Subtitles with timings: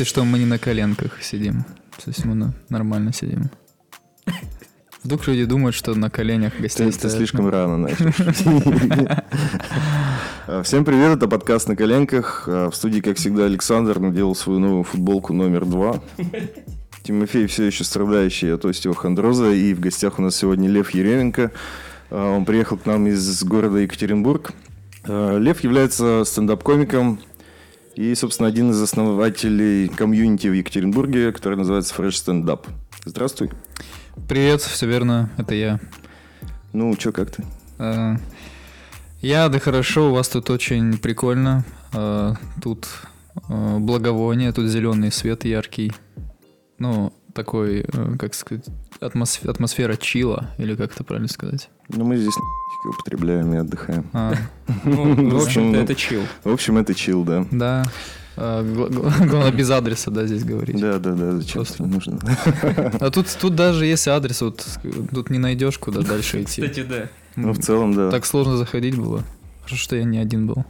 [0.00, 1.66] Если, что, мы не на коленках сидим.
[2.02, 3.50] То есть мы на- нормально сидим.
[5.04, 8.06] Вдруг люди думают, что на коленях гостей Ты, слишком рано начал.
[10.46, 12.44] А, Всем привет, это подкаст на коленках.
[12.46, 16.00] А, В студии, как всегда, Александр наделал свою новую футболку номер два.
[17.02, 19.50] Тимофей все еще страдающий от остеохондроза.
[19.50, 21.52] И в гостях у нас сегодня Лев Еременко.
[22.08, 24.52] А, Он приехал к нам из города Екатеринбург.
[25.06, 27.20] Лев является стендап-комиком
[28.00, 32.66] и, собственно, один из основателей комьюнити в Екатеринбурге, который называется Fresh Stand Up.
[33.04, 33.50] Здравствуй.
[34.26, 35.78] Привет, все верно, это я.
[36.72, 37.44] Ну, чё, как ты?
[37.78, 38.16] Э,
[39.20, 41.64] Я, да хорошо, у вас тут очень прикольно.
[41.92, 42.88] Э, Тут
[43.50, 45.92] э, благовоние, тут зеленый свет яркий.
[46.78, 47.84] Ну, такой,
[48.18, 48.64] как сказать,
[49.00, 51.68] атмосф- атмосфера чила, или как это правильно сказать.
[51.90, 52.34] Ну, мы здесь
[52.80, 54.06] наркотики употребляем и отдыхаем.
[54.12, 54.34] А,
[54.84, 56.22] Ну, в общем-то, Ну, это чил.
[56.44, 57.46] В общем, это чил, да.
[57.50, 57.84] да.
[58.36, 58.88] Гла-
[59.26, 60.80] Главное, без адреса, да, здесь говорить.
[60.80, 61.82] Да, да, да, зачем Просто.
[61.82, 62.18] это нужно?
[63.00, 64.66] А тут, тут даже если адрес, вот
[65.12, 66.62] тут не найдешь, куда дальше идти.
[66.84, 67.08] да.
[67.36, 68.10] Ну, в целом, да.
[68.10, 69.22] Так сложно заходить было.
[69.62, 70.64] Хорошо, что я не один был.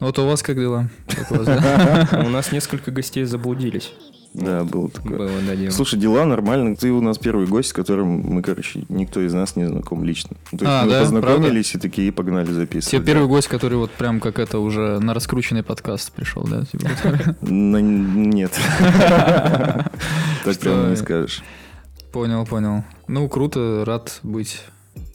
[0.00, 0.90] Вот у вас как дела?
[2.26, 3.92] У нас несколько гостей заблудились.
[4.34, 5.16] Да, было такое.
[5.16, 5.70] Было, да, дело.
[5.70, 6.74] Слушай, дела нормально.
[6.74, 10.36] Ты у нас первый гость, с которым мы, короче, никто из нас не знаком лично.
[10.50, 11.00] То есть А, мы да?
[11.00, 13.06] познакомились и такие погнали Тебе записывать.
[13.06, 16.64] первый гость, который вот прям как это уже на раскрученный подкаст пришел, да?
[16.64, 16.88] Типа,
[17.42, 18.52] Нет.
[20.44, 21.42] Так прямо не скажешь.
[22.12, 22.84] Понял, понял.
[23.08, 24.60] Ну, круто, рад быть.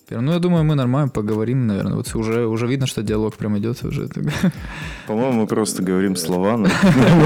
[0.10, 0.26] Первым.
[0.26, 1.96] Ну, я думаю, мы нормально поговорим, наверное.
[1.96, 4.10] Вот уже, уже видно, что диалог прям идет уже.
[5.08, 6.68] По-моему, мы просто говорим слова, но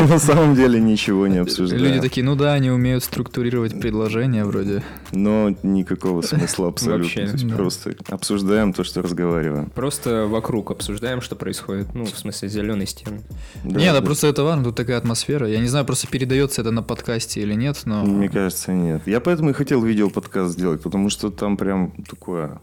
[0.08, 2.02] на самом деле ничего не Люди обсуждаем.
[2.02, 4.84] такие, ну да, они умеют структурировать предложения вроде.
[5.12, 7.03] Но никакого смысла абсолютно.
[7.03, 7.56] Вообще, То есть да.
[7.56, 9.69] Просто обсуждаем то, что разговариваем.
[9.69, 11.94] Просто вокруг обсуждаем, что происходит.
[11.94, 13.22] Ну, в смысле, зеленой стены.
[13.63, 14.02] Да, не, да, да.
[14.02, 15.47] просто это важно, тут такая атмосфера.
[15.47, 18.03] Я не знаю, просто передается это на подкасте или нет, но...
[18.03, 19.02] Мне кажется, нет.
[19.06, 22.59] Я поэтому и хотел видео-подкаст сделать, потому что там прям такое...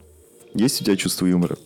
[0.55, 1.57] Есть у тебя чувство юмора?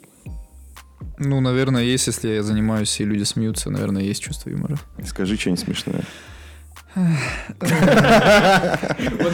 [1.18, 4.78] Ну, наверное, есть, если я занимаюсь, и люди смеются, наверное, есть чувство юмора.
[5.06, 6.02] Скажи что-нибудь смешное.
[6.94, 7.06] Вот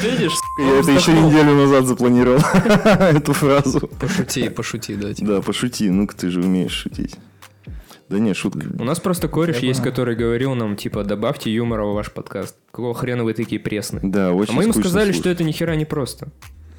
[0.02, 0.32] видишь?
[0.58, 2.40] Я это еще неделю назад запланировал,
[2.84, 3.80] эту фразу.
[4.00, 5.12] Пошути, пошути, да.
[5.12, 5.32] типа.
[5.32, 7.16] Да, пошути, ну-ка ты же умеешь шутить.
[8.08, 8.66] Да не, шутка.
[8.78, 9.90] У нас просто кореш Я есть, понял.
[9.92, 12.56] который говорил нам, типа, добавьте юмора в ваш подкаст.
[12.72, 14.00] Какого хрена вы такие пресные?
[14.02, 15.20] Да, очень А мы ему скучно сказали, слушать.
[15.22, 16.28] что это ни хера не просто.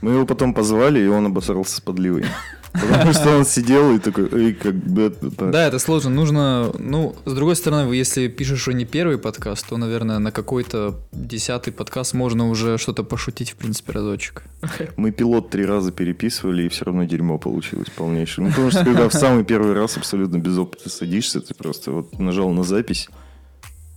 [0.01, 2.25] Мы его потом позвали, и он обосрался с подливой.
[2.73, 5.13] Потому что он сидел и такой, эй, как бы...
[5.51, 6.09] Да, это сложно.
[6.09, 10.95] Нужно, ну, с другой стороны, если пишешь уже не первый подкаст, то, наверное, на какой-то
[11.11, 14.43] десятый подкаст можно уже что-то пошутить, в принципе, разочек.
[14.95, 18.45] Мы пилот три раза переписывали, и все равно дерьмо получилось полнейшее.
[18.45, 22.19] Ну, потому что когда в самый первый раз абсолютно без опыта садишься, ты просто вот
[22.19, 23.09] нажал на запись,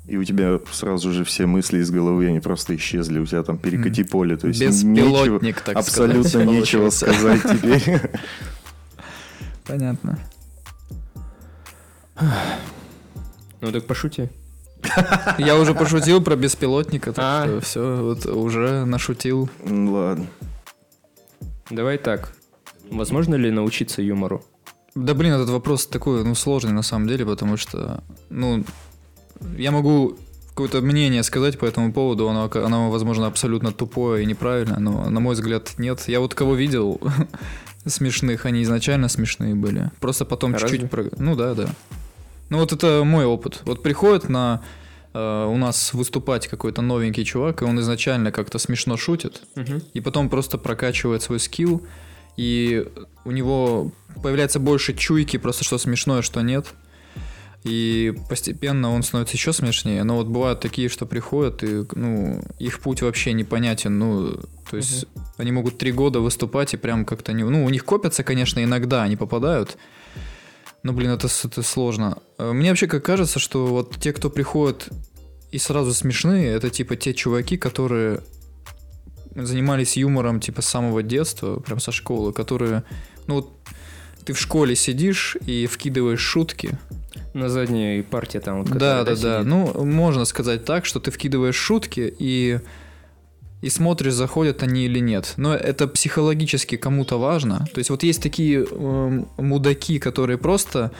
[0.06, 3.18] и у тебя сразу же все мысли из головы, они просто исчезли.
[3.18, 4.36] У тебя там перекати поле.
[4.36, 7.12] То есть Беспилотник, нечего- так абсолютно сказать, нечего получился.
[7.12, 8.00] сказать теперь.
[9.66, 10.18] Понятно.
[13.60, 14.28] Ну так пошути.
[15.38, 17.46] Я уже пошутил про беспилотника, так А.
[17.46, 19.48] что все, вот уже нашутил.
[19.64, 20.26] Ну, Ладно.
[21.70, 22.32] Давай так.
[22.90, 24.44] Возможно ли научиться юмору?
[24.94, 28.62] Да блин, этот вопрос такой, ну, сложный на самом деле, потому что, ну,
[29.56, 30.16] я могу
[30.50, 35.18] какое-то мнение сказать по этому поводу, оно, оно, возможно, абсолютно тупое и неправильное, но, на
[35.20, 36.04] мой взгляд, нет.
[36.06, 37.00] Я вот кого видел
[37.86, 39.90] смешных, они изначально смешные были.
[40.00, 40.68] Просто потом Разве?
[40.70, 40.90] чуть-чуть...
[40.90, 41.68] про- Ну да, да.
[42.50, 43.60] Ну вот это мой опыт.
[43.64, 44.62] Вот приходит на
[45.12, 49.82] э, у нас выступать какой-то новенький чувак, и он изначально как-то смешно шутит, Мгм.
[49.92, 51.82] и потом просто прокачивает свой скилл,
[52.36, 52.86] и
[53.24, 56.66] у него появляется больше чуйки, просто что смешное, что нет.
[57.64, 60.04] И постепенно он становится еще смешнее.
[60.04, 63.98] Но вот бывают такие, что приходят, и ну, их путь вообще непонятен.
[63.98, 64.38] Ну,
[64.70, 65.06] то есть
[65.38, 67.42] они могут три года выступать и прям как-то не.
[67.42, 69.78] Ну, у них копятся, конечно, иногда они попадают.
[70.82, 72.18] Но, блин, это, это сложно.
[72.36, 74.90] Э, Мне вообще как кажется, что вот те, кто приходят
[75.50, 78.20] и сразу смешные, это типа те чуваки, которые
[79.34, 82.84] занимались юмором типа с самого детства, прям со школы, которые,
[83.26, 83.52] ну вот
[84.24, 86.78] ты в школе сидишь и вкидываешь шутки.
[87.34, 88.70] На задней парте там вот.
[88.78, 89.42] Да, да, да.
[89.44, 92.60] Ну, можно сказать так, что ты вкидываешь шутки и
[93.60, 95.32] и смотришь, заходят они или нет.
[95.38, 97.66] Но это психологически кому-то важно.
[97.72, 100.90] То есть вот есть такие эм, мудаки, которые просто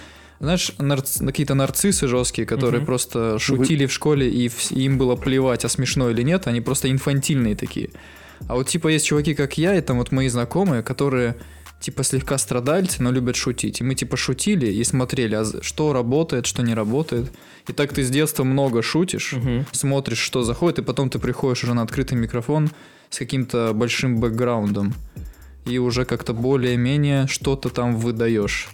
[0.40, 2.86] знаешь, нарци- какие-то нарциссы жесткие, которые Мгм.
[2.86, 6.60] просто шутили в школе, и вс- и им было плевать, а смешно или нет, они
[6.62, 7.90] просто инфантильные такие.
[8.48, 11.36] А вот типа есть чуваки, как я, и там вот мои знакомые, которые
[11.84, 13.80] типа слегка страдальцы, но любят шутить.
[13.80, 17.30] И мы типа шутили и смотрели, а что работает, что не работает.
[17.68, 19.66] И так ты с детства много шутишь, Мгм.
[19.72, 22.70] смотришь, что заходит, и потом ты приходишь уже на открытый микрофон
[23.10, 24.94] с каким-то большим бэкграундом.
[25.66, 28.68] И уже как-то более-менее что-то там выдаешь.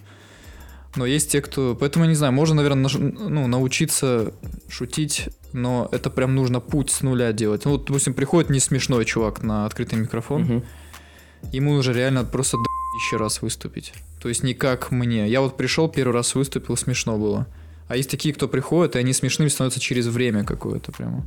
[0.95, 1.75] Но есть те, кто...
[1.79, 4.33] Поэтому, не знаю, можно, наверное, ну, научиться
[4.69, 7.65] шутить, но это прям нужно путь с нуля делать.
[7.65, 10.63] Ну, вот, допустим, приходит не смешной чувак на открытый микрофон, Мгм.
[11.53, 12.57] ему нужно реально просто
[12.95, 13.93] еще раз выступить.
[14.21, 15.27] То есть не как мне.
[15.27, 17.47] Я вот пришел, первый раз выступил, смешно было.
[17.87, 21.25] А есть такие, кто приходит, и они смешными становятся через время какое-то прямо.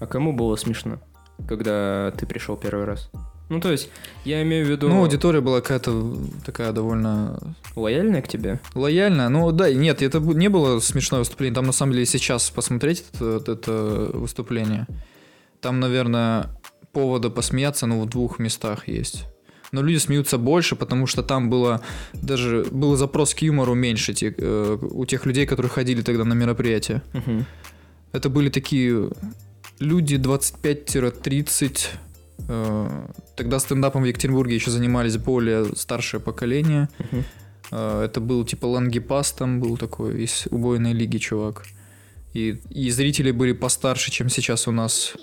[0.00, 0.98] А кому было смешно,
[1.46, 3.10] когда ты пришел первый раз?
[3.48, 3.90] Ну, то есть,
[4.24, 4.88] я имею в виду...
[4.88, 7.38] Ну, аудитория была какая-то такая довольно
[7.76, 8.60] лояльная к тебе?
[8.74, 9.28] лояльная.
[9.28, 11.54] Ну, да, нет, это не было смешное выступление.
[11.54, 14.86] Там, на самом деле, сейчас посмотреть это, это выступление,
[15.60, 16.48] там, наверное,
[16.92, 19.26] повода посмеяться, ну, в двух местах есть.
[19.72, 21.80] Но люди смеются больше, потому что там было
[22.12, 26.34] даже был запрос к юмору меньше те- э, у тех людей, которые ходили тогда на
[26.34, 27.00] мероприятие.
[27.14, 27.46] Мгм.
[28.12, 29.10] Это были такие
[29.80, 31.88] люди 25-30.
[32.48, 36.88] э, Тогда стендапом в Екатеринбурге еще занимались более старшее поколение.
[36.98, 37.24] Мгм.
[37.70, 41.64] Э, Это был типа Лангипас, там был такой из убойной лиги чувак.
[42.34, 45.14] И, и зрители были постарше, чем сейчас у нас.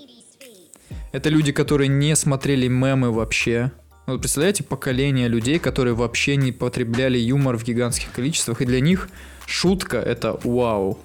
[1.11, 3.71] Это люди, которые не смотрели мемы вообще.
[4.09, 8.79] Ну, Вот представляете, поколение людей, которые вообще не потребляли юмор в гигантских количествах, и для
[8.79, 9.07] них
[9.45, 10.97] шутка это вау.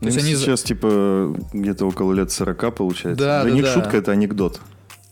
[0.00, 3.24] То Им есть они сейчас, типа, где-то около лет 40 получается.
[3.24, 3.74] Да, Для да, них да.
[3.74, 4.60] шутка— это анекдот.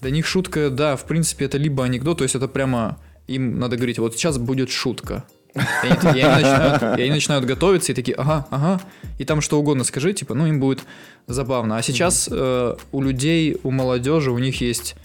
[0.01, 2.99] Для них шутка, да, в принципе, это либо анекдот, то есть это прямо
[3.29, 5.23] им надо говорить, вот сейчас будет шутка.
[5.55, 8.81] И они, и они начинают, и они начинают готовиться и такие, ага, ага,
[9.19, 10.81] и там что угодно скажи, типа, ну им будет
[11.29, 11.77] забавно.
[11.77, 14.97] А сейчас э, у людей, у молодежи, у них есть,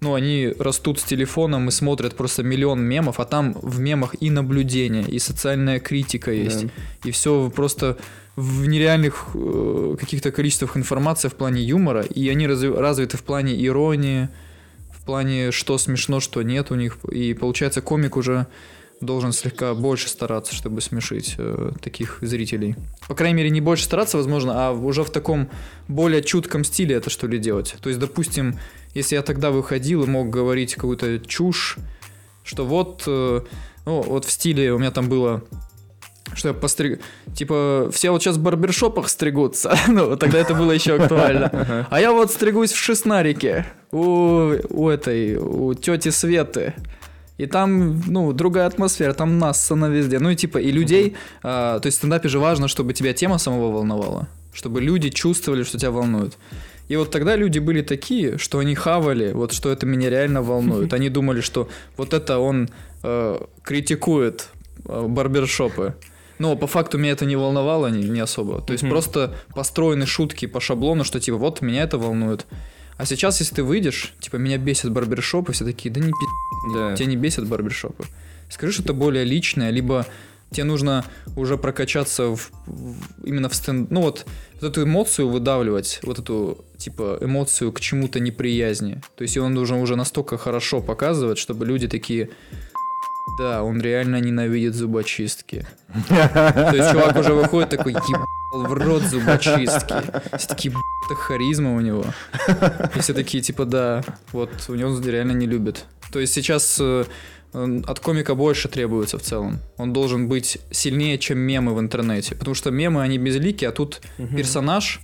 [0.00, 4.30] ну они растут с телефоном и смотрят просто миллион мемов, а там в мемах и
[4.30, 6.72] наблюдение, и социальная критика есть, Да.
[7.04, 7.96] и все просто
[8.36, 13.52] в нереальных э, каких-то количествах информации в плане юмора, и они разви- развиты в плане
[13.66, 14.28] иронии,
[14.90, 18.46] в плане что смешно, что нет у них, и получается комик уже
[19.00, 22.76] должен слегка больше стараться, чтобы смешить э, таких зрителей.
[23.08, 25.48] По крайней мере, не больше стараться, возможно, а уже в таком
[25.88, 27.76] более чутком стиле это что ли делать.
[27.80, 28.58] То есть, допустим,
[28.94, 31.76] если я тогда выходил и мог говорить какую-то чушь,
[32.44, 33.40] что вот, э,
[33.86, 35.42] ну, вот в стиле у меня там было
[36.34, 37.00] что я постриг...
[37.34, 39.76] Типа, все вот сейчас в барбершопах стригутся.
[39.88, 41.86] ну, тогда это было еще актуально.
[41.90, 46.74] А я вот стригусь в Шестнарике у, у этой, у тети Светы.
[47.38, 50.18] И там, ну, другая атмосфера, там нас на везде.
[50.18, 53.38] Ну и типа, и людей, а, то есть в стендапе же важно, чтобы тебя тема
[53.38, 54.28] самого волновала.
[54.52, 56.36] Чтобы люди чувствовали, что тебя волнует.
[56.90, 60.92] И вот тогда люди были такие, что они хавали, вот что это меня реально волнует.
[60.96, 62.68] Они думали, что вот это он
[63.04, 64.48] э, критикует
[64.84, 65.94] э, барбершопы.
[66.38, 68.60] Но по факту меня это не волновало не, не особо.
[68.60, 72.46] То есть просто построены шутки по шаблону, что типа вот меня это волнует.
[72.96, 76.14] А сейчас, если ты выйдешь, типа меня бесит барбершопы, все такие, да не пи***,
[76.74, 76.96] Да.
[76.96, 78.04] тебя не бесит барбершопы.
[78.50, 80.06] Скажи что-то более личное, либо
[80.50, 81.04] тебе нужно
[81.36, 83.90] уже прокачаться в, в- именно в стенд...
[83.92, 84.26] Ну вот,
[84.60, 89.00] вот эту эмоцию выдавливать, вот эту, типа, эмоцию к чему-то неприязни.
[89.16, 92.28] То есть он должен уже настолько хорошо показывать, чтобы люди такие...
[93.38, 95.66] Да, он реально ненавидит зубочистки.
[96.08, 99.94] То есть чувак уже выходит такой, ебал в рот зубочистки.
[100.36, 102.04] Все такие, «Б***ь, это харизма у него.
[102.96, 105.84] И все такие, типа, да, вот у него реально не любят.
[106.12, 107.04] То есть сейчас э,
[107.52, 109.60] от комика больше требуется в целом.
[109.76, 112.34] Он должен быть сильнее, чем мемы в интернете.
[112.34, 114.36] Потому что мемы, они безликие, а тут Мгм.
[114.36, 115.00] персонаж,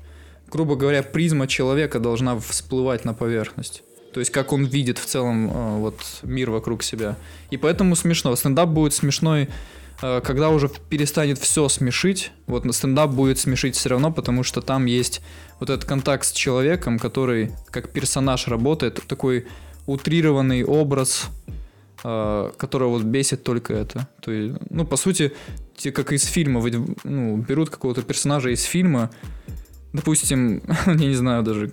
[0.51, 3.83] грубо говоря, призма человека должна всплывать на поверхность.
[4.13, 7.17] То есть как он видит в целом э, вот мир вокруг себя.
[7.51, 8.35] И поэтому смешно.
[8.35, 9.51] Стендап будет смешной,
[10.01, 12.33] э, когда уже перестанет все смешить.
[12.47, 15.21] Вот на стендап будет смешить все равно, потому что там есть
[15.61, 19.47] вот этот контакт с человеком, который как персонаж работает, такой
[19.87, 21.27] утрированный образ,
[22.03, 24.09] э, который вот бесит только это.
[24.23, 25.33] То есть, ну, по сути,
[25.77, 26.65] те, как из фильма,
[27.05, 29.11] ну, берут какого-то персонажа из фильма,
[29.97, 31.71] допустим, я не знаю даже,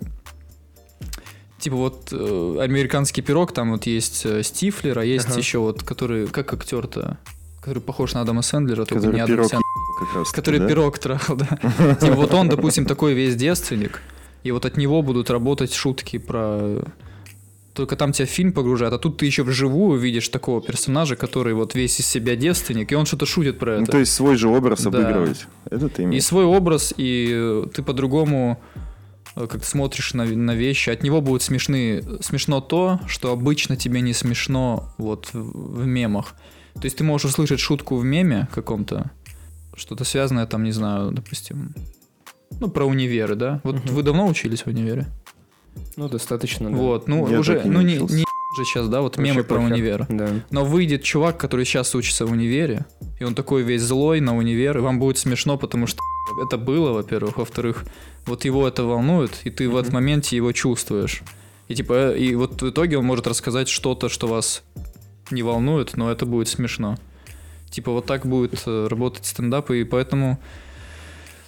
[1.58, 5.38] типа вот э, американский пирог, там вот есть э, Стифлер, а есть Ага.
[5.38, 7.18] еще вот, который, как актер-то,
[7.60, 9.62] который похож на Адама Сэндлера, только Который не Адам Сэндлер,
[10.00, 10.30] как раз.
[10.32, 11.46] который пирог трахал, да.
[12.00, 14.00] Типа вот он, допустим, такой весь девственник,
[14.42, 16.82] и вот от него будут работать шутки про...
[17.74, 21.74] Только там тебя фильм погружают, а тут ты еще вживую видишь такого персонажа, который вот
[21.74, 23.92] весь из себя девственник, и он что-то шутит про Ну, это.
[23.92, 24.88] то есть свой же образ Да.
[24.90, 25.46] обыгрывать.
[25.70, 26.22] Это ты И имеешь.
[26.24, 28.60] свой образ, и э, ты по-другому
[29.34, 33.76] э, как ты смотришь на, на вещи, от него будет смешны, смешно то, что обычно
[33.76, 36.34] тебе не смешно вот в, в мемах.
[36.74, 39.10] То есть ты можешь услышать шутку в меме каком-то,
[39.74, 41.74] что-то связанное там, не знаю, допустим,
[42.60, 43.60] ну, про универы, да?
[43.64, 43.94] Вот Мгм.
[43.94, 45.06] вы давно учились в универе?
[45.96, 46.76] Ну, достаточно, да.
[46.76, 48.24] Вот, ну, Я уже, не ну, не, не
[48.56, 50.06] же сейчас, да, вот Вообще мемы про универ.
[50.08, 50.28] Да.
[50.50, 52.84] Но выйдет чувак, который сейчас учится в универе,
[53.20, 56.00] и он такой весь злой на универ, и вам будет смешно, потому что
[56.44, 57.38] это было, во-первых.
[57.38, 57.84] Во-вторых,
[58.26, 61.22] вот его это волнует, и ты в этот моменте его чувствуешь.
[61.68, 64.62] И типа, и вот в итоге он может рассказать что-то, что вас
[65.30, 66.96] не волнует, но это будет смешно.
[67.70, 70.38] Типа вот так будет э, работать стендап, и поэтому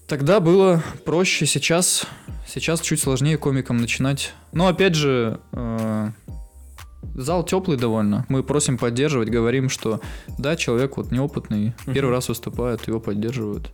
[0.06, 2.06] тогда было проще, сейчас,
[2.46, 4.32] сейчас чуть сложнее комикам начинать.
[4.52, 6.10] Но опять же, э,
[7.14, 8.26] зал теплый довольно.
[8.28, 10.00] Мы просим поддерживать, говорим, что
[10.38, 13.72] да, человек вот неопытный, первый раз выступает, его поддерживают.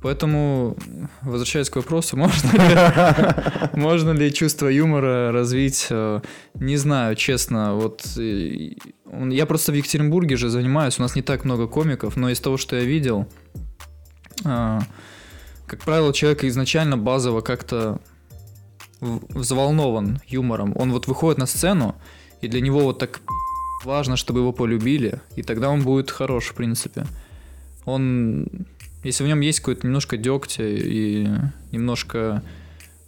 [0.00, 0.76] Поэтому,
[1.22, 5.88] возвращаясь к вопросу, можно ли, можно ли чувство юмора развить?
[5.90, 6.20] э,
[6.54, 7.74] Не знаю, честно.
[7.74, 8.74] Вот э,
[9.30, 12.58] я просто в Екатеринбурге же занимаюсь, у нас не так много комиков, но из того,
[12.58, 13.26] что я видел,
[14.42, 18.00] как правило, человек изначально базово как-то
[19.00, 20.72] взволнован юмором.
[20.76, 21.94] Он вот выходит на сцену,
[22.40, 23.20] и для него вот так
[23.84, 27.06] важно, чтобы его полюбили, и тогда он будет хорош, в принципе.
[27.84, 28.46] Он,
[29.04, 31.28] если в нем есть какое-то немножко дегтя и
[31.72, 32.42] немножко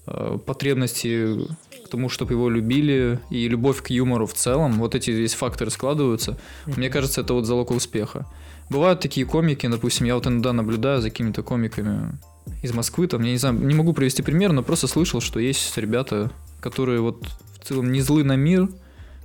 [0.07, 1.39] э, потребности
[1.85, 5.71] к тому, чтобы его любили, и любовь к юмору в целом, вот эти весь факторы
[5.71, 8.27] складываются, мне кажется, это вот залог успеха.
[8.71, 12.13] Бывают такие комики, допустим, я вот иногда наблюдаю за какими-то комиками
[12.63, 15.77] из Москвы, там, я не знаю, не могу привести пример, но просто слышал, что есть
[15.77, 17.27] ребята, которые вот
[17.61, 18.69] в целом не злы на мир,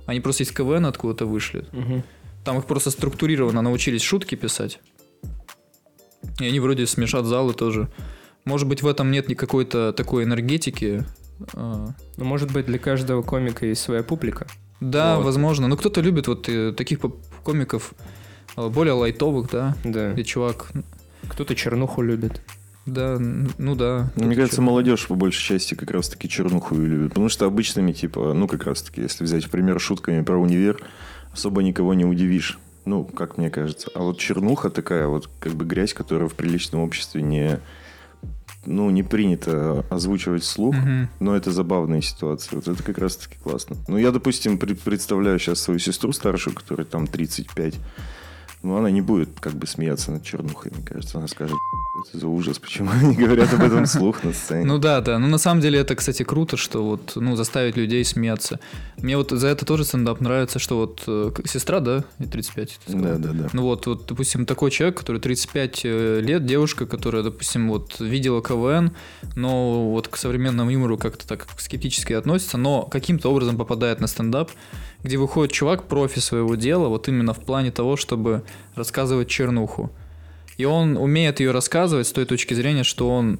[0.06, 1.64] они просто из КВН откуда-то вышли.
[1.72, 2.02] Мгм.
[2.44, 4.80] Там их просто структурированно научились шутки писать.
[6.40, 7.88] И они вроде смешат залы тоже.
[8.44, 11.04] Может быть, в этом нет никакой-то такой энергетики.
[11.54, 14.46] А, Ну, может быть, для каждого комика есть своя публика.
[14.80, 15.24] Да, Вот.
[15.24, 15.66] возможно.
[15.68, 17.00] Но кто-то любит вот э, таких
[17.42, 17.94] комиков
[18.56, 19.76] более лайтовых, да.
[19.84, 20.12] Да.
[20.12, 20.70] Где чувак,
[21.28, 22.40] Кто-то чернуху любит.
[22.86, 24.10] да, ну да.
[24.16, 27.10] Мне кажется, чё- молодежь по большей части как раз-таки чернуху и любит.
[27.10, 30.80] Потому что обычными, типа, ну, как раз-таки, если взять в пример шутками про универ,
[31.32, 32.58] особо никого не удивишь.
[32.84, 33.90] Ну, как мне кажется.
[33.94, 37.58] А вот чернуха такая вот, как бы грязь, которая в приличном обществе не,
[38.64, 40.76] ну, не принято озвучивать вслух.
[40.76, 41.08] Мгм.
[41.18, 42.54] Но это забавные ситуации.
[42.54, 43.76] Вот это как раз-таки классно.
[43.88, 47.74] Ну, я, допустим, при- представляю сейчас свою сестру старшую, которой там 35.
[48.66, 51.18] Ну, она не будет как бы смеяться над чернухой, мне кажется.
[51.18, 51.56] Она скажет,
[52.00, 54.64] это за ужас, почему они говорят об этом вслух на сцене.
[54.64, 55.20] Ну да, да.
[55.20, 58.58] Ну на самом деле это, кстати, круто, что вот, ну, заставить людей смеяться.
[58.98, 62.90] Мне вот за это тоже стендап нравится, что вот э, сестра, да, и 35, ты
[62.90, 63.18] сказал?
[63.18, 63.48] Да, да, да.
[63.52, 68.42] Ну вот, вот, допустим, такой человек, который 35 э, лет, девушка, которая, допустим, вот видела
[68.42, 68.90] КВН,
[69.36, 74.50] но вот к современному юмору как-то так скептически относится, но каким-то образом попадает на стендап,
[75.06, 78.42] где выходит чувак, профи своего дела, вот именно в плане того, чтобы
[78.74, 79.90] рассказывать чернуху.
[80.58, 83.38] И он умеет ее рассказывать с той точки зрения, что он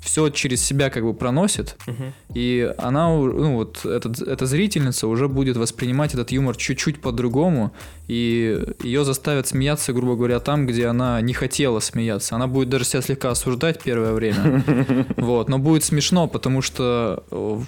[0.00, 2.12] все через себя как бы проносит, Мгм.
[2.32, 7.72] и она, ну вот, этот, эта зрительница уже будет воспринимать этот юмор чуть-чуть по-другому,
[8.06, 12.36] и ее заставят смеяться, грубо говоря, там, где она не хотела смеяться.
[12.36, 14.62] Она будет даже себя слегка осуждать первое время.
[15.16, 17.60] Вот, но будет смешно, потому что э,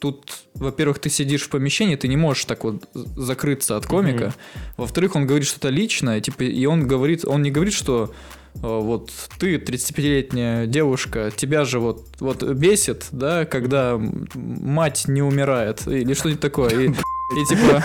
[0.00, 4.34] тут, во-первых, ты сидишь в помещении, ты не можешь так вот закрыться от комика.
[4.76, 8.12] Во-вторых, он говорит что-то личное, типа, и он говорит, он не говорит, что
[8.54, 14.00] э, вот ты 35-летняя девушка, тебя же вот, вот бесит, да, когда
[14.34, 16.70] мать не умирает или что-нибудь такое.
[16.70, 17.84] И, и типа,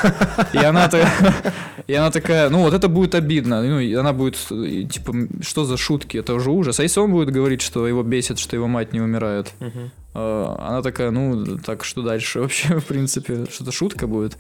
[0.54, 0.90] и она,
[1.88, 5.66] и она такая, ну вот это будет обидно, ну и она будет, и, типа, что
[5.66, 6.80] за шутки, это уже ужас.
[6.80, 9.92] А если он будет говорить, что его бесит, что его мать не умирает, Мгм.
[10.14, 14.38] Э, она такая, ну так что дальше вообще, в принципе, что-то шутка будет,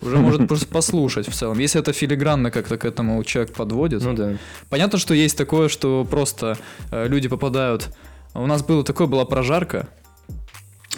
[0.00, 1.58] уже может просто послушать в целом.
[1.58, 4.32] Если это филигранно как-то к этому человек подводит, Ну да.
[4.70, 6.56] Понятно, что есть такое, что просто
[6.90, 7.88] э, люди попадают.
[8.34, 9.88] У нас было такое, была прожарка.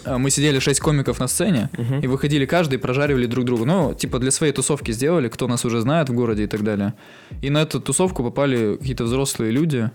[0.04, 2.00] Э, Мы сидели шесть комиков на сцене Мгм.
[2.00, 3.64] и выходили каждый и прожаривали друг друга.
[3.64, 6.94] Ну, типа для своей тусовки сделали, кто нас уже знает в городе и так далее.
[7.42, 9.90] И на эту тусовку попали какие-то взрослые люди.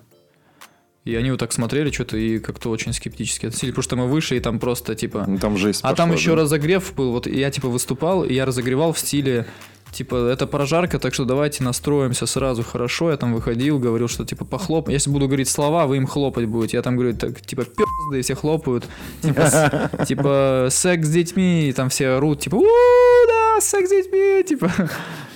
[1.06, 4.36] И они вот так смотрели что-то и как-то очень скептически относились, потому что мы вышли
[4.36, 5.26] и там просто типа...
[5.28, 6.42] Ну, там жесть А там пошла, еще да.
[6.42, 7.12] разогрев был.
[7.12, 9.48] Вот я типа выступал, и я разогревал в стиле
[9.92, 13.12] типа это прожарка, так что давайте настроимся сразу хорошо.
[13.12, 14.90] Я там выходил, говорил, что типа похлоп.
[14.90, 16.78] Если буду говорить слова, вы им хлопать будете.
[16.78, 18.86] Я там говорю, так типа пизды, и все хлопают.
[19.22, 22.66] Типа, типа секс с детьми, и там все орут, типа у
[23.28, 24.72] да, секс с детьми, типа.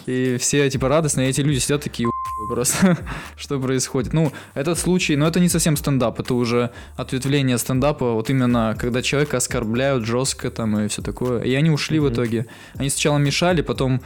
[0.05, 2.09] И все типа радостные, и эти люди сидят такие,
[2.47, 2.97] просто,
[3.37, 4.13] что происходит.
[4.13, 9.01] Ну, этот случай, но это не совсем стендап, это уже ответвление стендапа, вот именно, когда
[9.01, 11.41] человека оскорбляют жестко там и все такое.
[11.43, 12.47] И они ушли в итоге.
[12.75, 14.01] Они сначала мешали, потом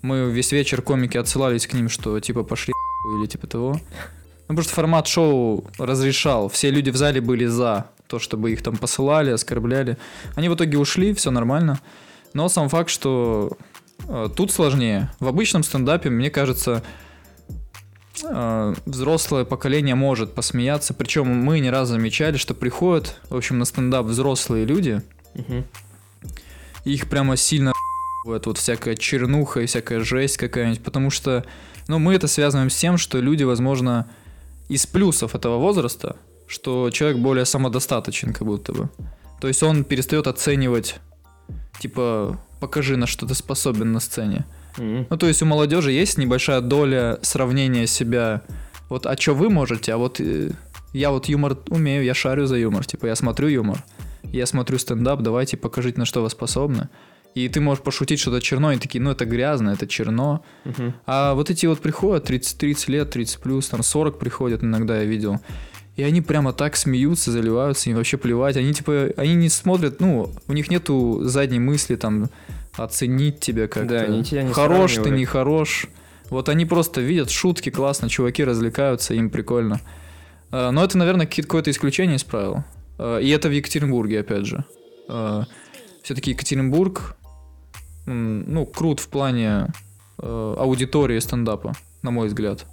[0.00, 2.72] мы весь вечер комики отсылались к ним, что типа пошли
[3.18, 3.72] или типа того.
[3.72, 6.48] Ну, потому что формат шоу разрешал.
[6.48, 9.96] Все люди в зале были за то, чтобы их там посылали, оскорбляли.
[10.34, 11.80] Они в итоге ушли, все нормально.
[12.34, 13.56] Но сам факт, что
[14.36, 15.10] тут сложнее.
[15.20, 16.82] В обычном стендапе, мне кажется,
[18.24, 20.94] э, взрослое поколение может посмеяться.
[20.94, 25.02] Причем мы не раз замечали, что приходят, в общем, на стендап взрослые люди,
[25.34, 25.64] Мгм.
[26.84, 27.72] и их прямо сильно
[28.24, 31.44] вот, вот всякая чернуха и всякая жесть какая-нибудь, потому что,
[31.88, 34.08] ну, мы это связываем с тем, что люди, возможно,
[34.68, 38.88] из плюсов этого возраста, что человек более самодостаточен, как будто бы.
[39.40, 41.00] То есть он перестает оценивать,
[41.80, 44.44] типа, покажи, на что ты способен на сцене.
[44.78, 45.06] Мгм.
[45.10, 48.42] Ну, то есть у молодежи есть небольшая доля сравнения себя.
[48.88, 50.50] Вот, а что вы можете, а вот э,
[50.92, 52.84] я вот юмор умею, я шарю за юмор.
[52.84, 53.82] Типа, я смотрю юмор,
[54.22, 56.88] я смотрю стендап, давайте покажите, на что вы способны.
[57.34, 60.44] И ты можешь пошутить что-то черно, и такие, ну, это грязно, это черно.
[60.64, 60.94] Мгм.
[61.06, 65.04] А вот эти вот приходят, 30, 30 лет, 30 плюс, там 40 приходят иногда, я
[65.04, 65.40] видел.
[65.96, 68.56] И они прямо так смеются, заливаются, им вообще плевать.
[68.56, 72.30] Они типа, они не смотрят, ну, у них нету задней мысли там
[72.76, 73.88] оценить тебя как-то.
[73.88, 75.86] Да, они тебя не Хорош ты, не хорош.
[76.30, 79.80] Вот они просто видят шутки, классно, чуваки развлекаются, им прикольно.
[80.50, 82.64] А, Но это, наверное, какое-то исключение из правил.
[82.98, 84.64] А, И это в Екатеринбурге, опять же.
[86.02, 87.16] Все-таки Екатеринбург,
[88.06, 89.68] ну, крут в плане
[90.18, 92.66] э, аудитории стендапа, на мой взгляд.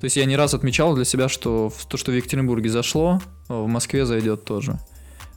[0.00, 3.54] То есть я не раз отмечал для себя, что то, что в Екатеринбурге зашло, э,
[3.54, 4.78] в Москве зайдет тоже.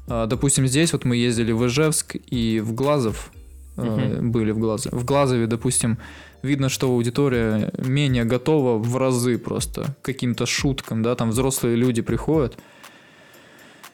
[0.07, 3.31] А, Допустим, здесь вот мы ездили в Ижевск и в Глазов,
[3.77, 4.95] э, были в Глазове.
[4.95, 5.97] В Глазове, допустим,
[6.43, 12.01] видно, что аудитория менее готова в разы просто к каким-то шуткам, да, там взрослые люди
[12.01, 12.57] приходят,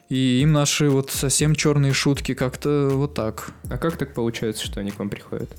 [0.10, 3.52] и им наши вот совсем черные шутки как-то вот так.
[3.70, 5.50] А как так получается, что они к вам приходят?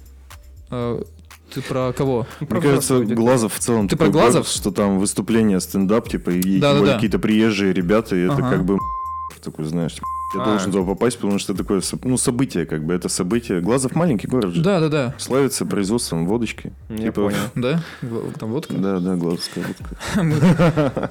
[1.55, 2.27] Ты про кого?
[2.41, 3.01] Ну, про Мне кажется.
[3.05, 4.33] Глазов в целом Ты такой про Глазов?
[4.43, 6.79] город, что там выступление, стендап, типа, и тем Да-да-да.
[6.81, 8.51] более какие-то приезжие ребята, и это Ага.
[8.51, 8.79] как бы
[9.43, 10.05] такой, знаешь, типа,
[10.37, 10.45] я А.
[10.45, 13.61] должен туда попасть, потому что такое, со- ну, событие, как бы, это событие.
[13.61, 14.63] Глазов маленький город же.
[14.63, 15.15] Да, да, да.
[15.17, 16.73] Славится производством водочки.
[16.91, 17.37] Я Типа, понял.
[17.55, 17.83] Да?
[18.39, 18.75] Там водка?
[18.75, 21.11] Да, да, глазовская водка.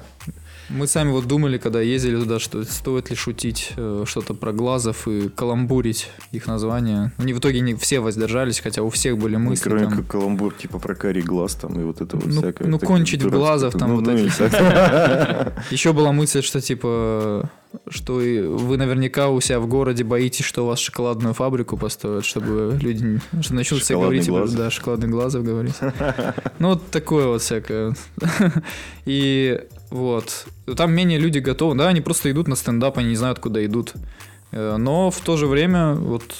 [0.70, 5.08] Мы- сами вот думали, когда ездили туда, что стоит ли шутить э, что-то про глазов
[5.08, 7.12] и каламбурить их название.
[7.16, 9.64] Они в итоге не все воздержались, хотя у всех были мысли.
[9.68, 12.68] Кроме там, как каламбур, типа про карий глаз там и вот это вот Ну, всякое.
[12.68, 15.64] ну, кончить в глазов там Ну, вот ну, так.
[15.70, 17.50] Еще была мысль, что типа,
[17.88, 22.78] что вы наверняка у себя в городе боитесь, что у вас шоколадную фабрику построят, чтобы
[22.80, 24.52] люди что начнут все говорить, типа, глаз.
[24.52, 25.74] да, шоколадный глазов говорить.
[26.58, 27.94] Ну, вот такое вот всякое.
[29.06, 30.46] И вот.
[30.76, 31.76] Там менее люди готовы.
[31.76, 33.94] Да, они просто идут на стендап, они не знают, куда идут.
[34.52, 36.34] Э, Но в то же время вот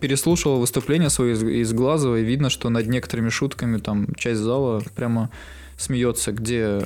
[0.00, 4.82] переслушал выступление свое из, из Глазова, и видно, что над некоторыми шутками там часть зала
[4.94, 5.30] прямо
[5.76, 6.82] смеется, где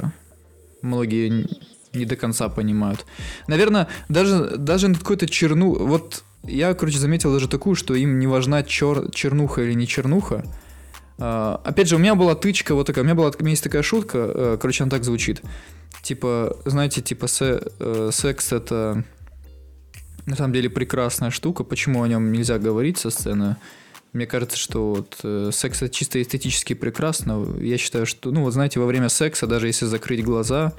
[0.82, 1.48] многие
[1.94, 3.06] не до конца понимают.
[3.46, 5.74] Наверное, даже, даже на какой-то черну...
[5.74, 9.10] Вот я, короче, заметил даже такую, что им не важна чер...
[9.10, 10.44] чернуха или не чернуха.
[11.18, 13.64] А, опять же, у меня была тычка вот такая, у меня была у меня есть
[13.64, 15.42] такая шутка, э, короче, она так звучит.
[16.02, 19.04] Типа, знаете, типа се- э, секс это
[20.26, 21.64] на самом деле прекрасная штука.
[21.64, 23.56] Почему о нем нельзя говорить со сцены?
[24.12, 27.46] Мне кажется, что вот э, секс это чисто эстетически прекрасно.
[27.60, 30.72] Я считаю, что, ну вот знаете, во время секса, даже если закрыть глаза,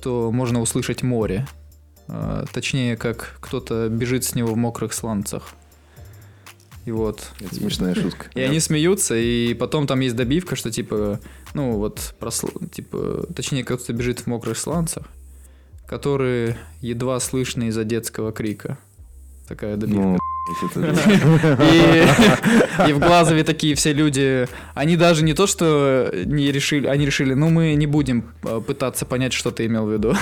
[0.00, 1.46] то можно услышать море.
[2.08, 5.54] А, точнее, как кто-то бежит с него в мокрых сланцах.
[6.84, 7.30] И вот.
[7.40, 8.26] Это смешная шутка.
[8.34, 11.20] И они смеются, и потом там есть добивка, что типа,
[11.54, 15.04] ну вот, просл- типа, точнее, кто-то бежит в мокрых сланцах,
[15.86, 18.78] которые едва слышны из-за детского крика.
[19.48, 20.02] Такая добивка.
[20.02, 20.18] Ну,
[22.88, 27.32] И, в Глазове такие все люди, они даже не то, что не решили, они решили,
[27.32, 30.14] ну мы не будем э, пытаться понять, что ты имел в виду.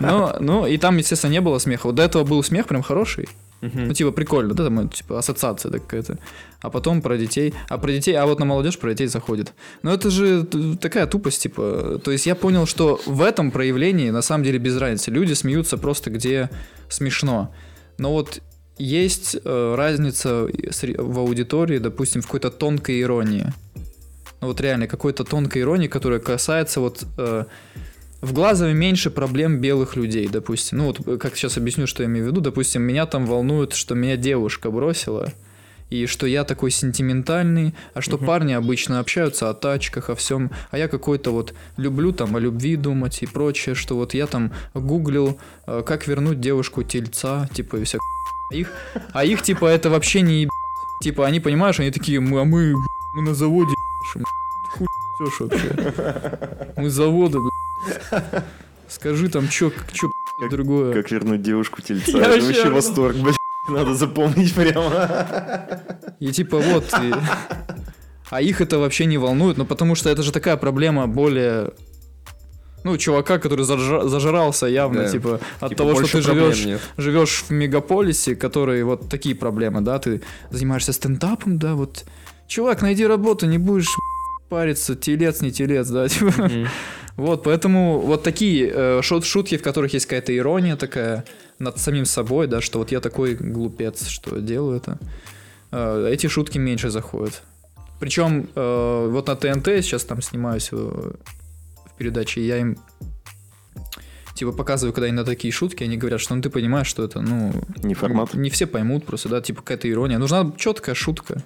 [0.40, 1.86] Ну, и там, естественно, не было смеха.
[1.86, 3.28] Вот до этого был смех прям хороший.
[3.64, 3.86] Мгм.
[3.88, 6.18] Ну, типа, прикольно, да, там, типа, ассоциация да, какая-то.
[6.60, 7.54] А потом про детей.
[7.68, 9.54] А про детей, а вот на молодежь про детей заходит.
[9.82, 10.44] Но это же
[10.80, 11.98] такая тупость, типа.
[12.04, 15.10] То есть я понял, что в этом проявлении на самом деле без разницы.
[15.10, 16.50] Люди смеются просто где
[16.90, 17.54] смешно.
[17.96, 18.42] Но вот
[18.76, 20.46] есть э, разница
[20.98, 23.46] в аудитории, допустим, в какой-то тонкой иронии.
[24.42, 27.06] Ну, вот реально, какой-то тонкой иронии, которая касается вот...
[27.16, 27.44] э,
[28.24, 30.78] в Глазове меньше проблем белых людей, допустим.
[30.78, 32.40] Ну вот, э, как сейчас объясню, что я имею в виду.
[32.40, 35.32] Допустим, меня там волнует, что меня девушка бросила.
[35.90, 38.26] и что я такой сентиментальный, а что Мгм.
[38.26, 42.74] парни обычно общаются о тачках, о всем, а я какой-то вот люблю там о любви
[42.76, 47.84] думать и прочее, что вот я там гуглил, э, как вернуть девушку тельца, типа и
[47.84, 47.98] вся
[48.50, 48.72] а их,
[49.12, 50.50] а их типа это вообще не еб-
[51.02, 52.74] типа они понимаешь, они такие, мы, а мы,
[53.14, 54.24] мы на заводе ебашим».
[54.72, 54.86] хуй
[55.20, 57.50] несёшь вообще, мы с завода, бля.
[58.88, 60.10] Скажи там чё, чё
[60.40, 60.92] Как- другое.
[60.94, 62.10] Как вернуть девушку тельца.
[62.18, 63.36] Я Это вообще восторг, блядь.
[63.68, 65.08] Надо запомнить прямо.
[66.20, 66.84] И типа вот.
[67.02, 67.14] и-
[68.30, 71.70] А их это вообще не волнует, ну потому что это же такая проблема более...
[72.82, 75.08] Ну, чувака, который зажра- зажрался явно, Да.
[75.08, 76.80] типа, от Типа, того, что ты живешь, нет.
[76.98, 82.04] живешь в мегаполисе, который вот такие проблемы, да, ты занимаешься стендапом, да, вот.
[82.46, 83.88] Чувак, найди работу, не будешь
[84.50, 86.42] париться, телец, не телец, да, типа.
[86.42, 86.68] Мгм.
[87.16, 91.24] Вот, поэтому вот такие э, шут- шутки, в которых есть какая-то ирония такая
[91.58, 94.98] над самим собой, да, что вот я такой глупец, что делаю это.
[95.70, 97.42] Э, эти шутки меньше заходят.
[98.00, 102.76] Причем э, вот на ТНТ сейчас там снимаюсь э, в передаче, я им
[104.34, 107.20] типа показываю, когда они на такие шутки, они говорят, что ну ты понимаешь, что это,
[107.20, 107.52] ну...
[107.82, 108.34] Не формат.
[108.34, 110.18] Не все поймут просто, да, типа какая-то ирония.
[110.18, 111.42] Нужна четкая шутка.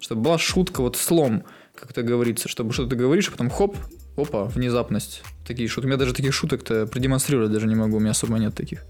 [0.00, 1.44] Чтобы была шутка, вот слом,
[1.74, 3.76] как это говорится, чтобы что-то говоришь, а потом хоп,
[4.16, 5.22] опа, внезапность.
[5.46, 5.86] Такие шутки.
[5.86, 8.84] У меня даже таких шуток-то продемонстрировать даже не могу, у меня особо нет таких.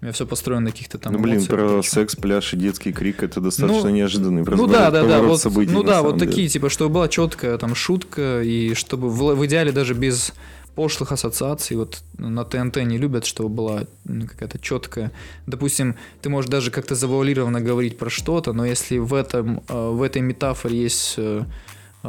[0.00, 3.22] У меня все построено на каких-то там Ну, блин, про секс, пляж и детский крик
[3.22, 6.30] это достаточно Ну, неожиданный Ну да, да, да, вот, событий, ну да, вот деле.
[6.30, 10.34] такие, типа, чтобы была четкая там шутка, и чтобы в, в идеале даже без
[10.74, 15.10] пошлых ассоциаций, вот на ТНТ не любят, чтобы была ну, какая-то четкая.
[15.46, 20.02] Допустим, ты можешь даже как-то завуалированно говорить про что-то, но если в этом, э, в
[20.02, 21.44] этой метафоре есть э,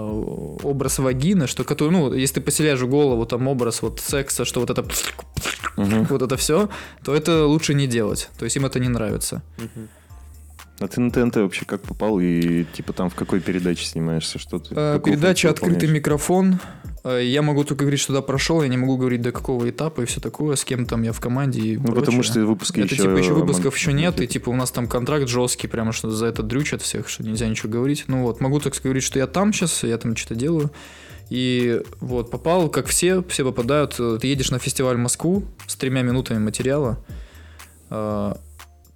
[0.02, 4.60] образ вагины, что который, ну, если ты поселяешь в голову там образ вот секса, что
[4.60, 4.86] вот это
[5.78, 6.06] Мгм.
[6.06, 6.70] вот это все,
[7.04, 8.30] то это лучше не делать.
[8.38, 9.42] То есть им это не нравится.
[9.58, 9.88] Мгм.
[10.80, 14.38] А ты на ТНТ вообще как попал и типа там в какой передаче снимаешься?
[14.38, 14.76] Что ты?
[14.76, 16.60] Э, Передача «Открытый микрофон».
[17.04, 20.02] Э, Я могу только говорить, что туда прошел, я не могу говорить до какого этапа
[20.02, 22.94] и все такое, с кем там я в команде и Ну, потому что выпуски Это
[22.94, 23.04] еще...
[23.04, 26.28] типа еще выпусков еще нет, и типа у нас там контракт жесткий, прямо что за
[26.28, 28.04] это дрючат всех, что нельзя ничего говорить.
[28.08, 30.70] Ну вот, могу так говорить, что я там сейчас, я там что-то делаю.
[31.30, 33.96] И вот, попал, как все, все попадают.
[34.00, 37.00] э, Ты едешь на фестиваль в Москву с тремя минутами материала.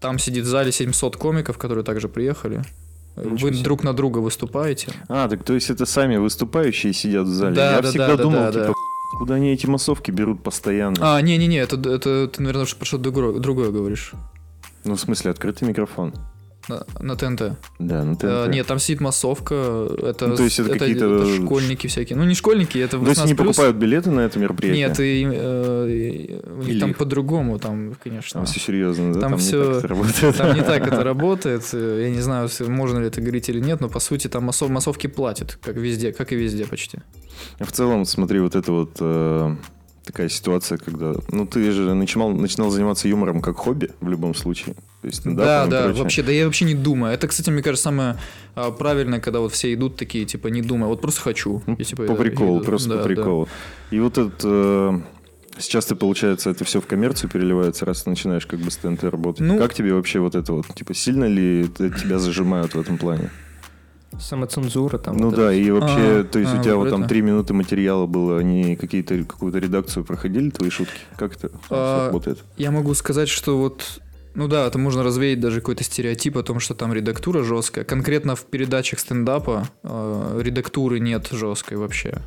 [0.02, 2.64] Там сидит в зале 700 комиков, которые также приехали.
[3.16, 3.64] Ничего Вы себе.
[3.64, 4.92] друг на друга выступаете.
[5.08, 7.56] А, так то есть это сами выступающие сидят в зале?
[7.56, 8.74] Да, Я да, всегда да, да, думал, да, типа, да.
[9.20, 11.16] куда они эти массовки берут постоянно?
[11.18, 14.14] А, не-не-не, это, это ты, наверное, про что-то другое, другое говоришь.
[14.86, 16.16] Ну, в смысле, открытый микрофон.
[16.72, 17.58] На, на ТНТ.
[17.80, 18.24] Да, на ТНТ.
[18.24, 19.56] Э, нет, там сидит массовка.
[20.04, 22.18] Это, Ну, то есть это какие-то- это школьники всякие.
[22.18, 23.24] Ну, не школьники, это То есть 18+.
[23.24, 24.88] они покупают билеты на это мероприятие?
[24.88, 28.40] Нет, и, э, у них там по-другому, там, конечно.
[28.40, 29.20] Там все серьезно, да?
[29.22, 30.38] Там Там, не всё- так это работает.
[30.38, 31.64] Там не так это работает.
[31.74, 35.08] Я не знаю, можно ли это говорить или нет, но по сути там массов, массовки
[35.08, 37.00] платят, как везде, как и везде почти.
[37.60, 39.56] А В целом, смотри, вот это вот э,
[40.06, 41.14] такая ситуация, когда...
[41.32, 44.76] Ну, ты же начинал, начинал заниматься юмором как хобби в любом случае.
[45.02, 46.04] То есть Да, да, прочее.
[46.04, 47.14] вообще, да я вообще не думаю.
[47.14, 48.18] Это, кстати, мне кажется, самое
[48.56, 51.64] а, правильное, когда вот все идут такие, типа, не думая, вот просто хочу.
[51.66, 52.66] Ну, И, типа, по приколу, идут.
[52.68, 53.08] просто Да, по да.
[53.08, 53.50] приколу.
[53.90, 54.42] И вот этот...
[54.44, 55.00] э,
[55.58, 59.04] сейчас ты, получается, это все в коммерцию переливается, раз ты начинаешь как бы с ТНТ
[59.06, 59.42] работать.
[59.42, 60.68] Ну- как тебе вообще вот это вот?
[60.76, 63.32] Типа, сильно ли это тебя зажимают в этом плане?
[64.20, 65.18] Самоцензура там.
[65.18, 65.54] ну вот да, это.
[65.54, 67.10] и вообще, А, то есть а, у тебя вот вот там это.
[67.10, 70.94] три минуты материала было, они какие-то какую-то редакцию проходили, твои шутки?
[71.18, 72.40] Как это А, работает?
[72.58, 74.02] Я могу сказать, что вот,
[74.36, 77.84] ну да, это можно развеять даже какой-то стереотип о том, что там редактура жесткая.
[77.86, 82.18] Конкретно в передачах стендапа э, редактуры нет жесткой вообще.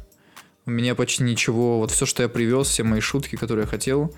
[0.66, 4.14] У меня почти ничего, вот все, что я привез, все мои шутки, которые я хотел,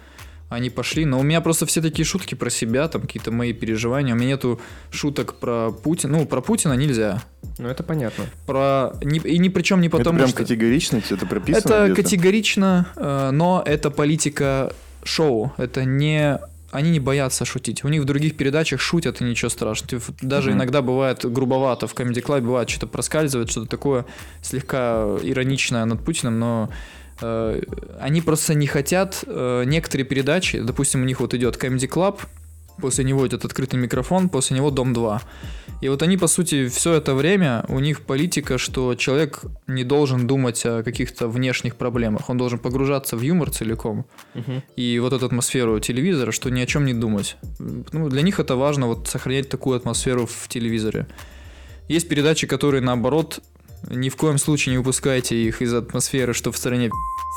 [0.49, 1.05] они пошли.
[1.05, 4.14] Но у меня просто все такие шутки про себя, там какие-то мои переживания.
[4.14, 6.18] У меня нету шуток про Путина.
[6.18, 7.22] Ну, про Путина нельзя.
[7.59, 8.27] Ну, это понятно.
[8.46, 8.92] Про...
[9.03, 10.37] не- И ни причем не потому, это прям что...
[10.38, 12.03] категорично, это прописано Это где-то?
[12.03, 14.72] категорично, э, но это политика
[15.03, 15.53] шоу.
[15.57, 16.38] Это не...
[16.72, 17.85] Они не боятся шутить.
[17.85, 20.00] У них в других передачах шутят, и ничего страшного.
[20.00, 20.59] В- Даже Мгм.
[20.59, 21.87] иногда бывает грубовато.
[21.87, 24.05] В Comedy Club бывает что-то проскальзывает, что-то такое
[24.42, 26.68] слегка ироничное над Путиным, но
[27.22, 27.62] э,
[28.00, 32.18] они просто не хотят э, некоторые передачи, допустим, у них вот идет Comedy Club,
[32.80, 35.22] после него идет открытый микрофон, после него Дом 2.
[35.82, 40.26] И вот они, по сути, все это время, у них политика, что человек не должен
[40.26, 44.06] думать о каких-то внешних проблемах, он должен погружаться в юмор целиком.
[44.34, 44.62] Мгм.
[44.76, 47.36] И вот эту атмосферу телевизора, что ни о чем не думать.
[47.58, 51.06] Ну, для них это важно, вот сохранять такую атмосферу в телевизоре.
[51.88, 53.40] Есть передачи, которые наоборот,
[53.90, 56.90] ни в коем случае не выпускайте их из атмосферы, что в стране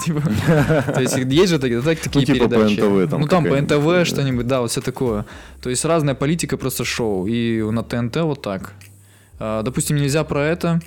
[0.05, 0.21] типа.
[0.93, 2.79] То есть есть же такие, так- такие Ну, типа по передачи.
[2.79, 3.61] НТВ там Ну там по.
[3.61, 5.25] НТВ что-нибудь, да, вот все такое.
[5.61, 7.27] То есть разная политика, просто шоу.
[7.27, 8.73] И на ТНТ вот так.
[9.39, 10.79] А, допустим, нельзя про это.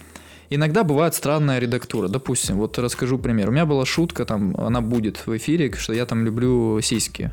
[0.51, 2.09] Иногда бывает странная редактура.
[2.09, 3.49] Допустим, вот расскажу пример.
[3.49, 7.31] У меня была шутка, там, она будет в эфире, что я там люблю сиськи.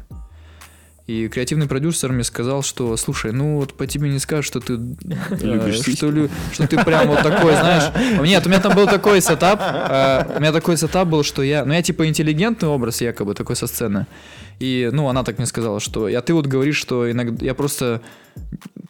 [1.10, 4.74] И креативный продюсер мне сказал, что, слушай, ну вот по тебе не скажешь, что ты
[5.32, 5.82] э, Любишь
[6.52, 7.91] что, ты прям вот такой, знаешь.
[8.22, 11.65] Нет, у меня там был такой setup, э, у меня такой setup был, что я,
[11.65, 14.06] ну я типа интеллигентный образ якобы такой со сцены.
[14.60, 18.02] И, ну, она так мне сказала, что, а ты вот говоришь, что иногда я просто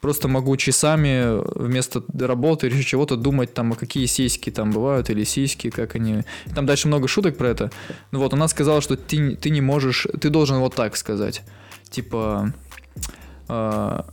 [0.02, 5.24] просто могу часами вместо работы или чего-то думать там, а какие сиськи там бывают, или
[5.24, 6.24] сиськи, как они...
[6.54, 7.72] Там дальше много шуток про это.
[8.12, 10.06] Ну вот, она сказала, что ты, ты не можешь...
[10.20, 11.44] Ты должен вот так сказать.
[11.90, 12.54] Типа...
[13.48, 14.06] а,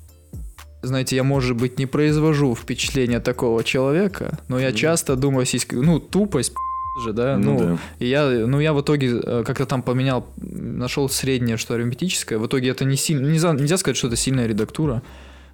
[0.83, 4.77] знаете, я, может быть, не произвожу впечатление такого человека, но я Мгм.
[4.77, 5.81] часто думаю о сиськах.
[5.83, 6.53] Ну, тупость,
[7.05, 7.37] же, да?
[7.37, 7.79] Ну Ну, да.
[7.99, 12.39] и я, ну, я в итоге э, как-то там поменял, нашел среднее, что арифметическое.
[12.39, 13.27] В итоге это не сильно...
[13.27, 15.03] Нельзя, нельзя сказать, что это сильная редактура.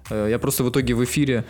[0.09, 1.43] Э, Я просто в итоге в эфире,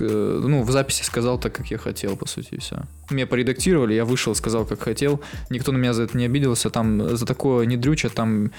[0.00, 2.76] э, ну, в записи сказал так, как я хотел, по сути, и все.
[3.10, 5.20] Меня поредактировали, я вышел, сказал, как хотел.
[5.50, 6.70] Никто на меня за это не обиделся.
[6.70, 8.50] Там за такое не дрюча, там...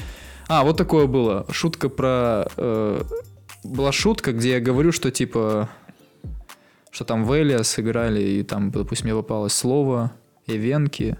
[0.48, 1.46] А, вот такое было.
[1.52, 2.48] Шутка про...
[2.56, 3.02] э,
[3.64, 5.70] была шутка, где я говорю, что типа...
[6.90, 10.14] Что там в Элиа сыграли, и там, допустим, мне попалось слово
[10.48, 11.18] Эвенки.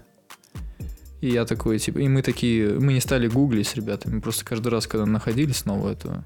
[1.20, 4.44] И я такой, типа, и мы такие, мы не стали гуглить с ребятами, мы просто
[4.44, 6.24] каждый раз, когда находили снова эту,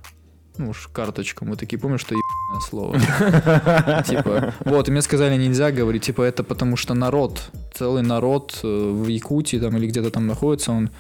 [0.59, 4.03] ну уж карточку, мы такие, помним, что ебаное слово.
[4.07, 8.67] Типа, вот, и мне сказали, нельзя говорить, типа, это потому что народ, целый народ э,
[8.67, 10.91] в Якутии там или где-то там находится, он,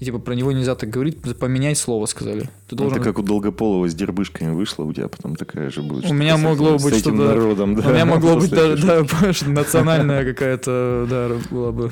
[0.00, 2.42] и типа, про него нельзя так говорить, поменять слово, сказали.
[2.68, 2.98] Ты Ну, должен...
[2.98, 6.08] Это как у Долгополова с дербышками вышло, у тебя потом такая же будет.
[6.10, 7.88] У меня могло быть с этим что-то- народом, да.
[7.88, 9.04] У меня могло быть, после да,
[9.46, 11.90] национальная какая-то, да, была бы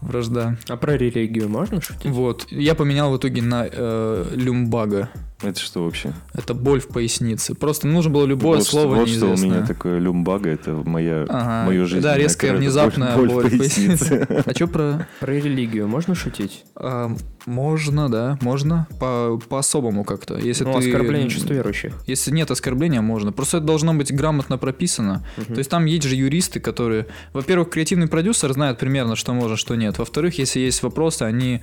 [0.00, 0.56] вражда.
[0.68, 2.06] А про религию можно шутить?
[2.10, 2.46] Вот.
[2.50, 5.08] Я поменял в итоге на э, люмбага.
[5.40, 6.12] Это что вообще?
[6.34, 7.54] Это боль в пояснице.
[7.54, 9.58] Просто нужно было любое вот что- слово вот что у неизвестное.
[9.58, 11.66] меня такое люмбага, это моя, Ага.
[11.66, 12.02] мою жизнь.
[12.02, 14.26] Да, резкая, внезапная боль, в пояснице.
[14.46, 15.06] А что про...
[15.20, 16.64] Про религию можно шутить?
[16.74, 17.14] А,
[17.46, 18.88] можно, да, можно.
[18.98, 20.36] По- По-особому как-то.
[20.38, 20.88] Если ну, ты...
[20.88, 21.94] оскорбление чувств верующих.
[22.08, 23.30] Если нет оскорбления, можно.
[23.30, 25.24] Просто это должно быть грамотно прописано.
[25.36, 25.54] Мгм.
[25.54, 27.06] То есть там есть же юристы, которые...
[27.32, 29.98] Во-первых, креативный продюсер знает примерно, что можно, что нет.
[29.98, 31.62] Во-вторых, если есть вопросы, они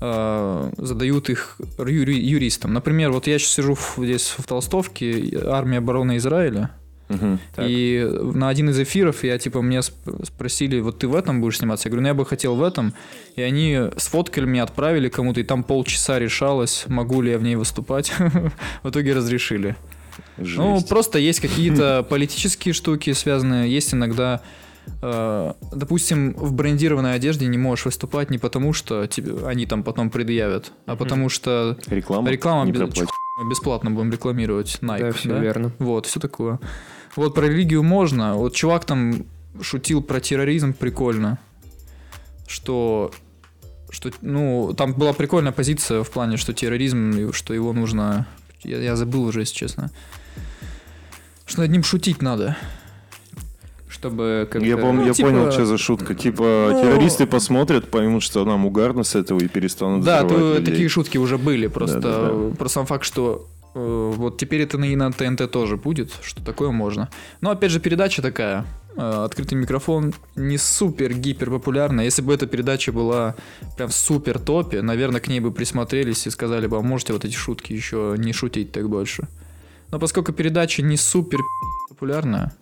[0.00, 2.72] э, задают их юри- юристам.
[2.72, 6.70] Например, вот я сейчас сижу в- здесь в Толстовке, армия обороны Израиля.
[7.56, 7.66] Так.
[7.68, 11.58] и на один из эфиров я, типа, мне сп- спросили, вот ты в этом будешь
[11.58, 11.88] сниматься?
[11.88, 12.94] Я говорю, ну я бы хотел в этом.
[13.34, 17.56] И они сфоткали меня, отправили кому-то, и там полчаса решалось, могу ли я в ней
[17.56, 18.12] выступать.
[18.84, 19.74] В итоге разрешили.
[20.36, 20.88] Ну, Жесть.
[20.88, 24.40] просто есть какие-то политические штуки связанные, есть иногда,
[25.00, 30.72] допустим, в брендированной одежде не можешь выступать не потому, что тебе, они там потом предъявят,
[30.86, 32.30] а потому что Реклама?
[32.30, 33.06] реклама не без-
[33.48, 35.00] бесплатно будем рекламировать Nike.
[35.00, 35.38] да, все да?
[35.38, 35.72] верно.
[35.78, 36.60] Вот, все такое.
[37.16, 38.34] Вот про религию можно.
[38.34, 39.24] Вот чувак там
[39.60, 41.38] шутил про терроризм прикольно,
[42.46, 43.10] что
[43.90, 48.26] что, ну, там была прикольная позиция в плане, что терроризм, что его нужно...
[48.62, 49.90] Я, я забыл уже, если честно.
[51.44, 52.56] Что над ним шутить надо.
[54.00, 56.14] Чтобы как Я, помню, Ну, я типа- понял, что за шутка.
[56.14, 60.64] Типа, Ну- террористы посмотрят, поймут, что нам угарно с этого и перестанут Да, то, людей.
[60.64, 61.66] такие шутки уже были.
[61.66, 62.54] Просто Да-да-да.
[62.56, 66.70] про сам факт, что э, вот теперь это и на ТНТ тоже будет, что такое
[66.70, 67.08] можно.
[67.42, 68.64] Но опять же, передача такая.
[68.96, 72.04] э, открытый микрофон не супер гипер популярная.
[72.06, 73.36] Если бы эта передача была
[73.76, 77.24] прям в супер топе, наверное, к ней бы присмотрелись и сказали бы, а можете вот
[77.24, 79.28] эти шутки еще не шутить так больше.
[79.92, 81.38] Но поскольку передача не супер
[81.88, 82.52] популярная,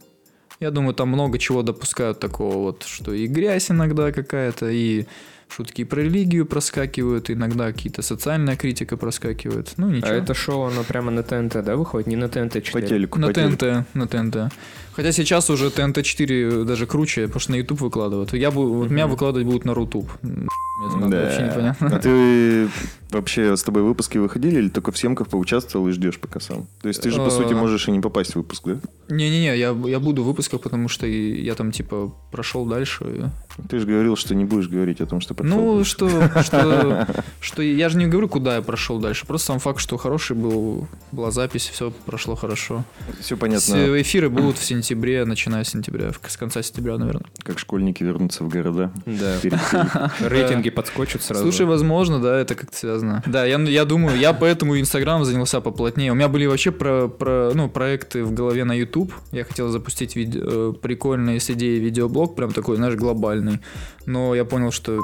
[0.60, 5.06] я думаю, там много чего допускают такого вот, что и грязь иногда какая-то, и
[5.48, 9.72] шутки про религию проскакивают, иногда какие-то социальная критика проскакивает.
[9.76, 10.10] Ну, ничего.
[10.10, 12.08] А это шоу, оно прямо на ТНТ, да, выходит?
[12.08, 12.72] Не на ТНТ-4?
[12.72, 13.56] По телеку, на по телеку.
[13.56, 14.52] ТНТ, на ТНТ.
[14.98, 18.32] Хотя сейчас уже ТНТ-4 даже круче, потому что на YouTube выкладывают.
[18.32, 20.10] Я бу- вот меня выкладывать будут на Рутуб.
[20.24, 21.22] Это Да.
[21.22, 21.86] вообще непонятно.
[21.96, 22.68] А ты
[23.10, 26.66] вообще с тобой выпуски выходили или только в съемках поучаствовал и ждешь пока сам?
[26.82, 28.78] То есть ты же, по сути, можешь и не попасть в выпуск, да?
[29.08, 33.30] Не-не-не, я, я буду в выпусках, потому что я там, типа, прошел дальше.
[33.68, 35.58] Ты же говорил, что не будешь говорить о том, что прошел.
[35.78, 36.08] Ну, что,
[36.42, 37.06] что,
[37.40, 39.26] что я же не говорю, куда я прошел дальше.
[39.26, 42.84] Просто сам факт, что хороший был, была запись, все прошло хорошо.
[43.20, 44.87] Все понятно, Эфиры будут в сентябре,
[45.24, 47.24] начиная с сентября, с конца сентября, наверное.
[47.42, 48.92] как школьники вернутся в города.
[49.06, 50.12] Да.
[50.20, 51.42] Рейтинги подскочат сразу.
[51.42, 53.22] Слушай, возможно, да, это как-то связано.
[53.26, 56.12] Да, я, я думаю, я поэтому Инстаграм занялся поплотнее.
[56.12, 59.12] У меня были вообще про, про, ну, проекты в голове на YouTube.
[59.32, 63.60] Я хотел запустить виде- э, прикольный с идеей видеоблог, прям такой, знаешь, глобальный.
[64.06, 64.98] Но я понял, что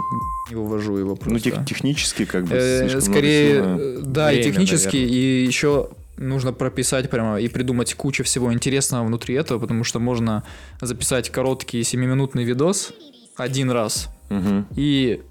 [0.51, 1.51] не вывожу его Ну, просто.
[1.51, 5.17] тех- технически как бы Э, скорее, э, да, и технически, наверное.
[5.19, 10.43] и еще нужно прописать прямо и придумать кучу всего интересного внутри этого, потому что можно
[10.81, 12.93] записать короткий 7-минутный видос
[13.37, 14.67] один раз Мгм.
[14.77, 15.23] и,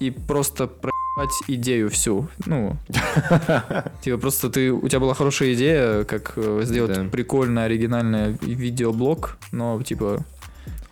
[0.00, 2.28] и просто проебать идею всю.
[2.46, 2.76] Ну,
[4.02, 9.36] типа просто ты, у тебя была хорошая идея, как э, сделать прикольный, оригинальный ви- видеоблог,
[9.52, 10.24] но типа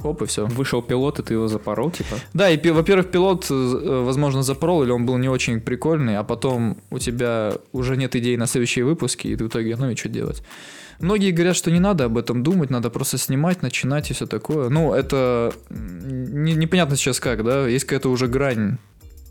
[0.00, 0.46] хоп и все.
[0.46, 2.16] Вышел пилот, и ты его запорол, типа.
[2.34, 6.78] Да, и, во-первых, пилот, э, возможно, запорол, или он был не очень прикольный, а потом
[6.90, 10.08] у тебя уже нет идей на следующие выпуски, и ты в итоге, ну и что
[10.08, 10.42] делать?
[11.00, 14.68] Многие говорят, что не надо об этом думать, надо просто снимать, начинать и все такое.
[14.68, 17.68] Ну, это не- непонятно сейчас как, да?
[17.68, 18.78] Есть какая-то уже грань,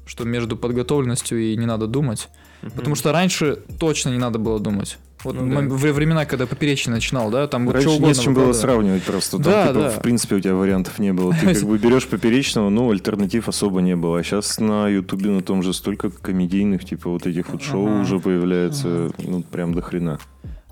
[0.06, 2.30] что между подготовленностью и не надо думать.
[2.75, 4.97] Потому что раньше точно не надо было думать.
[5.23, 5.75] Вот Ну да.
[5.75, 9.32] времена, когда поперечный начинал, да, там Раньше что не угодно с чем было сравнивать просто.
[9.38, 9.89] Там, Да, типа, да.
[9.89, 11.34] в принципе, у тебя вариантов не было.
[11.34, 14.19] Ты как бы берешь поперечного, ну, альтернатив особо не было.
[14.19, 18.01] А сейчас на Ютубе на том же столько комедийных, типа, вот этих вот шоу Ага.
[18.01, 20.19] уже появляется, ну, прям до хрена.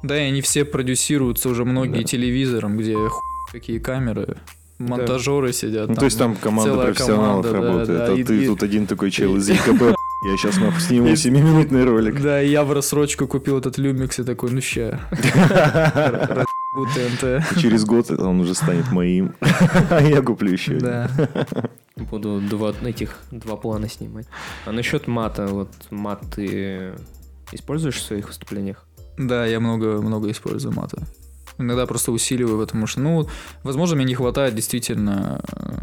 [0.04, 2.04] Да, и они все продюсируются уже многие Да.
[2.04, 4.38] телевизором, где хуй какие камеры,
[4.78, 5.90] монтажеры сидят.
[5.90, 8.62] Ну, то есть там команда профессионалов команда, да, работает, да, а и- ты и- тут
[8.62, 9.96] один такой чел из ЕКП.
[10.26, 12.20] Я сейчас нахуй сниму 7-минутный ролик.
[12.20, 15.00] Да, и я в рассрочку купил этот люмикс и такой, ну ща.
[16.96, 17.62] ТНТ.
[17.62, 19.36] Через год он уже станет моим.
[19.92, 20.80] А я куплю еще.
[20.80, 21.12] Да.
[21.96, 24.26] Буду два этих два плана снимать.
[24.66, 26.94] А насчет мата, вот мат ты
[27.52, 28.84] используешь в своих выступлениях?
[29.20, 31.04] Да, я много, много использую мата.
[31.60, 33.30] Иногда просто усиливаю, потому что, ну,
[33.62, 35.76] возможно, мне не хватает действительно э,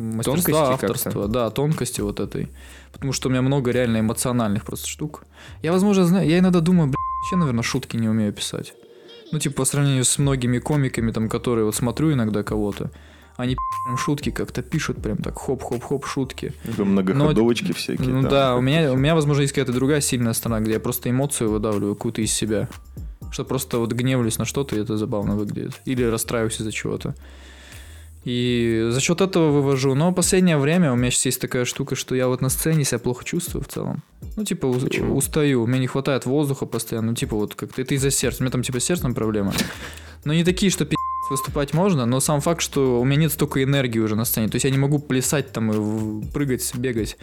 [0.00, 2.48] мастерства, Тонкости авторства, да, тонкости вот этой.
[2.92, 5.24] Потому что у меня много реально эмоциональных просто штук.
[5.62, 8.74] Я, возможно, знаю, я иногда думаю, блин, вообще, наверное, шутки не умею писать.
[9.32, 12.90] Ну, типа, по сравнению с многими комиками, там, которые вот смотрю иногда кого-то,
[13.36, 16.52] они прям шутки как-то пишут, прям так хоп-хоп-хоп шутки.
[16.64, 18.08] Типа Многоходовочки всякие.
[18.08, 18.30] Ну там.
[18.30, 21.50] да, у меня, у меня, возможно, есть какая-то другая сильная сторона, где я просто эмоцию
[21.50, 22.68] выдавливаю какую-то из себя.
[23.30, 25.80] Что просто вот гневлюсь на что-то, и это забавно выглядит.
[25.84, 27.14] Или расстраиваюсь из-за чего-то.
[28.24, 29.94] И за счет этого вывожу.
[29.94, 32.84] Но в последнее время у меня сейчас есть такая штука, что я вот на сцене
[32.84, 34.02] себя плохо чувствую в целом.
[34.36, 35.16] Ну, типа, у- Почему?
[35.16, 35.66] устаю.
[35.66, 37.08] Мне не хватает воздуха постоянно.
[37.08, 38.38] Ну, типа, вот как-то это из-за сердца.
[38.40, 39.52] У меня там, типа, с сердцем проблемы.
[40.24, 40.96] Но не такие, что пи***
[41.30, 44.48] выступать можно, но сам факт, что у меня нет столько энергии уже на сцене.
[44.48, 47.16] То есть я не могу плясать там и прыгать, бегать.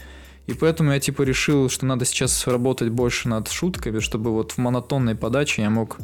[0.47, 4.57] И поэтому я типа решил, что надо сейчас работать больше над шутками, чтобы вот в
[4.59, 5.97] монотонной подаче я мог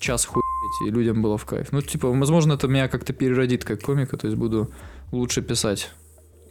[0.00, 0.42] час хуять,
[0.84, 1.72] и людям было в кайф.
[1.72, 4.70] Ну, типа, возможно, это меня как-то переродит как комика, то есть буду
[5.12, 5.90] лучше писать.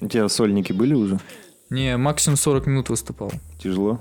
[0.02, 1.20] У тебя сольники были уже?
[1.70, 3.32] Не, максимум 40 минут выступал.
[3.60, 4.00] Тяжело?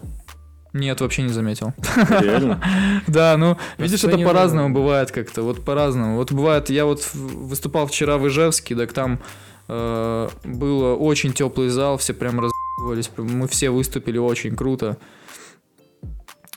[0.73, 1.73] Нет, вообще не заметил.
[2.21, 2.63] Реально?
[3.07, 6.17] Да, ну, видишь, это по-разному бывает как-то, вот по-разному.
[6.17, 9.21] Вот бывает, я вот выступал вчера в Ижевске, так там
[9.69, 14.99] э, было очень теплый зал, все прям разъебывались, мы все выступили очень круто.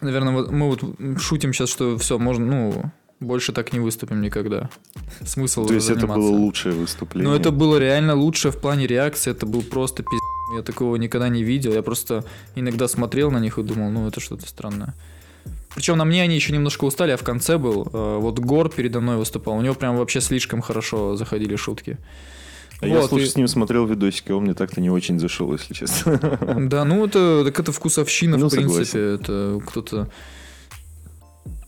[0.02, 0.84] Наверное, вот мы вот
[1.22, 4.70] шутим сейчас, что все, можно, ну, больше так не выступим никогда.
[5.26, 7.30] Смысл То есть это было лучшее выступление?
[7.30, 10.20] Ну, это было реально лучше в плане реакции, это был просто пиздец.
[10.56, 11.74] Я такого никогда не видел.
[11.74, 12.24] Я просто
[12.56, 14.96] иногда смотрел на них и думал, ну, это что-то странное.
[15.76, 17.88] Причем на мне они еще немножко устали, а в конце был.
[17.94, 19.56] э, Вот Гор передо мной выступал.
[19.58, 21.98] У него прям вообще слишком хорошо заходили шутки.
[22.82, 25.52] А я, Вот, слушай, и- с ним смотрел видосики, он мне так-то не очень зашел,
[25.54, 26.18] если честно.
[26.70, 28.86] Да, ну это, так это вкусовщина, Ну, в принципе.
[28.86, 29.16] согласен.
[29.22, 30.10] Это кто-то...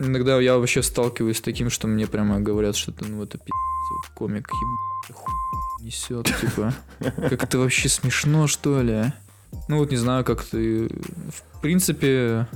[0.04, 3.52] Иногда я вообще сталкиваюсь с таким, что мне прямо говорят, что это, ну, это пи***ц,
[3.52, 5.16] вот комик еб...
[5.16, 5.34] хуй
[5.86, 6.74] несет, типа.
[7.00, 8.94] Как это вообще смешно, что ли?
[8.94, 9.14] а?
[9.68, 10.88] Ну вот не знаю, как ты...
[10.88, 12.48] В принципе,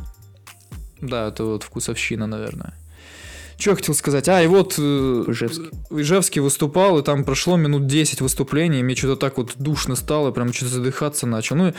[1.01, 2.73] да, это вот вкусовщина, наверное.
[3.57, 4.27] Что я хотел сказать?
[4.29, 4.75] А, и вот...
[4.77, 5.69] э, Ижевский.
[5.89, 9.95] в Ижевске выступал, и там прошло минут 10 выступлений, и мне что-то так вот душно
[9.95, 11.55] стало, прям что-то задыхаться начал.
[11.55, 11.73] Ну,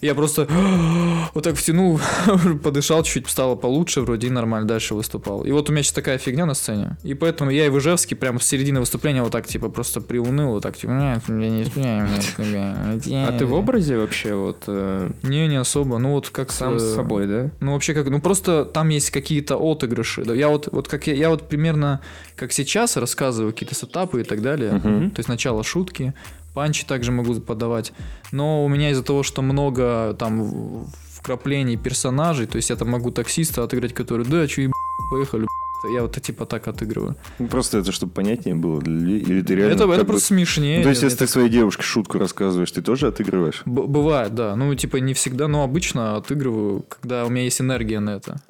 [0.00, 0.46] я просто
[1.34, 2.00] вот так втянул,
[2.62, 5.44] подышал чуть-чуть, стало получше, вроде и нормально, дальше выступал.
[5.44, 8.14] И вот у меня сейчас такая фигня на сцене, и поэтому я и в Ижевске
[8.16, 11.62] прям в середине выступления вот так, типа, просто приуныл, вот так, типа, «Нет, я не
[11.62, 16.28] успею, нет, я- А ты в образе вообще вот э, Не, не особо, ну вот
[16.28, 16.50] как...
[16.52, 17.50] сам с собой, да?
[17.60, 20.22] ну, вообще как, ну просто там есть какие-то отыгрыши.
[20.34, 22.00] Я вот, вот как я, я вот примерно
[22.36, 24.72] как сейчас рассказываю какие-то сетапы и так далее.
[24.72, 25.10] Мгм.
[25.12, 26.14] То есть начало шутки,
[26.54, 27.92] панчи также могу подавать.
[28.32, 33.10] Но у меня из-за того, что много там вкраплений персонажей, то есть я там могу
[33.10, 34.70] таксиста отыграть, который, да, че
[35.12, 35.94] поехали, б***ь».
[35.94, 37.14] я вот типа так отыгрываю.
[37.38, 38.80] Ну, Просто это, чтобы понятнее было.
[38.80, 39.74] Или ты реально...
[39.74, 40.78] это это бы- просто смешнее.
[40.78, 43.62] Ну, То есть, если ты своей девушке шутку рассказываешь, ты тоже отыгрываешь?
[43.64, 44.56] Б- бывает, да.
[44.56, 48.40] Ну, типа, не всегда, но обычно отыгрываю, когда у меня есть энергия на это.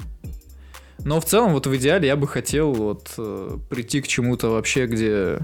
[1.05, 4.87] Но в целом, вот в идеале я бы хотел вот э, прийти к чему-то вообще,
[4.87, 5.41] где,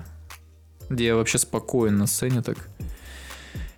[0.89, 2.59] где я вообще спокоен на сцене так.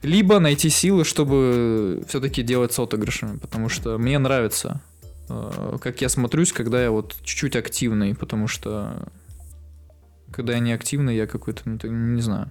[0.02, 4.82] Либо найти силы, чтобы все-таки делать с отыгрышами, потому что мне нравится.
[5.28, 9.08] э, как я смотрюсь, когда я вот чуть-чуть активный, потому что
[10.30, 12.50] когда я не активный, я какой-то, ну, не знаю.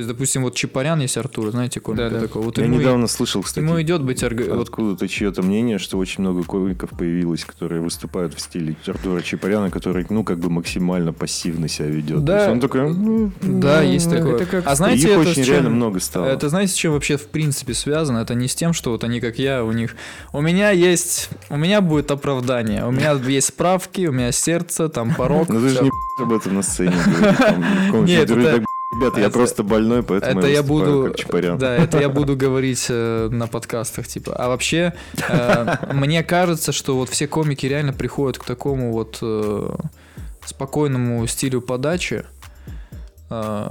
[0.00, 2.20] То есть, допустим, вот Чапарян есть Артур, знаете, комика Да-да.
[2.20, 2.40] такой.
[2.42, 4.32] Вот Я ему, и- недавно слышал, кстати, ему идет быть вот
[4.62, 10.06] откуда-то чье-то мнение, что очень много комиков появилось, которые выступают в стиле Артура Чапаряна, который,
[10.08, 12.24] ну, как бы максимально пассивно себя ведет.
[12.24, 12.32] Да.
[12.32, 12.94] То есть он такой...
[12.94, 14.36] ну, Да, есть ну, такое.
[14.36, 16.24] это как- А знаете, их это очень чем- реально много стало.
[16.24, 18.20] Это знаете, с чем вообще в принципе связано?
[18.20, 19.96] Это не с тем, что вот они как я, у них...
[20.32, 21.28] У меня есть...
[21.50, 22.86] У меня будет оправдание.
[22.86, 25.50] У меня есть справки, у меня сердце, там порог.
[25.50, 25.90] Ну ты же не
[26.22, 26.94] об этом на сцене
[28.06, 31.08] Нет, это- Ребята, я это- просто больной, поэтому Это я выступаю буду...
[31.08, 31.58] как Чапарян.
[31.58, 34.34] Да, это я буду говорить э, на подкастах, типа.
[34.34, 34.94] А вообще,
[35.28, 39.74] э, мне кажется, что вот все комики реально приходят к такому вот э,
[40.44, 42.24] спокойному стилю подачи.
[43.30, 43.70] Э,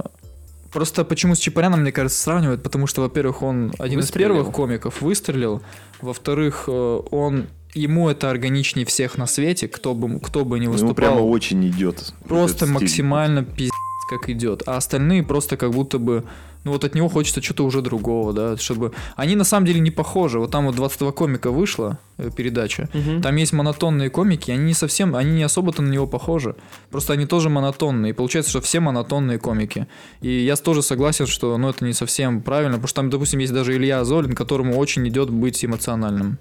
[0.72, 4.36] Просто почему с Чапаряном, мне кажется, сравнивают, потому что, во-первых, он один из Выстрелил.
[4.36, 5.62] первых комиков выстрелил,
[6.00, 10.72] во-вторых, э, он ему это органичнее всех на свете, кто бы, кто бы не Ему
[10.74, 10.94] выступал.
[10.94, 12.12] прямо очень идет.
[12.28, 13.70] Просто максимально пиздец
[14.10, 14.62] как идет.
[14.66, 16.24] А остальные просто как будто бы...
[16.64, 18.92] Ну вот от него хочется что-то уже другого, да, чтобы...
[19.16, 20.38] Они на самом деле не похожи.
[20.38, 22.88] Вот там вот 22 комика вышла э, передача.
[22.92, 23.22] Мгм.
[23.22, 26.54] Там есть монотонные комики, они не совсем, они не особо-то на него похожи.
[26.90, 28.10] Просто они тоже монотонные.
[28.10, 29.86] И получается, что все монотонные комики.
[30.20, 33.54] И я тоже согласен, что ну, это не совсем правильно, потому что там, допустим, есть
[33.54, 36.38] даже Илья Азолин, которому очень идет быть эмоциональным.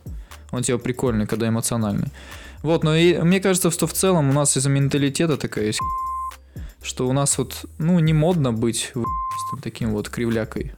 [0.51, 2.07] Он типа прикольный, когда эмоциональный.
[2.63, 5.79] Вот, но и мне кажется, что в целом у нас из-за менталитета такая есть
[6.81, 8.93] что у нас вот, ну, не модно быть
[9.61, 10.73] таким вот кривлякой.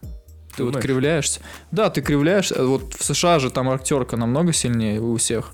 [0.56, 1.40] Ты вот кривляешься.
[1.72, 2.66] Да, ты кривляешься.
[2.66, 5.54] Вот в США же там актерка намного сильнее у всех.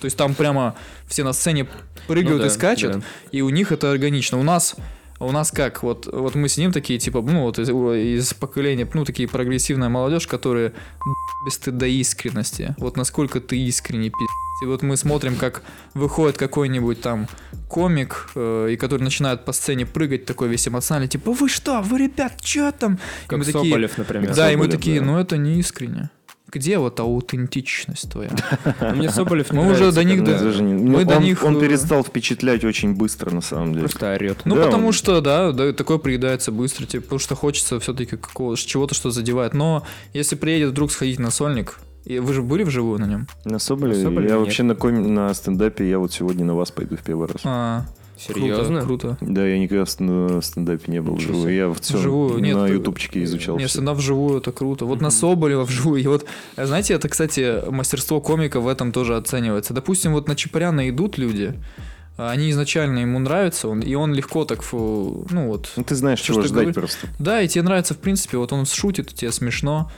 [0.00, 0.74] То есть там прямо
[1.06, 1.68] все на сцене
[2.06, 3.00] прыгают Ну да, и скачут, да.
[3.32, 4.38] и у них это органично.
[4.38, 4.76] У нас
[5.18, 5.82] у нас как?
[5.82, 10.26] Вот, вот мы сидим такие, типа, ну, вот из, из поколения, ну, такие прогрессивная молодежь,
[10.26, 10.72] которые
[11.44, 12.74] без стыда искренности.
[12.78, 14.26] Вот насколько ты искренне пи***.
[14.62, 15.62] И вот мы смотрим, как
[15.94, 17.28] выходит какой-нибудь там
[17.68, 21.98] комик, э, и который начинает по сцене прыгать такой весь эмоциональный, типа, вы что, вы,
[21.98, 22.94] ребят, что там?
[22.94, 24.34] И Как мы такие, Соболев, например.
[24.34, 25.06] да, и мы Соболев, такие, да.
[25.06, 26.10] ну это не искренне.
[26.48, 28.30] Где вот аутентичность твоя?
[28.94, 32.04] Мне Соболев не Мы уже до них Мы ну, до он, них, он э, перестал
[32.04, 33.88] впечатлять очень быстро, на самом деле.
[33.88, 34.38] Просто орет.
[34.44, 38.16] Ну, потому что, да, да, такое приедается быстро, типа, потому что хочется все-таки
[38.56, 39.54] чего-то, что задевает.
[39.54, 39.82] Но
[40.12, 43.26] если приедет вдруг сходить на сольник, и вы же были вживую на нем?
[43.44, 44.36] На Соболеве я нет.
[44.36, 47.40] вообще на стендапе, я вот сегодня на вас пойду в первый раз.
[47.42, 47.84] А,
[48.18, 48.80] Серьезно?
[48.82, 49.18] Круто, круто.
[49.20, 51.54] Да, я никогда в ст- на стендапе не был вживую.
[51.54, 54.84] Я в целом Вживую, нет, на ютубчике изучал Нет, стендап вживую, это круто.
[54.86, 55.16] Вот на Мгм.
[55.16, 56.00] Соболева вживую.
[56.02, 56.24] И вот,
[56.56, 59.74] знаете, это, кстати, мастерство комика в этом тоже оценивается.
[59.74, 61.54] Допустим, вот на Чапаряна идут люди,
[62.16, 66.20] они изначально ему нравятся, он, и он легко так, фу, ну вот, Ну, ты знаешь,
[66.20, 66.74] чего ты ждать говоришь?
[66.74, 67.06] просто.
[67.18, 69.90] Да, и тебе нравится, в принципе, вот он шутит, тебе смешно.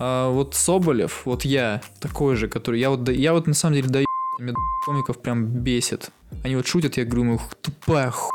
[0.00, 2.80] А вот Соболев, вот я такой же, который...
[2.80, 4.06] Я вот, я вот на самом деле даю
[4.84, 6.10] комиков прям бесит.
[6.44, 8.30] Они вот шутят, я говорю, ну тупая ху...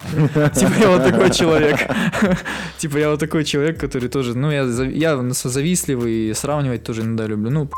[0.54, 1.78] Типа я вот такой человек.
[2.78, 4.36] Типа я вот такой человек, который тоже...
[4.36, 7.50] Ну, я я завистливый, и сравнивать тоже иногда люблю.
[7.50, 7.68] Ну,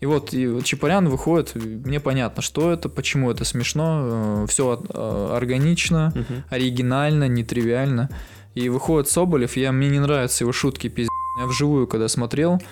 [0.00, 4.80] и вот, и Чапарян выходит, мне понятно, что это, почему это смешно, все
[5.34, 6.44] органично, Мгм.
[6.50, 8.08] оригинально, нетривиально.
[8.54, 11.10] И выходит Соболев, я, мне не нравятся его шутки, пиздец.
[11.40, 12.62] Я вживую, когда смотрел,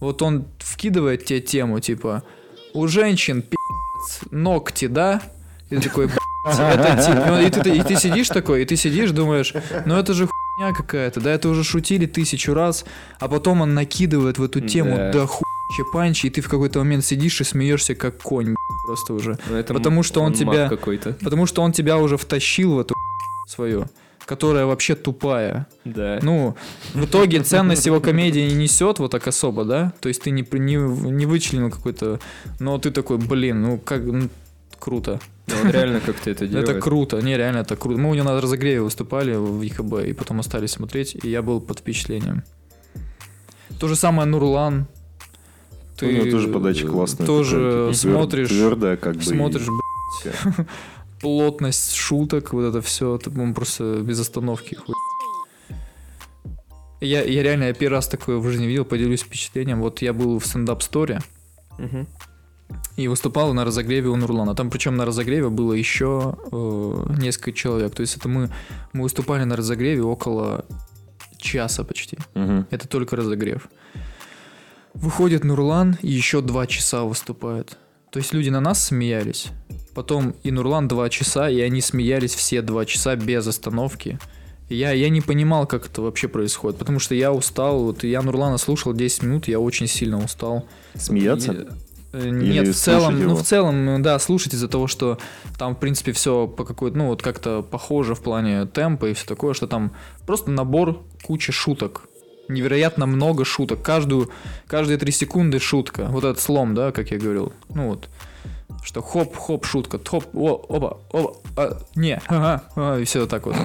[0.00, 2.22] вот он вкидывает тебе тему, типа,
[2.74, 3.57] у женщин, пиздец,
[4.30, 5.22] ногти, да?
[5.70, 8.76] И ты такой, «Блядь, это ти-» ну, и, ты, и ты сидишь такой, и ты
[8.76, 9.52] сидишь, думаешь,
[9.86, 12.84] ну это же хуйня какая-то, да, это уже шутили тысячу раз,
[13.20, 15.12] а потом он накидывает в эту тему Да.
[15.12, 15.44] да хуй
[15.92, 18.54] панчи, и ты в какой-то момент сидишь и смеешься как конь,
[18.86, 19.38] просто уже.
[19.48, 20.68] Ну, это Потому что он тебя-.
[21.22, 22.94] Потому что он тебя уже втащил в эту
[23.46, 23.86] свою,
[24.28, 25.66] которая вообще тупая.
[25.86, 26.18] Да.
[26.22, 26.54] Ну,
[26.92, 29.92] в итоге ценность его комедии не несет вот так особо, да?
[30.00, 32.20] То есть ты не, при- не, не вычленил какой-то...
[32.60, 34.04] Но ты такой, блин, ну как...
[34.04, 34.28] ну,
[34.78, 35.18] круто.
[35.46, 36.68] Ну, вот реально как ты это делаешь.
[36.68, 37.22] Это круто.
[37.22, 37.98] Не, реально это круто.
[37.98, 41.60] Мы у него на разогреве выступали в ЕХБ, и потом остались смотреть, и я был
[41.62, 42.42] под впечатлением.
[43.80, 44.86] То же самое Нурлан.
[46.02, 47.26] У него тоже подача классная.
[47.26, 48.48] Тоже такая, типа, смотришь...
[48.50, 49.20] Твердая, как бы.
[49.22, 50.34] и- Смотришь, блядь,
[51.20, 54.74] плотность шуток, вот это все, он просто без остановки.
[54.74, 54.94] хуй.
[57.00, 59.80] Я, я реально, я первый раз такое в жизни видел, поделюсь впечатлением.
[59.80, 61.20] Вот я был в стендап-сторе
[61.78, 62.08] Мгм.
[62.96, 64.54] и выступал на разогреве у Нурлана.
[64.56, 67.94] Там причем на разогреве было еще э, несколько человек.
[67.94, 68.50] То есть это мы,
[68.92, 70.64] мы выступали на разогреве около
[71.36, 72.18] часа почти.
[72.34, 72.66] Мгм.
[72.70, 73.68] Это только разогрев.
[74.94, 77.78] Выходит Нурлан и еще два часа выступает.
[78.10, 79.48] То есть люди на нас смеялись.
[79.94, 84.18] Потом и Нурлан два часа, и они смеялись все два часа без остановки.
[84.68, 87.84] И Я, я не понимал, как это вообще происходит, потому что я устал.
[87.84, 90.66] Вот я Нурлана слушал 10 минут, я очень сильно устал.
[90.94, 91.52] Смеяться?
[91.52, 91.66] И-
[92.10, 93.36] Э, Или Нет, в целом, ну его?
[93.36, 95.18] в целом, э, да, слушать из-за того, что
[95.58, 99.26] там, в принципе, все по какой-то, ну вот как-то похоже в плане темпа и все
[99.26, 99.92] такое, что там
[100.26, 102.08] просто набор куча шуток.
[102.48, 103.82] Невероятно много шуток.
[103.82, 104.30] Каждую,
[104.66, 106.06] каждые три секунды шутка.
[106.10, 107.52] Вот этот слом, да, как я говорил.
[107.68, 108.08] Ну вот.
[108.82, 113.56] Что хоп-хоп шутка, хоп, о, оба, оба, а, не, ага, ага, и все так вот.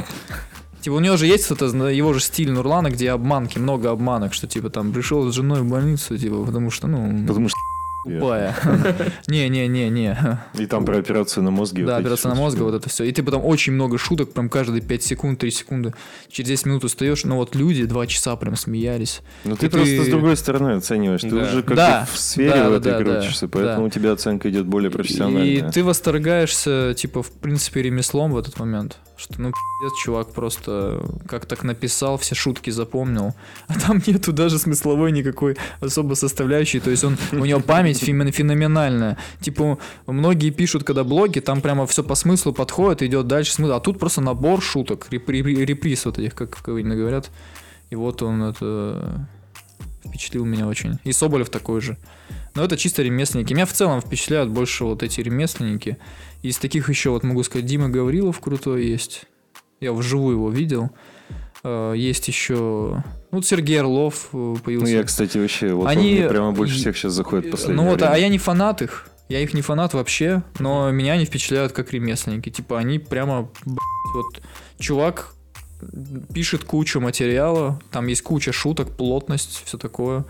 [0.82, 4.48] Типа у него же есть это, его же стиль Нурлана, где обманки, много обманок, что
[4.48, 7.58] типа там пришел с женой в больницу, типа, потому что, ну, Потому что...
[8.04, 8.56] тупая.
[9.28, 10.40] Не-не-не-не.
[10.60, 11.86] И там про операцию на мозге.
[11.86, 13.04] Да, операция на мозга, вот это все.
[13.06, 15.94] И ты потом очень много шуток, прям каждые 5 секунд, 3 секунды.
[16.30, 19.22] Через 10 минут устаешь, но вот люди 2 часа прям смеялись.
[19.44, 21.22] Ну ты просто с другой стороны оцениваешь.
[21.22, 21.42] Ты Да.
[21.44, 24.66] уже как в сфере Да, в да, этой да, крутишься, поэтому у тебя оценка идет
[24.66, 25.46] более профессиональная.
[25.46, 28.98] И ты восторгаешься, типа, в принципе, ремеслом в этот момент.
[29.16, 33.34] Что, ну, пиздец, чувак просто как так написал, все шутки запомнил.
[33.68, 36.80] А там нету даже смысловой никакой особо составляющей.
[36.80, 39.18] То есть он, у него память фемен- феноменальная.
[39.42, 39.78] Типа,
[40.08, 43.74] многие пишут, когда блоги, там прямо все по смыслу подходит, идет дальше смысл.
[43.74, 47.32] А тут просто набор шуток, реп- реп- реприз вот этих, как кавычно говорят.
[47.90, 49.28] И вот он это
[50.06, 51.00] впечатлил меня очень.
[51.04, 51.98] И Соболев такой же.
[52.56, 53.54] Но это чисто ремесленники.
[53.54, 55.98] Меня в целом впечатляют больше вот эти ремесленники.
[56.42, 59.26] Из таких еще, вот могу сказать, Дима Гаврилов крутой есть.
[59.80, 60.92] Я вживую его видел.
[61.64, 63.04] Э, Есть еще...
[63.32, 64.94] Ну, вот Сергей Орлов э, Ну появился.
[64.94, 67.90] я, кстати, вообще, вот Они- он мне прямо больше всех сейчас заходит в последнее Ну
[67.90, 68.14] вот, время.
[68.14, 69.08] а я не фанат их.
[69.30, 72.50] Я их не фанат вообще, но меня они впечатляют как ремесленники.
[72.50, 73.50] Типа они прямо,
[74.14, 74.42] вот
[74.78, 75.34] чувак
[76.34, 80.26] пишет кучу материала, там есть куча шуток, плотность, все такое.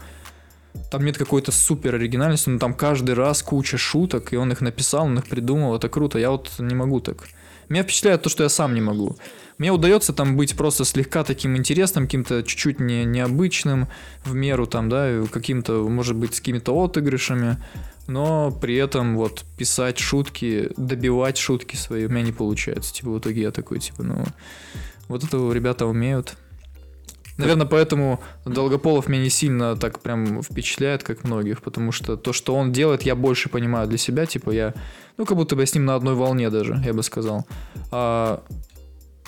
[0.92, 5.06] Там нет какой-то супер оригинальности, но там каждый раз куча шуток, и он их написал,
[5.06, 6.18] он их придумал, это круто.
[6.18, 7.28] Я вот не могу так.
[7.74, 9.18] Меня впечатляет то, что я сам не могу.
[9.58, 13.88] Мне удается там быть просто слегка таким интересным, каким-то чуть-чуть не, необычным,
[14.24, 17.58] в меру там, да, каким-то, может быть, с какими-то отыгрышами,
[18.06, 22.94] но при этом вот писать шутки, добивать шутки свои у меня не получается.
[22.94, 24.24] Типа в итоге я такой, типа, ну,
[25.08, 26.38] вот это ребята умеют.
[27.38, 32.56] Наверное, поэтому Долгополов меня не сильно так прям впечатляет, как многих, потому что то, что
[32.56, 34.74] он делает, я больше понимаю для себя, типа я,
[35.18, 37.48] ну, как будто бы я с ним на одной волне даже, я бы сказал.
[37.92, 38.44] А,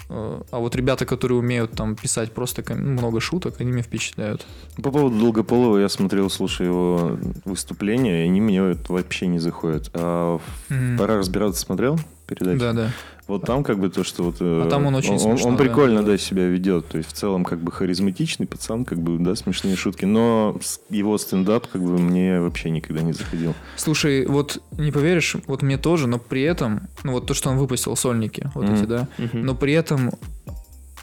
[0.10, 4.46] э, а вот ребята, которые умеют там писать просто ну, много шуток, они меня впечатляют.
[4.78, 9.90] По поводу Долгополова я смотрел, слушай его выступления, и они мне вообще не заходят.
[9.94, 10.40] А
[10.70, 10.98] Мгм.
[10.98, 12.60] «Пора разбираться» смотрел передачу?
[12.60, 12.92] Да, да.
[13.28, 14.36] Вот там как бы то, что вот...
[14.40, 15.64] э, А там он очень он, смешно, Он да.
[15.64, 16.16] прикольно, да.
[16.18, 16.88] себя ведет.
[16.90, 20.06] То есть в целом как бы харизматичный пацан, как бы, да, смешные шутки.
[20.06, 20.56] Но
[20.92, 23.56] его стендап как бы мне вообще никогда не заходил.
[23.78, 27.58] Слушай, вот не поверишь, вот мне тоже, но при этом, ну вот то, что он
[27.58, 28.74] выпустил сольники, вот Мгм.
[28.76, 29.46] эти, да, Мгм.
[29.46, 30.12] но при этом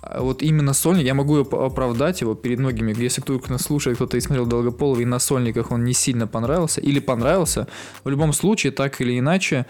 [0.04, 3.96] а, вот именно сольник, я могу оп- оправдать его перед многими, если кто-то нас слушает,
[3.96, 7.66] кто-то и смотрел Долгополова, и на сольниках он не сильно понравился, или понравился,
[8.04, 9.64] в любом случае, так или иначе,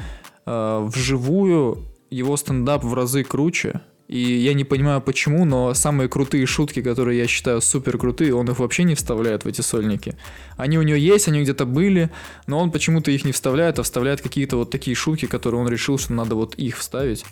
[0.47, 1.79] э, вживую
[2.13, 7.19] его стендап в разы круче, и я не понимаю почему, но самые крутые шутки, которые
[7.19, 10.17] я считаю супер крутые, он их вообще не вставляет в эти сольники.
[10.59, 12.11] Они у него есть, они где-то были,
[12.47, 15.99] но он почему-то их не вставляет, а вставляет какие-то вот такие шутки, которые он решил,
[15.99, 17.25] что надо вот их вставить.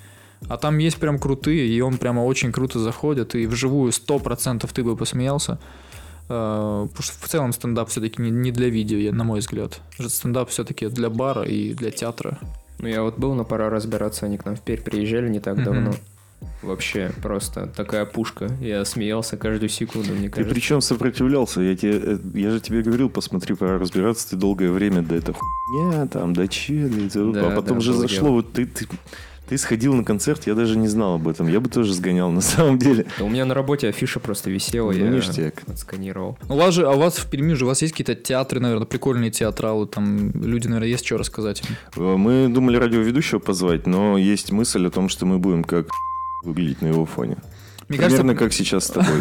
[0.48, 4.82] А там есть прям крутые, и он прямо очень круто заходит, и вживую 100% ты
[4.82, 5.58] бы посмеялся.
[6.30, 9.80] Э, Потому что в целом стендап все-таки не, для видео, на мой взгляд.
[9.98, 12.38] Стендап все-таки для бара и для театра.
[12.80, 15.62] Ну, я вот был, но пора разбираться, они к нам в Перь приезжали не так
[15.62, 15.92] давно.
[16.62, 18.50] Вообще, просто такая пушка.
[18.60, 20.54] Я смеялся каждую секунду, мне Ты кажется.
[20.54, 21.60] причем сопротивлялся?
[21.60, 24.30] Я, тебе, э, я же тебе говорил, посмотри, пора разбираться.
[24.30, 28.20] Ты долгое время, да это хуйня, там, да че, да а потом да, же зашло,
[28.20, 28.30] дело.
[28.36, 28.86] вот ты, ты,
[29.50, 31.48] ты сходил на концерт, я даже не знал об этом.
[31.48, 33.04] Я бы тоже сгонял, на самом деле.
[33.18, 35.64] Да у меня на работе афиша просто висела, Ну, я ништяк.
[35.66, 36.38] отсканировал.
[36.48, 38.86] У вас же, а у вас в Перми же, у вас есть какие-то театры, наверное,
[38.86, 41.64] прикольные театралы, там люди, наверное, есть что рассказать.
[41.96, 45.88] Э, Мы думали радиоведущего позвать, но есть мысль о том, что мы будем как
[46.44, 47.36] выглядеть на его фоне.
[47.90, 49.16] Мне Примерно кажется, как сейчас с тобой.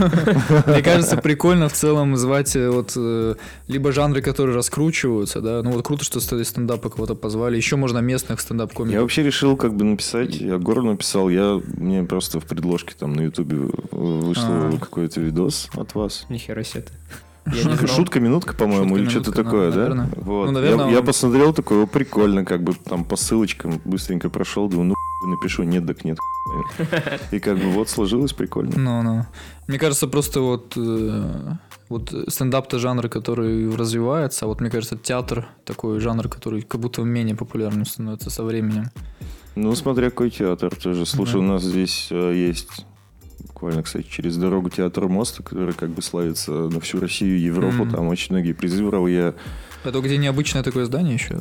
[0.68, 3.34] Мне кажется, прикольно в целом звать э, вот э,
[3.68, 5.64] либо жанры, которые раскручиваются, да.
[5.64, 7.58] Ну вот круто, что стендапа кого-то позвали.
[7.58, 9.02] Еще можно местных Я стендап-комиков.
[9.02, 13.22] вообще решил как бы написать, я Гору написал, я мне просто в предложке там на
[13.22, 13.58] Ютубе
[13.92, 14.78] вышло А.
[14.80, 16.28] какой-то видос от вас.
[16.30, 16.94] Нихера себе ты.
[17.46, 17.88] Я знал.
[17.88, 19.78] Шутка минутка, по-моему, или что-то такое, да?
[19.78, 20.10] наверное.
[20.18, 20.46] Вот.
[20.48, 24.70] Ну, наверное, я, я он- посмотрел такое, прикольно, как бы там по ссылочкам быстренько прошел,
[24.70, 24.96] думаю, ну
[25.32, 26.18] напишу, нет, так нет.
[27.32, 28.74] И как бы вот сложилось прикольно.
[28.78, 29.26] Ну, ну.
[29.68, 31.34] Мне кажется, просто вот, э,
[31.90, 37.02] вот стендап-то жанр, который развивается, а вот мне кажется, театр такой жанр, который как будто
[37.04, 38.86] менее популярным становится со временем.
[39.56, 41.06] Ну, смотря какой театр тоже.
[41.06, 41.40] Слушай, Да.
[41.40, 42.86] у нас здесь э, есть
[43.48, 47.84] буквально, кстати, через дорогу театр Моста, который как бы славится на всю Россию и Европу.
[47.86, 47.92] Мгм.
[47.92, 49.08] Там очень многие призы брал.
[49.08, 49.34] Я
[49.84, 51.40] Это где необычное такое здание еще?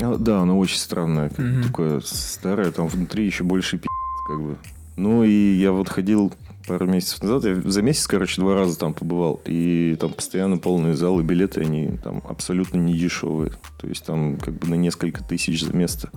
[0.00, 1.62] А, Да, оно очень странное, Мгм.
[1.62, 3.86] такое старое, там внутри еще больше пи***,
[4.28, 4.56] как бы.
[4.96, 6.32] Ну и я вот ходил
[6.68, 10.94] пару месяцев назад, я за месяц, короче, два раза там побывал, и там постоянно полные
[10.94, 15.64] залы, билеты, они там абсолютно не дешевые, то есть там как бы на несколько тысяч
[15.64, 16.10] за место.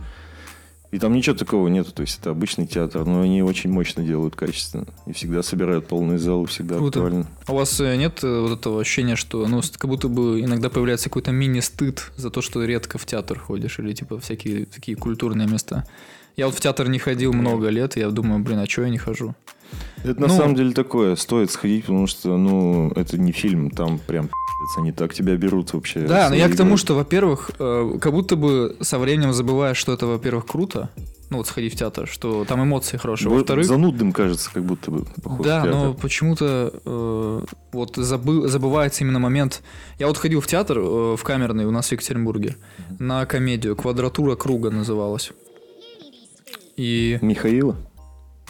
[0.95, 4.37] И там ничего такого нету, то есть это обычный театр, но они очень мощно делают,
[4.37, 6.99] качественно, и всегда собирают полные залы, всегда Круто.
[7.01, 7.27] актуально.
[7.47, 10.69] А у вас э, нет э, вот этого ощущения, что, ну, как будто бы иногда
[10.69, 15.49] появляется какой-то мини-стыд за то, что редко в театр ходишь, или, типа, всякие такие культурные
[15.49, 15.85] места?
[16.37, 18.89] Я вот в театр не ходил много лет, и я думаю, блин, а что я
[18.89, 19.35] не хожу?
[20.05, 23.99] Это на Ну- самом деле такое, стоит сходить, потому что, ну, это не фильм, там
[23.99, 24.29] прям
[24.77, 26.01] они так тебя берут вообще.
[26.01, 29.93] Да, но я к тому, что, во-первых, э, как будто бы со временем забываешь, что
[29.93, 30.89] это, во-первых, круто,
[31.29, 33.29] ну, вот сходить в театр, что там эмоции хорошие.
[33.29, 37.41] Вот Во-вторых, занудным кажется, как будто бы поход Да, но почему-то э,
[37.71, 39.63] вот забы- забывается именно момент.
[39.97, 42.57] Я вот ходил в театр э, в камерный у нас в Екатеринбурге
[42.99, 45.31] на комедию «Квадратура круга» называлась.
[46.77, 47.75] И Михаила?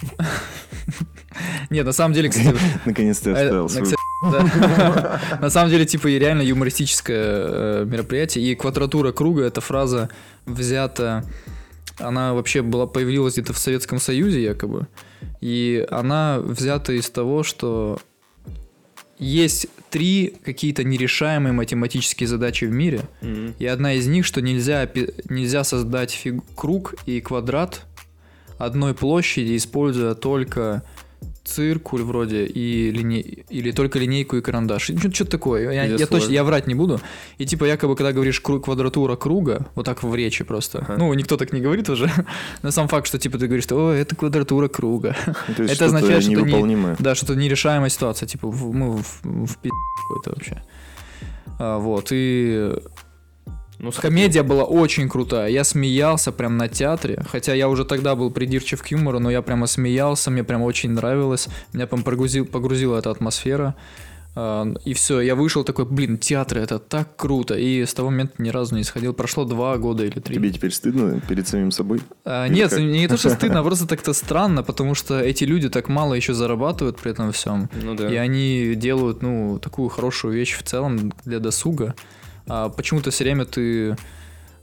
[1.70, 3.70] нет, на самом деле, кстати, Наконец-то я э, вставил
[5.42, 8.46] на- самом деле, типа, и реально юмористическое э, мероприятие.
[8.46, 10.10] И «Квадратура круга»— эта фраза
[10.46, 11.24] взята...
[11.98, 14.88] Она вообще была, появилась где-то в Советском Союзе якобы.
[15.40, 18.00] И она взята из того, что
[19.18, 23.02] есть три какие-то нерешаемые математические задачи в мире.
[23.60, 24.90] И одна из них, что нельзя,
[25.30, 27.86] нельзя создать фиг- круг и квадрат
[28.58, 30.84] одной площади, используя только
[31.46, 33.46] циркуль вроде и линей...
[33.50, 34.89] или только линейку и карандаш.
[34.89, 35.72] Ну, Что-то такое.
[35.72, 37.00] Я, я точно я врать не буду.
[37.38, 40.80] И типа якобы, когда говоришь кру- квадратура круга, вот так в речи просто.
[40.80, 40.98] Ага.
[40.98, 42.12] Ну, никто так не говорит уже.
[42.64, 45.16] Но сам факт, что типа ты говоришь, что «О, это квадратура круга.
[45.28, 46.96] Ну, То есть это что-то означает, что ты не-.
[47.00, 49.70] Да, что-то нерешаемая ситуация, типа в, мы в, в пи***
[50.04, 50.64] какой-то вообще.
[51.60, 52.74] А, вот, и
[53.86, 55.50] Ну, комедия была очень крутая.
[55.50, 59.42] Я смеялся прям на театре, хотя я уже тогда был придирчив к юмору, но я
[59.42, 61.48] прямо смеялся, мне прям очень нравилось.
[61.74, 63.76] Меня прям погрузил, погрузила эта атмосфера.
[64.38, 67.56] А, И все, я вышел такой, блин, театры это так круто.
[67.56, 69.14] И с того момента ни разу не сходил.
[69.14, 70.36] Прошло два года или три.
[70.36, 72.02] Тебе теперь стыдно перед самим собой?
[72.26, 72.80] А, Или нет, как?
[72.80, 76.34] не то, что стыдно, а просто так-то странно, потому что эти люди так мало еще
[76.34, 77.70] зарабатывают при этом всем.
[77.82, 78.12] Ну да.
[78.12, 81.96] И они делают, ну, такую хорошую вещь в целом для досуга.
[82.48, 83.96] А почему-то все время ты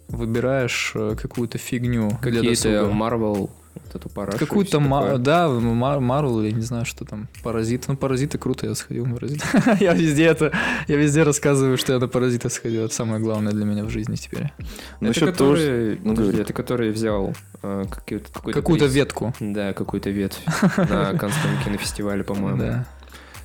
[0.09, 2.69] выбираешь э, какую-то фигню Какие-то.
[2.93, 4.39] Marvel, вот эту парашу.
[4.39, 7.89] Какую-то, ма- да, Марвел, я не знаю, что там, Паразит.
[7.89, 9.43] Ну, Паразиты круто, я сходил на Паразит.
[9.81, 10.53] Я везде это,
[10.89, 12.85] я везде рассказываю, что я на Паразита сходил.
[12.85, 14.53] Это самое главное для меня в жизни теперь.
[15.01, 18.95] Это того, что- который, Ну, подожди, это который взял э, какой-то Какую-то приз.
[18.95, 19.35] ветку.
[19.41, 20.41] Да, какую-то ветвь
[20.77, 22.59] на Канском кинофестивале, по-моему.
[22.59, 22.87] Да.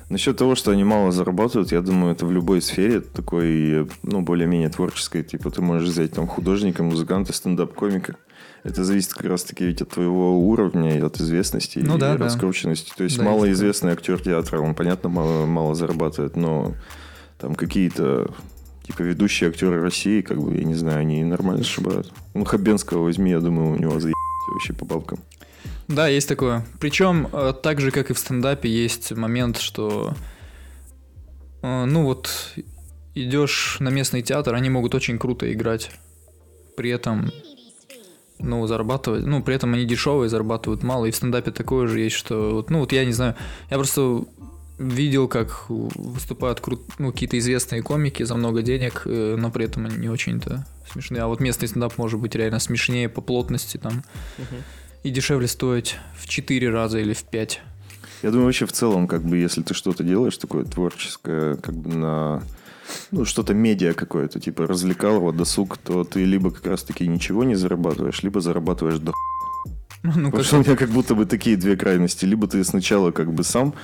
[0.08, 4.70] Насчет того, что они мало зарабатывают, я думаю, это в любой сфере такой, ну, более-менее
[4.70, 5.22] творческой.
[5.22, 8.16] Типа ты можешь взять там художника, музыканта, стендап-комика.
[8.64, 12.24] Это зависит как раз-таки ведь от твоего уровня и от известности Ну и да, да.
[12.24, 12.92] раскрученности.
[12.96, 16.74] То есть Да, малоизвестный актер театра, он, понятно, мало, мало зарабатывает, но
[17.38, 18.30] там какие-то
[18.86, 22.12] типа ведущие актеры России, как бы, я не знаю, они нормально сшибают.
[22.34, 24.14] Ну, Хабенского возьми, я думаю, у него заеб
[24.54, 25.18] вообще по бабкам.
[25.88, 26.66] Да, есть такое.
[26.80, 30.14] Причем, э, так же, как и в стендапе, есть момент, что,
[31.62, 32.30] э, ну вот,
[33.14, 35.90] идешь на местный театр, они могут очень круто играть,
[36.76, 37.32] при этом,
[38.38, 42.16] ну, зарабатывать, ну, при этом они дешевые, зарабатывают мало, и в стендапе такое же есть,
[42.16, 43.34] что, вот, ну, вот я не знаю,
[43.70, 44.24] я просто
[44.78, 49.86] видел, как выступают крут, ну, какие-то известные комики за много денег, э, но при этом
[49.86, 51.22] они не очень-то смешные.
[51.22, 54.04] А вот местный стендап может быть реально смешнее по плотности там
[54.38, 54.62] Мгм.
[55.02, 57.60] И дешевле стоить в 4 раза или в 5.
[58.22, 61.94] Я думаю, вообще в целом, как бы, если ты что-то делаешь такое творческое, как бы
[61.94, 62.42] на
[63.10, 68.22] ну, что-то медиа какое-то, типа развлекалово, досуг, то ты либо как раз-таки ничего не зарабатываешь,
[68.22, 69.12] либо зарабатываешь до
[70.02, 72.24] Ну, Потому как что у меня как будто бы такие две крайности.
[72.24, 73.74] Либо ты сначала как бы сам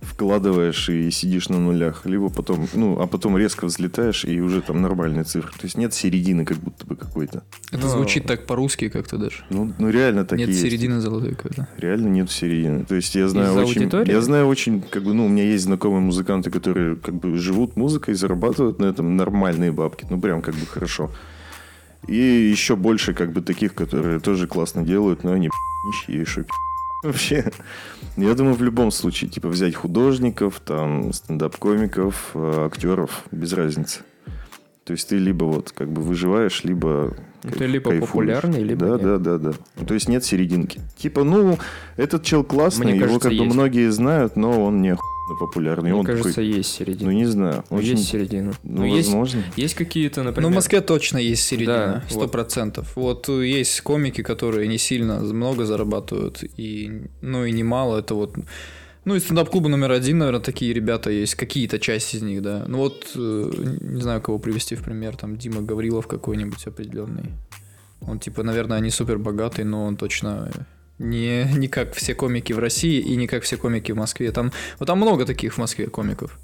[0.00, 4.80] вкладываешь и сидишь на нулях, либо потом, ну, а потом резко взлетаешь и уже там
[4.80, 5.52] нормальные цифры.
[5.52, 7.42] То есть нет середины как будто бы какой-то.
[7.70, 9.44] это Ну, звучит так по-русски как-то даже.
[9.50, 10.62] Ну, ну реально такие Нет есть.
[10.62, 11.68] середины золотой какой-то.
[11.76, 12.84] Реально нет середины.
[12.84, 13.82] То есть я знаю Из-за очень...
[13.82, 14.10] аудитории?
[14.10, 17.76] Я знаю очень, как бы, ну, у меня есть знакомые музыканты, которые как бы живут
[17.76, 20.06] музыкой, зарабатывают на этом нормальные бабки.
[20.08, 21.10] Ну, прям как бы хорошо.
[22.08, 25.50] И еще больше как бы таких, которые тоже классно делают, но они
[25.84, 26.44] нищие и шо
[27.02, 27.50] Вообще,
[28.28, 34.00] я думаю, в любом случае, типа, взять художников, там, стендап-комиков, э, актеров, без разницы.
[34.84, 38.08] То есть ты либо вот как бы выживаешь, либо Ну, ты либо кайфуешь.
[38.10, 39.02] популярный, либо Да, нет.
[39.02, 39.52] да, да, да.
[39.78, 40.80] Ну, То есть нет серединки.
[40.96, 41.58] Типа, ну,
[41.96, 43.54] этот чел классный, Мне его кажется, как бы есть.
[43.54, 45.19] многие знают, но он не охуенный.
[45.38, 45.90] Популярный.
[45.90, 47.10] Мне он кажется, такой, есть ну середина.
[47.10, 47.64] не знаю.
[47.70, 48.52] Ну, очень- есть середина.
[48.62, 49.42] Ну, есть, возможно.
[49.56, 50.48] есть какие-то, например...
[50.48, 52.32] Ну, в Москве точно есть середина, Да, сто вот.
[52.32, 52.92] процентов.
[52.96, 58.34] Вот э, есть комики, которые не сильно много зарабатывают, и, ну, и немало, это вот...
[59.06, 62.64] Ну, и стендап-клуба номер один, наверное, такие ребята есть, какие-то часть из них, да.
[62.66, 63.50] Ну, вот, э,
[63.80, 67.30] не знаю, кого привести в пример, там, Дима Гаврилов какой-нибудь определенный.
[68.06, 70.50] Он, типа, наверное, не супер богатый, но он точно
[71.00, 74.30] не, не как все комики в России и не как все комики в Москве.
[74.30, 76.38] Там, вот там много таких в Москве комиков.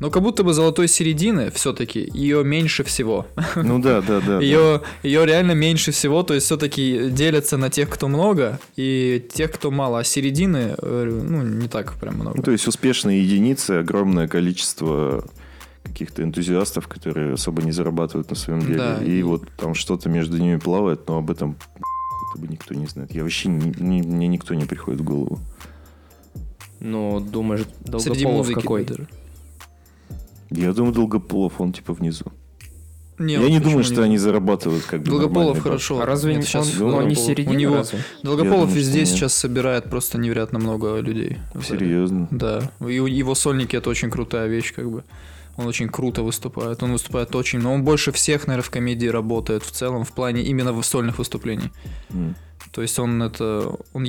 [0.00, 3.26] Но как будто бы золотой середины все-таки ее меньше всего.
[3.54, 4.38] Ну да, да, да.
[4.38, 4.40] да.
[4.40, 9.52] Ее, ее реально меньше всего, то есть все-таки делятся на тех, кто много, и тех,
[9.52, 12.36] кто мало, а середины, э, ну, не так прям много.
[12.38, 15.24] Ну, то есть успешные единицы, огромное количество
[15.84, 18.78] каких-то энтузиастов, которые особо не зарабатывают на своем деле.
[18.78, 21.56] Да, и- вот там что-то между ними плавает, но об этом
[22.34, 23.14] будто бы никто не знает.
[23.14, 25.38] Я вообще, не- не- мне никто не приходит в голову.
[26.80, 27.90] Ну, думаешь, Среди
[28.22, 28.84] Долгополов музыки какой?
[28.84, 29.08] даже.
[30.50, 32.26] Я думаю, Долгополов, он типа внизу.
[33.18, 36.00] Не, Я не думаю, что они зарабатывают как бы Долгополов хорошо.
[36.00, 37.18] А разве Нет, он, щас он, он не Долгополов.
[37.18, 37.98] середина У него разве?
[38.22, 39.08] Долгополов думаю, везде нет.
[39.08, 41.38] сейчас собирает просто невероятно много людей.
[41.66, 42.28] Серьезно.
[42.30, 42.70] Да.
[42.86, 45.02] И его сольники это очень крутая вещь, как бы.
[45.58, 46.82] Он очень круто выступает.
[46.82, 50.42] Он выступает очень, но он больше всех, наверное, в комедии работает в целом, в плане
[50.42, 51.70] именно в сольных выступлений.
[52.10, 52.36] М.
[52.72, 53.76] То есть он это...
[53.92, 54.06] Он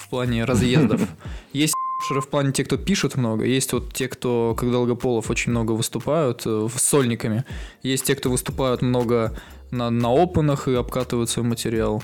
[0.00, 1.00] в плане разъездов.
[1.52, 1.74] Есть
[2.10, 3.44] в плане те, кто пишут много.
[3.44, 7.44] Есть вот те, кто, как Долгополов, очень много выступают э, с сольниками.
[7.82, 9.38] Есть те, кто выступают много
[9.70, 12.02] на, на опенах и обкатывают свой материал.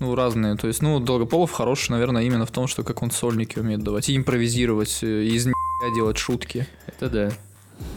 [0.00, 0.56] Ну, разные.
[0.56, 4.08] То есть, ну, Долгополов хорош, наверное, именно в том, что как он сольники умеет давать.
[4.08, 6.66] И импровизировать, э, и из нихуя делать шутки.
[6.86, 7.32] Это да.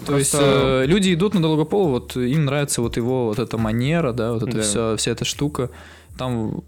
[0.05, 3.57] То есть Просто- э, люди идут на Долгополова, вот им нравится вот его вот эта
[3.57, 4.61] манера, да, вот эта Да.
[4.63, 5.69] вся, вся эта штука.
[6.17, 6.63] Там,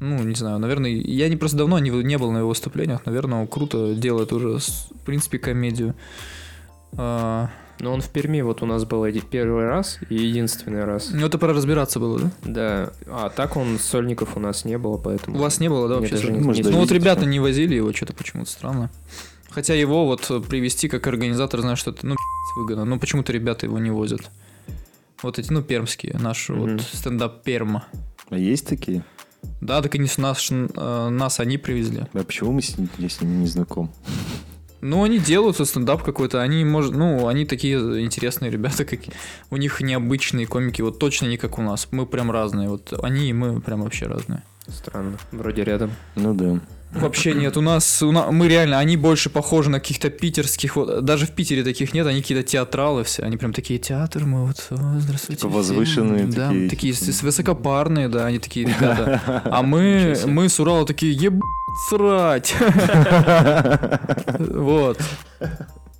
[0.00, 3.40] ну, не знаю, наверное, я не просто давно не, не был на его выступлениях, наверное,
[3.40, 5.94] он круто делает уже, в принципе, комедию.
[6.96, 7.50] А,
[7.80, 11.10] Но он в Перми вот у нас был один- первый раз и единственный раз.
[11.12, 12.30] ну, это пора разбираться было, да?
[12.44, 12.90] Да.
[13.06, 15.36] А так он сольников у нас не было, поэтому...
[15.36, 16.14] У вас не было, да, вообще?
[16.14, 18.90] даже не- Ну, вот ребята не возили его, что-то почему-то странно.
[19.50, 22.16] Хотя его вот привести как организатор, знаю, что это, ну,
[22.56, 22.84] выгодно.
[22.84, 24.30] Но почему-то ребята его не возят.
[25.22, 26.60] Вот эти, ну, пермские, наш Мгм.
[26.78, 27.86] вот стендап Перма.
[28.28, 29.02] А есть такие?
[29.60, 32.04] Да, так они с нас, э, нас они привезли.
[32.12, 33.90] А почему мы с ним, я с ними не знаком?
[34.82, 39.14] Ну, они делают стендап какой-то, они, может, ну, они такие интересные ребята, какие.
[39.50, 41.88] У них необычные комики, вот точно не как у нас.
[41.92, 44.42] Мы прям разные, вот они и мы прям вообще разные.
[44.68, 45.16] Странно.
[45.32, 45.92] Вроде рядом.
[46.16, 46.60] Ну да.
[46.92, 51.04] Вообще нет, у нас, у на- мы реально, они больше похожи на каких-то питерских, вот,
[51.04, 54.66] даже в Питере таких нет, они какие-то театралы все, они прям такие театр, мы вот,
[54.70, 55.42] «О, здравствуйте.
[55.42, 55.50] Типа всем».
[55.52, 59.20] возвышенные да, такие, такие, с- высокопарные, да, они такие ребята.
[59.44, 61.42] А мы, мы с Урала такие, ебать,
[61.90, 62.54] срать.
[64.38, 64.98] Вот.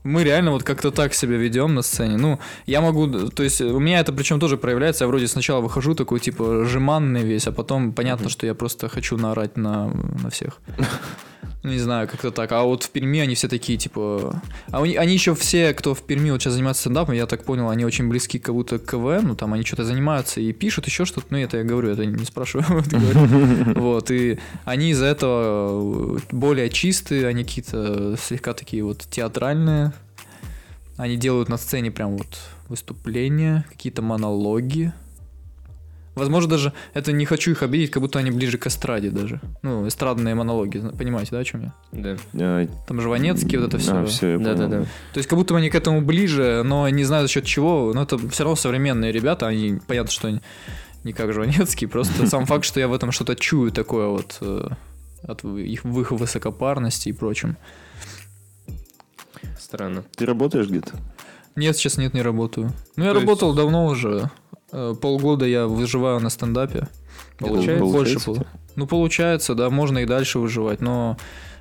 [0.06, 2.16] Мы реально вот как-то так себя ведем на сцене.
[2.16, 5.04] Ну, я могу, то есть у меня это причем тоже проявляется.
[5.04, 9.16] Я вроде сначала выхожу такой типа жеманный весь, а потом понятно, что я просто хочу
[9.16, 9.88] наорать на,
[10.22, 10.60] на всех.
[11.66, 12.52] Не знаю, как-то так.
[12.52, 14.40] А вот в Перми они все такие, типа...
[14.70, 17.68] А они, они еще все, кто в Перми вот сейчас занимается стендапом, я так понял,
[17.68, 21.04] они очень близки как будто к КВН, ну там они что-то занимаются и пишут еще
[21.04, 22.84] что-то, ну это я говорю, это не спрашиваю,
[23.74, 29.92] вот и они из-за этого более чистые, они какие-то слегка такие вот театральные.
[30.96, 32.38] Они делают на сцене прям вот
[32.68, 34.92] выступления, какие-то монологи.
[36.16, 39.40] Возможно, даже это не хочу их обидеть, как будто они ближе к эстраде даже.
[39.62, 41.72] Ну, эстрадные монологи, понимаете, да, о чем я?
[41.92, 42.16] Да.
[42.34, 43.92] А, Там Жванецкий, вот это все.
[43.98, 44.56] А, все, я понял.
[44.56, 44.82] Да-да-да.
[45.12, 47.92] То есть как будто они к этому ближе, но не знаю за счет чего.
[47.94, 50.40] Но это все равно современные ребята, они, понятно, что они
[51.04, 54.68] не как Жванецкий, просто сам факт, что я в этом что-то чую такое вот э,
[55.22, 57.58] от их, в их высокопарности и прочем.
[59.58, 60.04] Странно.
[60.16, 60.92] Ты работаешь где-то?
[61.56, 62.72] Нет, сейчас нет, не работаю.
[62.96, 64.30] Ну, я То есть- работал давно уже.
[64.76, 66.88] Э, Полгода я выживаю на стендапе.
[67.38, 67.84] Получается?
[67.84, 68.46] больше Получается тебя?
[68.76, 71.16] Ну, получается, да, можно и дальше выживать, но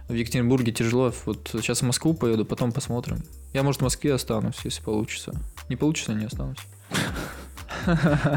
[0.10, 1.14] в Екатеринбурге тяжело.
[1.26, 3.24] Вот сейчас в Москву поеду, потом посмотрим.
[3.54, 5.34] Я, может, в Москве останусь, если получится.
[5.70, 6.58] Не получится, не останусь.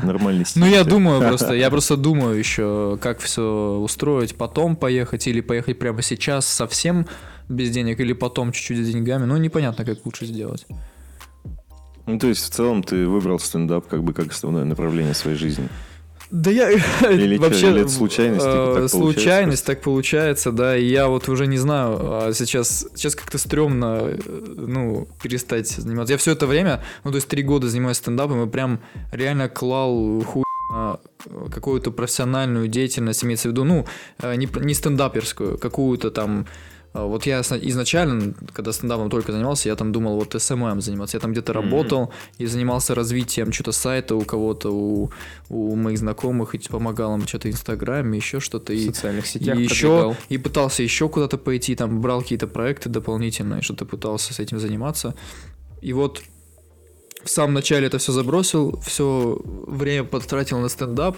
[0.05, 0.63] Нормальный стиль.
[0.63, 5.77] Ну, я думаю просто, я просто думаю еще, как все устроить, потом поехать или поехать
[5.81, 7.09] прямо сейчас совсем
[7.49, 9.25] без денег, или потом чуть-чуть с деньгами.
[9.25, 10.67] Ну, непонятно, как лучше сделать.
[12.09, 15.69] Ну, то есть, в целом, ты выбрал стендап как бы как основное направление своей жизни.
[16.31, 16.71] Да я
[17.11, 20.77] Или вообще или это случайность, типа, так э, получается случайность так получается, да.
[20.77, 24.19] И я вот уже не знаю, а сейчас сейчас как-то стрёмно, э,
[24.57, 26.13] ну перестать заниматься.
[26.13, 28.81] Я все это время, ну то есть три года занимаюсь стендапом и прям
[29.13, 30.99] реально клал хуй на
[31.51, 33.87] какую-то профессиональную деятельность, имеется в виду, ну,
[34.19, 36.47] э, не, не стендаперскую, какую-то там
[36.95, 41.17] Вот я изначально, когда стендапом только занимался, я там думал вот SMM заниматься.
[41.17, 41.63] Я там где-то Мгм.
[41.63, 45.11] работал и занимался развитием что-то сайта у кого-то, у,
[45.49, 48.73] у моих знакомых, и помогал им что-то в Инстаграме, еще что-то.
[48.73, 52.89] В И, социальных сетях и еще и пытался еще куда-то пойти, там брал какие-то проекты
[52.89, 55.15] дополнительные, что-то пытался с этим заниматься.
[55.83, 56.23] И вот
[57.29, 61.17] в самом начале это все забросил, все время потратил на стендап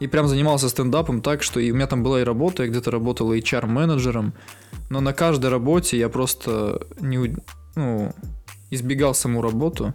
[0.00, 2.90] и прям занимался стендапом так, что и у меня там была и работа, я где-то
[2.90, 4.34] работал HR-менеджером,
[4.90, 7.34] но на каждой работе я просто не,
[7.74, 8.12] ну,
[8.70, 9.94] избегал саму работу.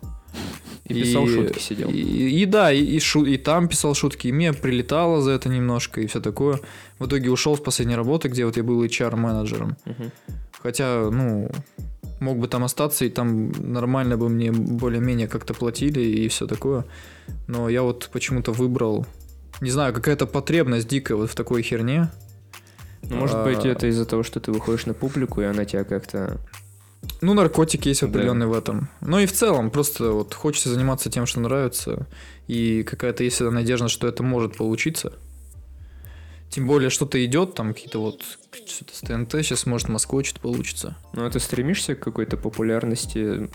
[0.86, 1.90] И писал шутки, сидел.
[1.90, 2.02] И,
[2.42, 6.02] и да, и, и, шу- и там писал шутки, и мне прилетало за это немножко,
[6.02, 6.60] и все такое.
[7.00, 9.78] В итоге ушел с последней работы, где вот я был HR-менеджером.
[9.86, 10.12] Мгм.
[10.64, 11.50] Хотя, ну,
[12.22, 16.86] мог бы там остаться, и там нормально бы мне более-менее как-то платили и все такое.
[17.48, 19.06] Но я вот почему-то выбрал,
[19.60, 22.10] не знаю, какая-то потребность дикая вот в такой херне.
[23.10, 23.44] Ну, Может А.
[23.44, 26.38] быть, это из-за того, что ты выходишь на публику, и она тебя как-то...
[27.20, 28.08] Ну, наркотики есть Да.
[28.08, 28.90] определенные в этом.
[29.02, 32.08] Ну и в целом, просто вот хочется заниматься тем, что нравится.
[32.48, 35.14] И какая-то есть надежда, что это может получиться.
[36.52, 38.24] Тем более что-то идет, там какие-то вот
[38.68, 40.98] что-то с ТНТ, сейчас может Москвой что-то получится.
[41.14, 43.50] Ну, а ты стремишься к какой-то популярности,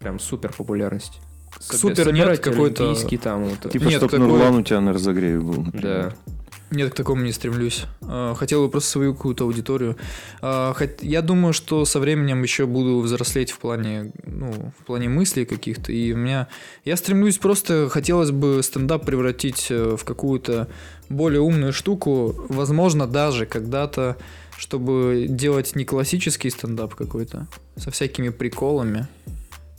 [0.00, 1.20] прям супер популярности?
[1.60, 3.70] Супер нет, какой-то- там вот.
[3.70, 5.62] Типа, Нет, чтоб такое- Нурлан у тебя на разогреве был.
[5.62, 5.82] например.
[6.26, 6.34] Да.
[6.72, 7.84] Нет, к такому не стремлюсь.
[8.02, 9.96] А, Хотел бы просто свою какую-то аудиторию.
[10.40, 15.44] А, Я думаю, что со временем еще буду взрослеть в плане, ну, в плане мыслей
[15.44, 15.92] каких-то.
[15.92, 16.46] И у меня...
[16.84, 17.88] Я стремлюсь просто...
[17.88, 20.68] Хотелось бы стендап превратить э, в какую-то
[21.10, 22.34] более умную штуку.
[22.48, 24.16] Возможно, даже когда-то,
[24.56, 27.46] чтобы делать не классический стендап какой-то,
[27.76, 29.06] со всякими приколами,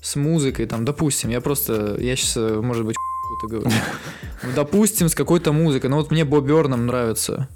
[0.02, 1.98] с музыкой, там, допустим, я просто...
[2.00, 2.96] Я сейчас, может быть,
[3.40, 4.56] какую-то говорю.
[4.56, 5.90] Допустим, с какой-то музыкой.
[5.90, 7.48] Ну вот мне Боб Бёрнам нравится.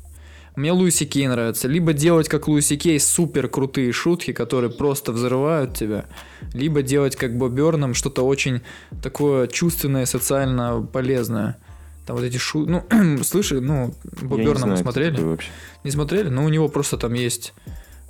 [0.55, 1.67] Мне Луиси Кей нравится.
[1.67, 6.05] Либо делать как Луиси Кей супер крутые шутки, которые просто взрывают тебя.
[6.53, 8.61] Либо делать как Боб Бёрнам что-то очень
[9.03, 11.57] такое чувственное, социально полезное.
[12.06, 12.70] Там вот эти шутки...
[12.70, 15.22] Ну, слышали, ну, Боб Я не Бёрнама знаю, кто смотрели?
[15.22, 15.49] вообще.
[15.84, 16.30] Не смотрели?
[16.30, 17.53] Ну, у него просто там есть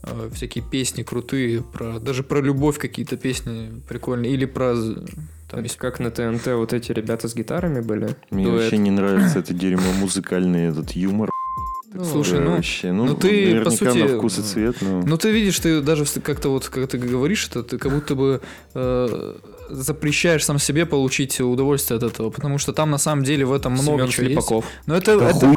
[0.04, 4.34] э, всякие песни крутые, про, даже про любовь какие-то песни прикольные.
[4.34, 4.76] Или про...
[4.76, 8.16] Там Это есть как на ТНТ вот эти ребята с гитарами были.
[8.32, 8.62] Мне Дуэт.
[8.64, 11.30] вообще не нравится это дерьмо, музыкальный этот юмор.
[12.04, 15.02] Слушай, Да, ну, вообще, ну, ну ты, по сути, на вкус и цвет, но...
[15.02, 18.41] Ну, ты видишь, ты даже как-то вот, когда ты говоришь это, ты как будто бы
[18.74, 19.36] э,
[19.70, 23.74] запрещаешь сам себе получить удовольствие от этого, потому что там на самом деле в этом
[23.74, 24.34] много Семен чего есть.
[24.34, 24.66] Слепаков.
[24.86, 25.55] Но это, Да это, хуй,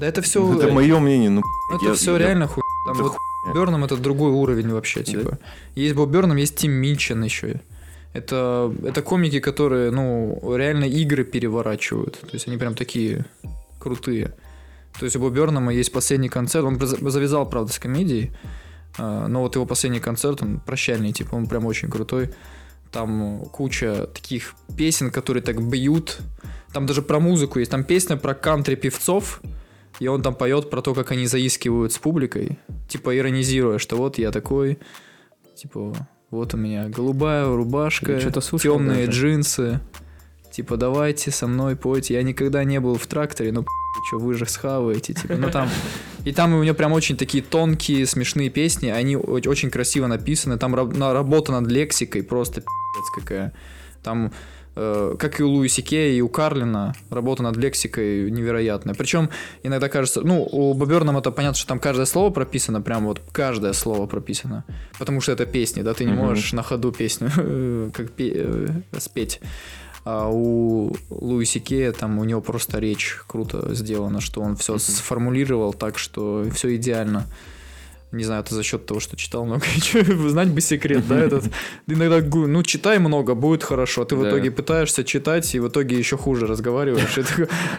[0.00, 1.42] да это все, это мое мнение, ну,
[1.74, 2.62] это я- все я- реально хуй.
[2.86, 3.16] Там это вот
[3.54, 5.38] Бёрнам это другой уровень вообще, типа.
[5.74, 7.60] Есть Боб Бёрнам, есть Тим Минчен еще.
[8.14, 12.20] Это, это комики, которые, ну, реально игры переворачивают.
[12.20, 13.24] То есть они прям такие
[13.80, 14.32] крутые.
[14.98, 16.64] То есть у Боба Бёрнама есть последний концерт.
[16.64, 18.30] Он за- завязал, правда, с комедией.
[18.98, 22.28] а, Но вот его последний концерт, он прощальный, типа, он прям очень крутой.
[22.92, 26.18] Там куча таких песен, которые так бьют.
[26.72, 27.70] Там даже про музыку есть.
[27.70, 29.40] Там песня про кантри-певцов.
[29.98, 32.58] И он там поет про то, как они заискивают с публикой.
[32.88, 34.78] Типа иронизируя, что вот я такой.
[35.54, 35.94] Типа,
[36.30, 38.18] вот у меня голубая рубашка,
[38.60, 39.20] темные даже.
[39.20, 39.80] джинсы.
[40.52, 42.14] Типа, давайте со мной пойте.
[42.14, 43.64] Я никогда не был в тракторе, но
[44.06, 45.14] что, вы же схаваете.
[45.14, 45.68] Типа, ну там...
[46.24, 48.88] И там у него прям очень такие тонкие, смешные песни.
[48.88, 50.56] Они очень красиво написаны.
[50.58, 53.52] Там работа над лексикой просто пи***ц какая.
[54.04, 54.32] Там,
[54.76, 58.94] э, как и у Луиси Кея, и у Карлина, работа над лексикой невероятная.
[58.94, 59.30] Причем
[59.64, 63.72] иногда кажется, ну, у Боберном это понятно, что там каждое слово прописано, прям вот каждое
[63.72, 64.64] слово прописано.
[64.98, 67.30] Потому что это песни, да, ты не можешь на ходу песню
[67.94, 69.40] как э, спеть.
[70.04, 74.80] А у Луиси Кея там у него просто речь круто сделана, что он все Мгм.
[74.80, 77.26] сформулировал так, что все идеально.
[78.10, 79.64] Не знаю, это за счет того, что читал много.
[80.28, 81.44] Знать бы секрет, да, этот.
[81.86, 84.04] Иногда, гу- ну, читай много, будет хорошо.
[84.04, 87.18] Ты в итоге пытаешься читать, и в итоге еще хуже разговариваешь.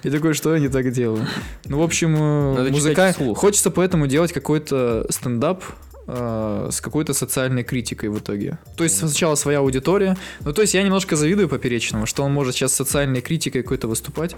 [0.02, 1.28] И такой, что я не так делаю.
[1.66, 3.14] Ну, в общем, э, музыка...
[3.36, 5.64] Хочется поэтому делать какой-то стендап
[6.08, 8.58] э, с какой-то социальной критикой в итоге.
[8.78, 10.18] То есть сначала своя аудитория.
[10.42, 14.36] Ну, то есть я немножко завидую Поперечному, что он может сейчас социальной критикой какой-то выступать.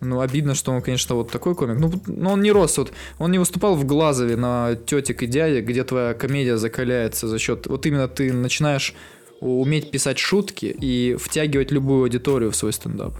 [0.00, 1.78] Ну, обидно, что он, конечно, вот такой комик.
[1.78, 2.78] Ну, но он не рос.
[2.78, 7.38] Вот, он не выступал в Глазове на тетик и дядя, где твоя комедия закаляется за
[7.38, 7.66] счет...
[7.66, 8.94] Вот именно ты начинаешь
[9.40, 13.14] уметь писать шутки и втягивать любую аудиторию в свой стендап.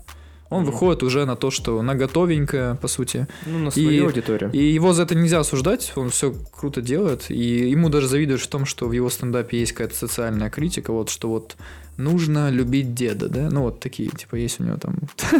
[0.50, 3.26] Он выходит уже на то, что на готовенькое, по сути.
[3.46, 4.50] Ну, на свою И- аудиторию.
[4.52, 7.30] И его за это нельзя осуждать, он все круто делает.
[7.30, 11.10] И ему даже завидуешь в том, что в его стендапе есть какая-то социальная критика, вот
[11.10, 11.56] что вот
[11.96, 13.48] нужно любить деда, да?
[13.50, 14.96] Ну, вот такие, типа, есть у него там...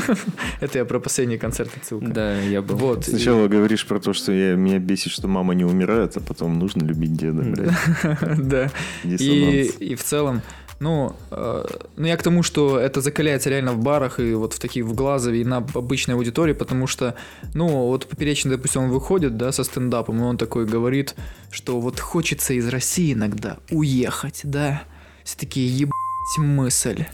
[0.61, 2.07] Это я про последний концерт отсылка.
[2.07, 2.77] Да, я был.
[2.77, 3.05] Вот.
[3.05, 6.85] Сначала говоришь про то, что я, меня бесит, что мама не умирает, а потом нужно
[6.85, 8.49] любить деда, блядь.
[8.49, 8.71] Да.
[9.05, 10.41] И, и в целом,
[10.81, 11.64] ну, э,
[11.97, 14.95] ну, я к тому, что это закаляется реально в барах и вот в таких в
[14.95, 17.14] Глазове и на обычной аудитории, потому что,
[17.55, 21.14] ну, вот Поперечный, допустим, он выходит, да, со стендапом, и он такой говорит,
[21.51, 24.83] что вот хочется из России иногда уехать, да.
[25.24, 26.06] Все такие, ебать
[26.39, 27.05] мысль.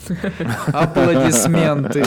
[0.72, 2.02] Аплодисменты.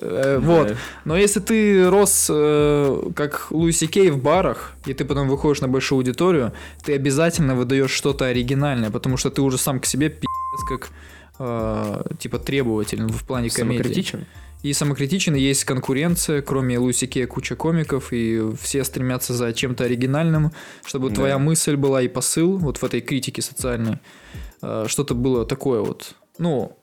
[0.00, 0.76] Э, Вот.
[1.04, 5.68] Но если ты рос э, как Луиси Кей в барах, и ты потом выходишь на
[5.68, 6.52] большую аудиторию,
[6.84, 10.90] ты обязательно выдаешь что-то оригинальное, потому что ты уже сам к себе пи***ц как
[11.38, 13.78] э, типа требователен в плане комедии.
[13.82, 14.26] Самокритичен?
[14.62, 19.84] И самокритичен, и есть конкуренция, кроме Луиси Кея куча комиков, и все стремятся за чем-то
[19.84, 20.52] оригинальным,
[20.84, 21.16] чтобы Да.
[21.16, 23.98] твоя мысль была и посыл вот в этой критике социальной,
[24.86, 26.76] что-то было такое вот, ну,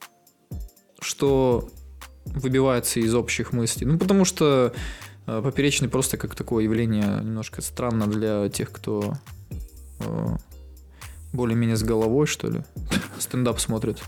[1.01, 1.69] что
[2.25, 3.85] выбивается из общих мыслей.
[3.87, 4.73] Ну, потому что
[5.27, 9.13] э, поперечный просто как такое явление немножко странно для тех, кто
[9.99, 10.27] э,
[11.33, 12.61] более-менее с головой, что ли,
[13.19, 14.01] стендап смотрит.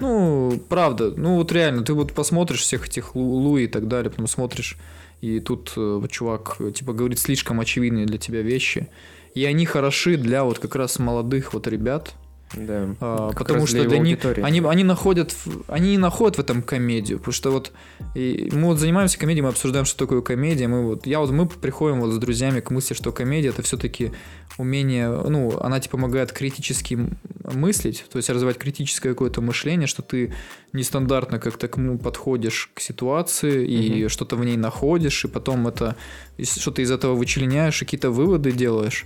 [0.00, 4.10] Ну, правда, ну вот реально, ты вот посмотришь всех этих Лу- Луи и так далее,
[4.10, 4.76] потом смотришь,
[5.20, 8.88] и тут э, чувак, э, типа, говорит слишком очевидные для тебя вещи,
[9.34, 12.14] и они хороши для вот как раз молодых вот ребят,
[12.54, 12.94] Да.
[13.00, 15.34] а, потому что для для, них они, они находят
[15.68, 17.72] они не находят в этом комедию, потому что вот
[18.14, 21.46] и мы вот занимаемся комедией, мы обсуждаем, что такое комедия, мы вот я вот мы
[21.46, 24.12] приходим вот с друзьями к мысли, что комедия это все-таки
[24.56, 26.98] умение, ну она тебе помогает критически
[27.44, 30.32] мыслить, то есть развивать критическое какое-то мышление, что ты
[30.72, 34.08] нестандартно как-то к нему подходишь к ситуации и Мгм.
[34.08, 35.96] что-то в ней находишь, и потом это
[36.42, 39.04] что-то из этого вычленяешь и какие-то выводы делаешь.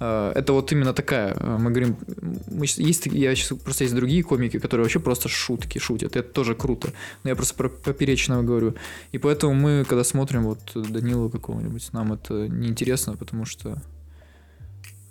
[0.00, 1.96] А, Это вот именно такая, а, мы говорим,
[2.50, 6.54] мы есть, я сейчас просто есть другие комики, которые вообще просто шутки шутят, это тоже
[6.54, 6.92] круто.
[7.24, 8.74] Но я просто про поперечного говорю.
[9.12, 13.80] И поэтому мы, когда смотрим вот Данилу какого-нибудь, нам это неинтересно, потому что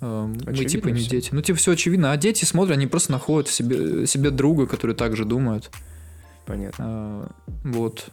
[0.01, 1.09] э, мы Очевидно типа не всё.
[1.09, 1.29] дети.
[1.32, 2.11] Ну, типа, все очевидно.
[2.11, 5.69] А дети смотрят, они просто находят в себе, себе друга, который также думает.
[6.45, 6.86] Понятно.
[6.86, 7.32] А,
[7.63, 8.09] Вот.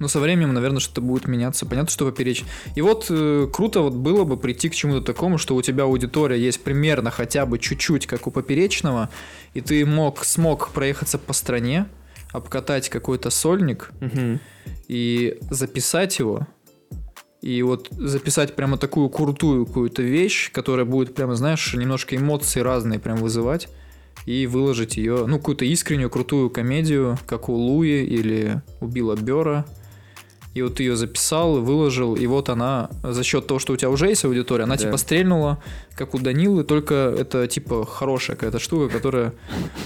[0.00, 1.66] Но со временем, наверное, что-то будет меняться.
[1.66, 2.44] Понятно, что поперечь.
[2.74, 6.38] И вот э, круто вот было бы прийти к чему-то такому, что у тебя аудитория
[6.38, 9.08] есть примерно хотя бы чуть-чуть, как у поперечного,
[9.54, 11.86] и ты мог, смог проехаться по стране,
[12.32, 14.40] обкатать какой-то сольник Мгм.
[14.88, 16.48] и записать его.
[17.40, 22.98] И вот записать прямо такую крутую какую-то вещь, которая будет прямо, знаешь, немножко эмоции разные
[22.98, 23.68] прям вызывать.
[24.26, 29.66] И выложить ее, ну, какую-то искреннюю, крутую комедию, как у Луи или у Билла Бера.
[30.54, 33.90] И вот ты ее записал, выложил, и вот она за счет того, что у тебя
[33.90, 34.84] уже есть аудитория, она Да.
[34.84, 35.58] типа стрельнула,
[35.96, 39.32] как у Данилы, только это типа хорошая какая-то штука, которая...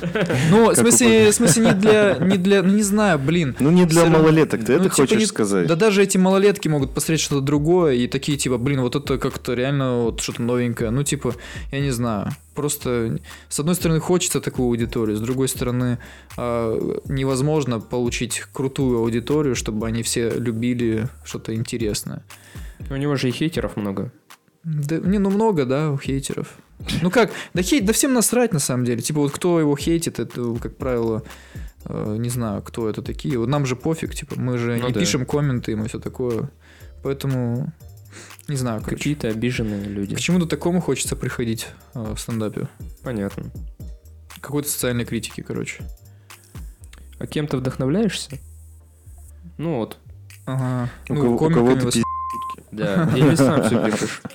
[0.50, 3.56] Ну, в смысле, в смысле не для, не для, ну не знаю, блин.
[3.60, 5.66] Ну не для малолеток, ты ну, это типа, хочешь не- сказать?
[5.66, 9.54] Да даже эти малолетки могут посмотреть что-то другое и такие типа, блин, вот это как-то
[9.54, 10.90] реально вот что-то новенькое.
[10.90, 11.34] Ну типа,
[11.72, 12.30] я не знаю.
[12.54, 15.98] Просто с одной стороны хочется такую аудиторию, с другой стороны
[16.36, 22.22] а, невозможно получить крутую аудиторию, чтобы они все любили что-то интересное.
[22.90, 24.10] У него же и хейтеров много.
[24.70, 26.48] Да, не, ну много, да, у хейтеров.
[27.02, 29.00] Ну как, да хейт, да всем насрать на самом деле.
[29.00, 31.22] Типа вот кто его хейтит, это, как правило,
[31.86, 33.38] э, не знаю, кто это такие.
[33.38, 35.00] Вот нам же пофиг, типа, мы же Ну не да.
[35.00, 36.50] пишем комменты, мы все такое.
[37.02, 37.72] Поэтому,
[38.46, 38.96] не знаю, короче.
[38.96, 40.14] Какие-то обиженные люди.
[40.14, 42.68] К чему-то такому хочется приходить э, в стендапе.
[43.02, 43.44] Понятно.
[44.40, 45.82] Какой-то социальной критики, короче.
[47.18, 48.38] А кем ты вдохновляешься?
[49.56, 49.98] Ну вот,
[50.46, 50.88] Ага.
[51.08, 52.04] У Ну, кого- у кого-то пиздец.
[52.70, 53.10] да.
[53.16, 54.22] Или сам все пишешь.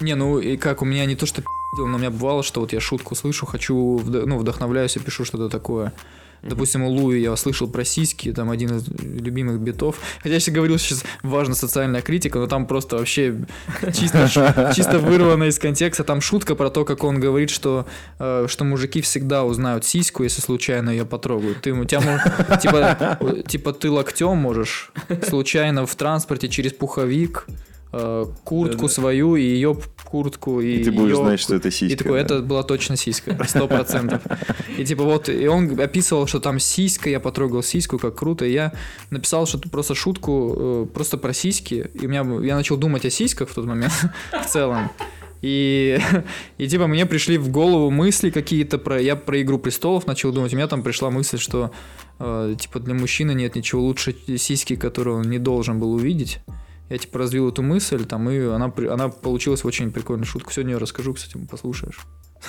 [0.00, 2.60] Не, ну и как, у меня не то, что пиздил, но у меня бывало, что
[2.60, 5.92] вот я шутку слышу, хочу, ну, вдохновляюсь и пишу что-то такое.
[6.42, 9.98] Допустим, у Луи я слышал про сиськи, там один из любимых битов.
[10.22, 13.34] Хотя я сейчас говорил, сейчас важна социальная критика, но там просто вообще
[13.92, 14.28] чисто,
[14.74, 16.04] чисто вырвано из контекста.
[16.04, 17.86] Там шутка про то, как он говорит, что,
[18.18, 21.62] э, что мужики всегда узнают сиську, если случайно ее потрогают.
[21.62, 22.20] Ты, у тебя,
[22.62, 24.92] типа, типа ты локтем можешь
[25.28, 27.46] случайно в транспорте через пуховик
[28.44, 28.88] куртку Да-да.
[28.88, 31.94] свою и ее куртку и, И ты будешь её знать, что это сиська.
[31.94, 32.24] и такой, да.
[32.24, 34.22] это была точно сиська, сто процентов.
[34.78, 38.44] И типа вот, и он описывал, что там сиська, я потрогал сиську, как круто.
[38.44, 38.72] И я
[39.10, 41.90] написал что просто шутку э, просто про сиськи.
[41.94, 43.92] И у меня, я начал думать о сиськах в тот момент
[44.32, 44.90] в целом.
[45.42, 45.98] И,
[46.58, 49.00] и типа мне пришли в голову мысли какие-то про...
[49.00, 50.52] Я про «Игру престолов» начал думать.
[50.52, 51.70] У меня там пришла мысль, что
[52.18, 56.40] э, типа для мужчины нет ничего лучше сиськи, которую он не должен был увидеть.
[56.88, 60.52] Я типа развил эту мысль, там, и она, она получилась очень прикольную шутку.
[60.52, 61.98] Сегодня я расскажу, кстати, послушаешь.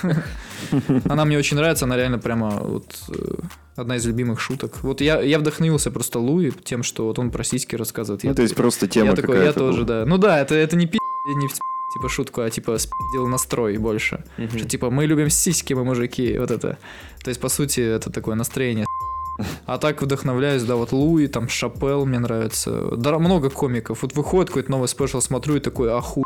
[1.08, 3.34] Она мне очень нравится, она реально прямо вот э,
[3.74, 4.82] одна из любимых шуток.
[4.82, 8.22] Вот я, я вдохновился просто Луи тем, что вот он про сиськи рассказывает.
[8.22, 10.04] Я Ну, то есть просто тема я такой, я тоже, да.
[10.06, 11.52] Ну да, это, это не пи***, не в
[11.94, 14.24] типа шутку, а типа спиздил настрой больше.
[14.36, 14.50] Мгм.
[14.50, 16.78] Что типа мы любим сиськи, мы мужики, вот это.
[17.24, 18.86] То есть, по сути, это такое настроение.
[19.66, 22.96] А так вдохновляюсь, да, вот Луи, там Шапел мне нравится.
[22.96, 24.02] Да, много комиков.
[24.02, 26.24] Вот выходит какой-то новый special, смотрю и такой, охуеть.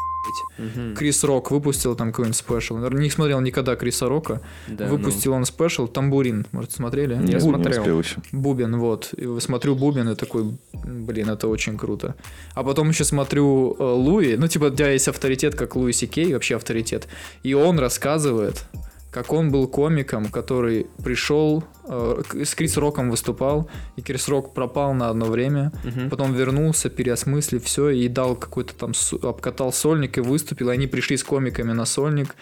[0.56, 0.94] Мгм.
[0.94, 2.76] Крис Рок выпустил там какой-нибудь special.
[2.78, 4.40] Не смотрел никогда Криса Рока.
[4.68, 7.14] Да, ну, выпустил он special, Tamborine, может, смотрели?
[7.16, 7.80] Не, Я не смотрел.
[7.80, 8.16] успел еще.
[8.30, 9.12] Бубен, вот.
[9.14, 12.14] И смотрю Бубен и такой, блин, это очень круто.
[12.54, 16.06] А потом еще смотрю э, Луи, ну, типа, у тебя есть авторитет, как Луи Си
[16.06, 17.08] Кей, вообще авторитет.
[17.42, 18.64] И он рассказывает,
[19.12, 24.94] как он был комиком, который пришел, э, с Крис Роком выступал, и Крис Рок пропал
[24.94, 26.08] на одно время, Мгм.
[26.10, 28.92] потом вернулся, переосмыслив все, и дал какой-то там,
[29.22, 32.34] обкатал сольник и выступил, и они пришли с комиками на сольник,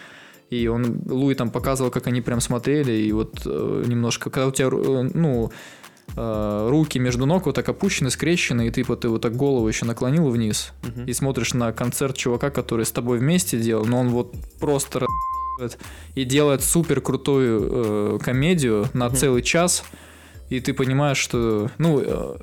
[0.49, 4.51] и он, Луи там показывал, как они прям смотрели, и вот э, немножко, когда у
[4.51, 5.51] тебя, э, ну,
[6.15, 9.67] э, руки между ног вот так опущены, скрещены, и ты, вот, ты вот так голову
[9.67, 11.05] еще наклонил вниз, Мгм.
[11.05, 15.05] и смотришь на концерт чувака, который с тобой вместе делал, но он вот просто
[16.15, 17.69] и делает супер крутую
[18.15, 19.15] э, комедию на Мгм.
[19.15, 19.83] целый час,
[20.49, 22.35] и ты понимаешь, что, ну, э,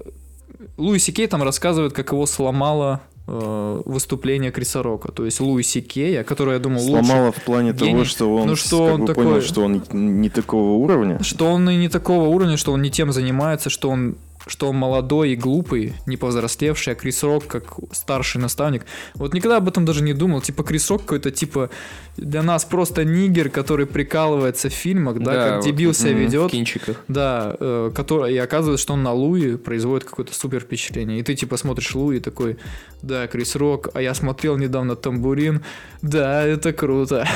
[0.77, 3.01] Луи Сикей там рассказывает, как его сломало
[3.31, 7.91] э, выступление Криса Рока, то есть Луи Сикея, который, я лучше Сломало в плане того,
[7.91, 8.05] гений.
[8.05, 9.83] что он, Ну, что как он бы такой- понял, что он
[10.21, 11.23] не такого уровня.
[11.23, 14.17] что он и не такого уровня, что он не тем занимается, что он
[14.49, 18.85] что он молодой и глупый, не повзрослевший, а Крис Рок как старший наставник.
[19.15, 20.41] Вот никогда об этом даже не думал.
[20.41, 21.71] Типа Крис Рок какой-то типа
[22.17, 26.51] для нас просто нигер, который прикалывается в фильмах, да, как вот, дебил себя В ведет.
[26.51, 27.05] кинчиках.
[27.09, 31.21] Да, э, который, и оказывается, что он на Луи производит какое-то супер впечатление.
[31.21, 32.57] И ты типа смотришь Луи и такой,
[33.03, 35.63] да, Крис Рок, а я смотрел недавно Тамбурин,
[36.03, 37.27] да, это круто.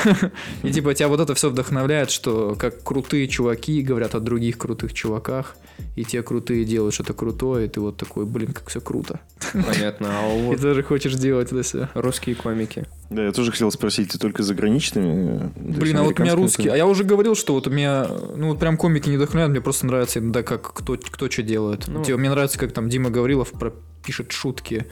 [0.62, 4.92] И типа тебя вот это все вдохновляет, что как крутые чуваки говорят о других крутых
[4.92, 5.56] чуваках,
[5.96, 9.20] и те крутые делают что-то крутое, и ты вот такой, блин, как все круто.
[9.53, 10.09] Понятно.
[10.11, 11.88] А И вот тоже хочешь делать это все.
[11.94, 12.86] русские комики.
[13.11, 15.50] Да, я тоже хотел спросить, ты только заграничными?
[15.57, 16.72] э, Блин, а вот у меня русские.
[16.72, 19.61] А я уже говорил, что вот у меня, ну вот прям комики не вдохновляют, мне
[19.61, 21.88] просто нравится иногда, как кто, кто что делает.
[21.88, 22.03] Ну.
[22.05, 23.72] Типа, мне нравится, как там Дима Гаврилов про-
[24.05, 24.86] пишет шутки.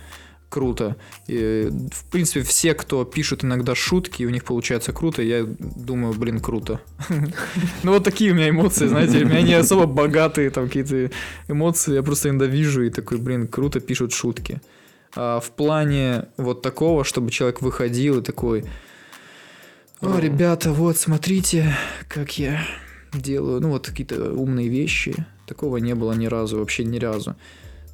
[0.51, 0.97] Круто.
[1.29, 6.41] И, в принципе, все, кто пишет иногда шутки, у них получается круто, я думаю, блин,
[6.41, 6.81] круто.
[7.83, 11.11] Ну, вот такие у меня эмоции, знаете, у меня не особо богатые там какие-то
[11.49, 14.61] эмоции, я просто иногда вижу и такой, блин, круто пишут шутки.
[15.15, 18.65] А в плане вот такого, чтобы человек выходил и такой,
[20.01, 21.77] о, ребята, вот, смотрите,
[22.09, 22.61] как я
[23.13, 25.27] делаю, ну, вот какие-то умные вещи.
[25.47, 27.37] Такого не было ни разу, вообще ни разу.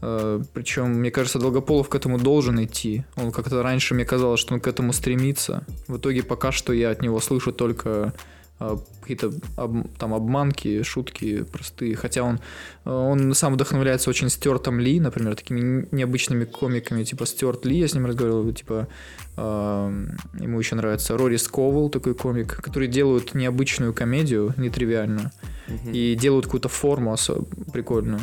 [0.01, 3.05] Причем, мне кажется, Долгополов к этому должен идти.
[3.17, 5.65] Он как-то раньше мне казалось, что он к этому стремится.
[5.89, 8.13] В итоге пока что я от него слышу только
[8.59, 11.95] а, какие-то об- там обманки, шутки простые.
[11.95, 12.41] Хотя он,
[12.87, 17.87] э, он сам вдохновляется очень Стюартом Ли, например, такими необычными комиками, типа Стюарт Ли, я
[17.87, 18.89] с ним разговаривал, типа
[19.37, 19.93] а,
[20.41, 25.31] ему еще нравится Рори Сковел, такой комик, который делают необычную комедию, нетривиальную,
[25.69, 25.93] Мгм.
[25.93, 28.21] и делают какую-то форму осо- прикольную.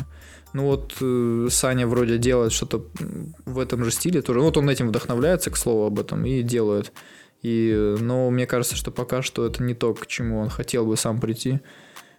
[0.54, 2.86] Ну вот э, Саня вроде делает что-то
[3.44, 4.38] в этом же стиле тоже.
[4.38, 6.92] Ну, вот он этим вдохновляется, к слову, об этом, и делает.
[7.42, 10.96] И, но мне кажется, что пока что это не то, к чему он хотел бы
[10.96, 11.58] сам прийти.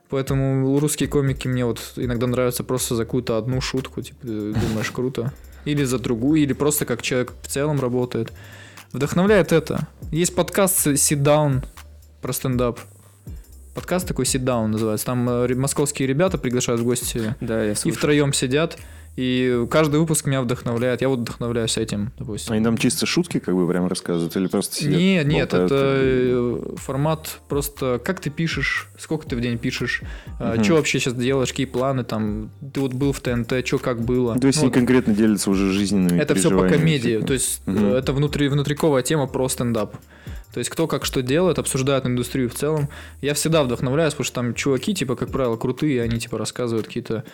[0.10, 5.34] Поэтому русские комики мне вот иногда нравятся просто за какую-то одну шутку, типа, думаешь, круто.
[5.64, 8.34] Или за другую, или просто как человек в целом работает.
[8.92, 9.88] Вдохновляет это.
[10.12, 11.66] Есть подкаст Sit Down
[12.22, 12.80] про стендап.
[13.76, 15.06] Подкаст такой Sit Down называется.
[15.06, 18.78] Там э, московские ребята приглашают в гости Да, я и втроем сидят.
[19.18, 21.02] И каждый выпуск меня вдохновляет.
[21.02, 22.54] Я вот вдохновляюсь этим, допустим.
[22.54, 26.76] Они там чисто шутки как бы прям рассказывают или просто сидят, Нет, нет, это э,
[26.78, 30.04] формат просто как ты пишешь, сколько ты в день пишешь,
[30.40, 30.64] Мгм.
[30.64, 34.38] что вообще сейчас делаешь, какие планы там, ты вот был в ТНТ, что как было.
[34.38, 37.28] То есть Ну, они конкретно делятся уже жизненными это все по комедии, типа.
[37.28, 39.96] то есть э, это внутри, внутриковая тема про стендап.
[40.56, 42.88] То есть кто как что делает, обсуждают индустрию в целом.
[43.20, 47.26] Я всегда вдохновляюсь, потому что там чуваки, типа, как правило, крутые, они, типа, рассказывают какие-то,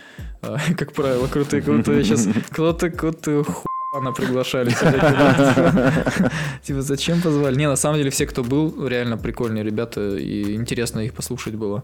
[0.41, 2.03] э, как правило, крутые, крутые.
[2.03, 4.72] Сейчас кто-то, кто-то хуана приглашали.
[6.64, 7.56] Типа, зачем позвали?
[7.56, 11.84] Не, на самом деле, все, кто был, реально прикольные ребята, и интересно их послушать было.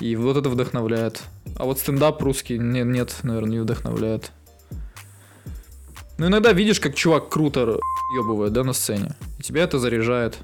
[0.00, 1.22] И вот это вдохновляет.
[1.54, 4.32] А вот стендап русский не- нет, наверное, не вдохновляет.
[6.18, 7.78] Ну, иногда видишь, как чувак круто
[8.16, 9.14] ебывает, да, на сцене.
[9.38, 10.38] И тебя это заряжает.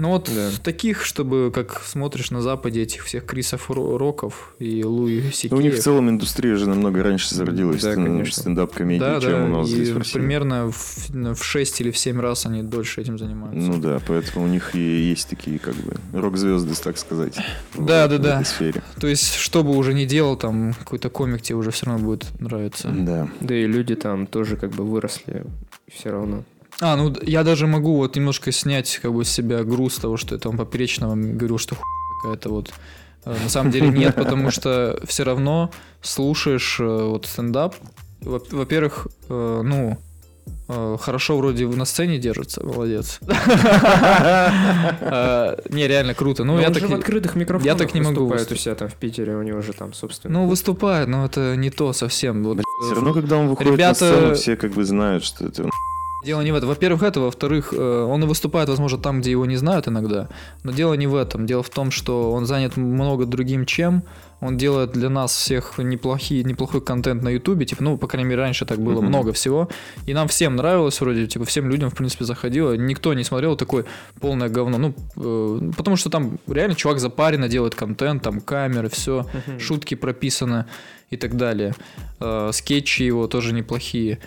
[0.00, 0.48] Ну вот Да.
[0.64, 5.52] таких, чтобы как смотришь на Западе этих всех Крисов Ро- Роков и Луи Ну, Сикеев.
[5.52, 8.40] у них в целом индустрия же намного раньше зародилась Да, стен- конечно.
[8.40, 10.12] стендап-комедии, да, чем да, у нас и здесь в России.
[10.14, 13.68] примерно в, в 6 или в 7 раз они дольше этим занимаются.
[13.70, 17.36] Ну да, поэтому у них и есть такие как бы рок-звезды, так сказать.
[17.74, 18.34] в- Да, да, в да.
[18.40, 18.82] этой сфере.
[18.98, 22.24] То есть, что бы уже ни делал, там какой-то комик тебе уже все равно будет
[22.40, 22.88] нравиться.
[22.88, 23.28] Да.
[23.42, 25.44] Да и люди там тоже как бы выросли
[25.92, 26.42] все равно.
[26.80, 30.34] А, ну я даже могу вот немножко снять как бы с себя груз того, что
[30.34, 31.84] я там поперечного говорил, что хуй
[32.22, 32.70] какая-то вот.
[33.26, 35.70] Э, На самом деле нет, потому что все равно
[36.02, 37.74] слушаешь э, вот стендап.
[38.22, 39.98] Во- Во-первых, э, ну,
[40.98, 43.18] хорошо вроде на сцене держится, молодец.
[45.70, 46.44] Не, реально круто.
[46.44, 48.94] Ну, я так в открытых микрофонах я так не могу выступает у себя там в
[48.94, 50.40] Питере, у него же там, собственно.
[50.40, 52.42] Ну, выступает, но это не то совсем.
[52.84, 55.68] Все равно, когда он выходит на сцену, все как бы знают, что это
[56.24, 56.68] Дело не в этом.
[56.68, 57.20] Во-первых, это.
[57.20, 60.28] Во-вторых, э, он и выступает, возможно, там, где его не знают иногда.
[60.64, 61.46] Но дело не в этом.
[61.46, 64.02] Дело в том, что он занят много другим чем.
[64.42, 67.64] Он делает для нас всех неплохие, неплохой контент на Ютубе.
[67.66, 69.06] Типа, ну, по крайней мере, раньше так было Мгм.
[69.08, 69.68] много всего.
[70.06, 72.74] И нам всем нравилось вроде, типа, всем людям, в принципе, заходило.
[72.76, 73.84] Никто не смотрел такое
[74.20, 74.78] полное говно.
[74.78, 79.58] Ну, э, потому что там реально чувак запаренно делает контент, там камеры, все, Мгм.
[79.60, 80.64] шутки прописаны
[81.10, 81.74] и так далее.
[82.20, 84.18] Э, скетчи его тоже неплохие.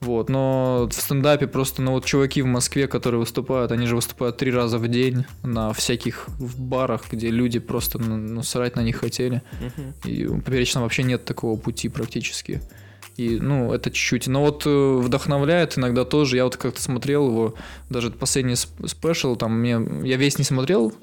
[0.00, 4.38] Вот, но в стендапе просто, ну вот чуваки в Москве, которые выступают, они же выступают
[4.38, 8.96] три раза в день на всяких в барах, где люди просто ну, срать на них
[8.96, 9.42] хотели.
[9.60, 9.94] Мгм.
[10.06, 12.62] И у Поперечного вообще нет такого пути практически.
[13.18, 14.26] И, ну, это чуть-чуть.
[14.28, 16.36] Но вот э, вдохновляет иногда тоже.
[16.36, 17.54] Я вот как-то смотрел его,
[17.90, 19.78] даже последний сп- спешл, там мне...
[20.08, 20.94] Я весь не смотрел,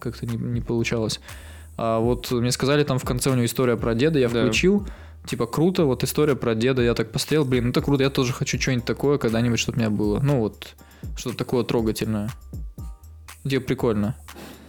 [0.00, 1.20] как-то не, не получалось.
[1.76, 4.40] А вот мне сказали, там в конце у него история про деда, я Да.
[4.40, 4.84] включил.
[5.26, 8.32] Типа, круто, вот история про деда, я так посмотрел, блин, ну это круто, я тоже
[8.32, 10.20] хочу что-нибудь такое, когда-нибудь, чтобы у меня было.
[10.20, 10.74] Ну вот,
[11.16, 12.30] что-то такое трогательное.
[13.44, 14.16] Где прикольно.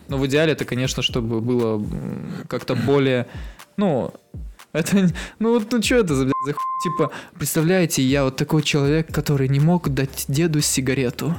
[0.07, 1.83] Но в идеале это, конечно, чтобы было
[2.47, 3.27] как-то более,
[3.75, 4.13] ну,
[4.73, 5.09] это,
[5.39, 6.63] ну вот, ну что это за, блядь, за хуй?
[6.83, 11.35] Типа, представляете, я вот такой человек, который не мог дать деду сигарету.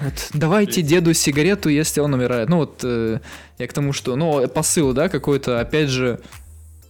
[0.00, 2.48] Вот, давайте деду сигарету, если он умирает.
[2.48, 3.20] Ну вот, э,
[3.58, 6.20] я к тому, что, ну, посыл, да, какой-то, опять же,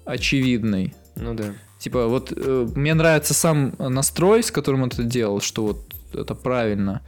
[0.04, 0.94] очевидный.
[1.16, 1.52] Ну да.
[1.78, 5.78] Типа, вот э, мне нравится сам настрой, с которым он это делал, что вот
[6.12, 7.02] это правильно.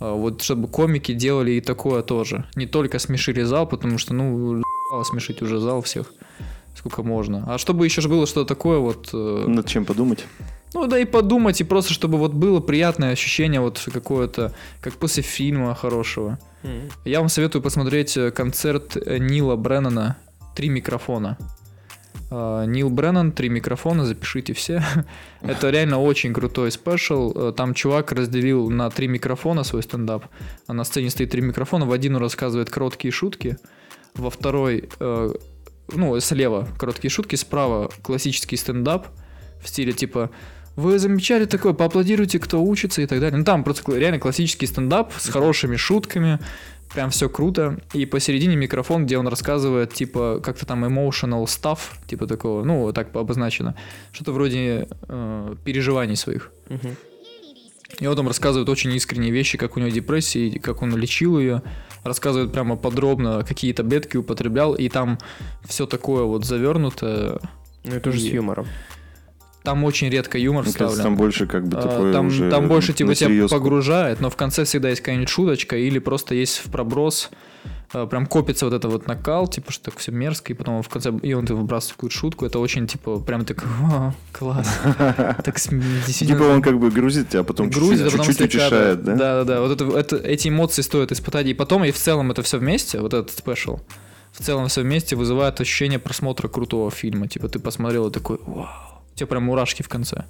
[0.00, 2.44] А вот чтобы комики делали и такое тоже.
[2.54, 4.62] Не только смешили зал, потому что, ну,
[5.04, 6.12] смешить уже зал всех.
[6.76, 7.44] Сколько можно.
[7.48, 9.10] А чтобы еще же было что-то такое вот...
[9.12, 10.24] э, над чем подумать.
[10.74, 15.24] ну да и подумать, и просто чтобы вот было приятное ощущение вот какое-то, как после
[15.24, 16.38] фильма хорошего.
[16.62, 16.90] Мгм.
[17.04, 20.16] Я вам советую посмотреть э, концерт э, Нила Бреннана
[20.54, 21.36] «Три микрофона».
[22.30, 24.82] А, Нил Бреннан, «Три микрофона», запишите все.
[25.42, 27.32] Это реально очень крутой спешл.
[27.34, 30.26] Э, Там чувак разделил на три микрофона свой стендап.
[30.66, 31.86] А на сцене стоит три микрофона.
[31.86, 33.56] В один он рассказывает короткие шутки,
[34.14, 35.32] во второй, э,
[35.94, 39.08] ну, слева короткие шутки, справа классический стендап
[39.62, 40.30] в стиле типа
[40.78, 43.36] вы замечали такое, поаплодируйте, кто учится и так далее.
[43.36, 46.38] Ну там просто реально классический стендап с хорошими шутками,
[46.92, 47.78] прям все круто.
[47.92, 53.14] И посередине микрофон, где он рассказывает, типа, как-то там emotional stuff, типа такого, ну, так
[53.14, 53.74] обозначено.
[54.12, 56.50] Что-то вроде э, переживаний своих.
[56.68, 56.96] Мгм.
[58.00, 61.62] И вот он рассказывает очень искренние вещи, как у него депрессия, как он лечил ее.
[62.04, 65.18] Рассказывает прямо подробно, какие таблетки употреблял, и там
[65.64, 67.40] все такое вот завернуто.
[67.84, 68.66] Ну это с И- юмором.
[69.68, 71.04] Там очень редко юмор Мне кажется, вставлен.
[71.04, 74.36] там больше как бы А, такое там, уже там больше типа тебя погружает, но в
[74.36, 77.28] конце всегда есть какая-нибудь шуточка или просто есть в проброс.
[77.92, 80.88] а, Прям копится вот это вот накал, типа, что так все мерзко, и потом в
[80.88, 84.74] конце, и он ты выбрасывает какую-то шутку, это очень, типа, прям так, «Вау, класс.
[85.44, 89.14] Так Типа он как бы грузит тебя, а потом чуть-чуть утешает, да?
[89.16, 89.60] Да, да, да.
[89.60, 91.46] Вот это, эти эмоции стоит испытать.
[91.46, 93.80] И потом, и в целом это все вместе, вот этот спешл,
[94.32, 97.28] в целом все вместе вызывает ощущение просмотра крутого фильма.
[97.28, 98.66] Типа ты посмотрел и такой, вау.
[99.18, 100.26] У тебя прям мурашки в конце.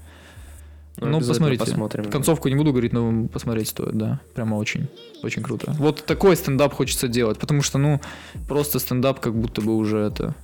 [0.97, 1.65] Ну, обязательно посмотрите.
[1.65, 2.05] посмотрим.
[2.11, 4.19] Концовку не буду говорить, но посмотреть стоит, да.
[4.35, 4.89] Прямо очень,
[5.23, 5.75] очень круто.
[5.79, 8.01] Вот такой стендап хочется делать, потому что, ну,
[8.49, 10.35] просто стендап как будто бы уже это...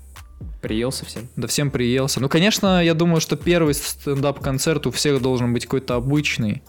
[0.60, 1.26] Приелся всем.
[1.36, 2.20] Да всем приелся.
[2.20, 6.62] Ну, конечно, я думаю, что первый стендап-концерт у всех должен быть какой-то обычный.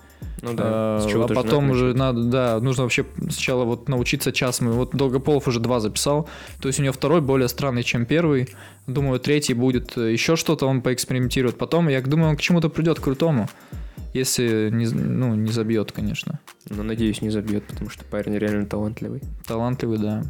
[0.46, 0.64] Ну да.
[0.66, 4.62] А, с а же потом уже надо, да, нужно вообще сначала вот научиться час.
[4.62, 6.30] Мы вот Долгополов уже два записал.
[6.62, 8.50] То есть у него второй более странный, чем первый.
[8.86, 11.58] Думаю, третий будет э, еще что-то, он поэкспериментирует.
[11.58, 13.50] Потом, я думаю, он к чему-то придет крутому.
[14.14, 16.40] Если не, ну, не забьет, конечно.
[16.70, 19.24] Но надеюсь, не забьет, потому что парень реально талантливый.
[19.48, 20.24] Талантливый, да.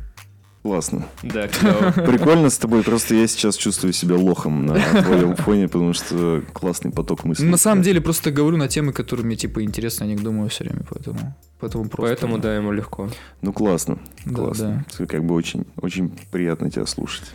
[0.65, 1.05] Классно.
[1.21, 1.91] Да, клево.
[1.91, 4.73] Прикольно с тобой, просто я сейчас чувствую себя лохом на
[5.03, 7.47] твоем фоне, потому что классный поток мыслей.
[7.47, 10.63] На самом деле, просто говорю на темы, которые мне, типа, интересны, я не думаю все
[10.63, 11.35] время, поэтому...
[11.59, 12.01] Поэтому просто...
[12.07, 13.11] Поэтому, да, ему легко.
[13.43, 13.99] Ну, классно.
[14.25, 14.85] Да, Классно.
[15.07, 17.25] Как бы очень, очень приятно тебя слушать.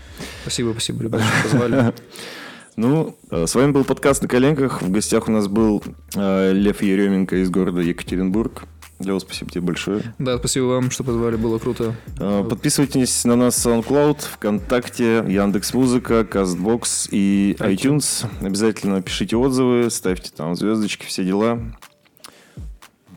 [0.42, 1.94] Спасибо, спасибо, ребята, что позвали.
[2.76, 4.80] Ну, э, с вами был подкаст «На коленках».
[4.80, 5.82] В гостях у нас был
[6.16, 8.64] э, Лев Еременко из города Екатеринбург.
[9.00, 10.02] Лева, спасибо тебе большое.
[10.18, 11.94] Да, спасибо вам, что позвали, было круто.
[12.18, 18.26] Э, Подписывайтесь на нас в SoundCloud, ВКонтакте, Яндекс.Музыка, Castbox и iTunes.
[18.42, 21.58] Обязательно пишите отзывы, ставьте там звездочки, все дела.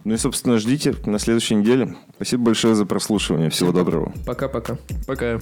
[0.06, 1.96] Ну и, собственно, ждите на следующей неделе.
[2.16, 3.50] Спасибо большое за прослушивание.
[3.50, 4.14] Всего доброго.
[4.26, 4.78] Пока-пока.
[5.06, 5.40] Пока.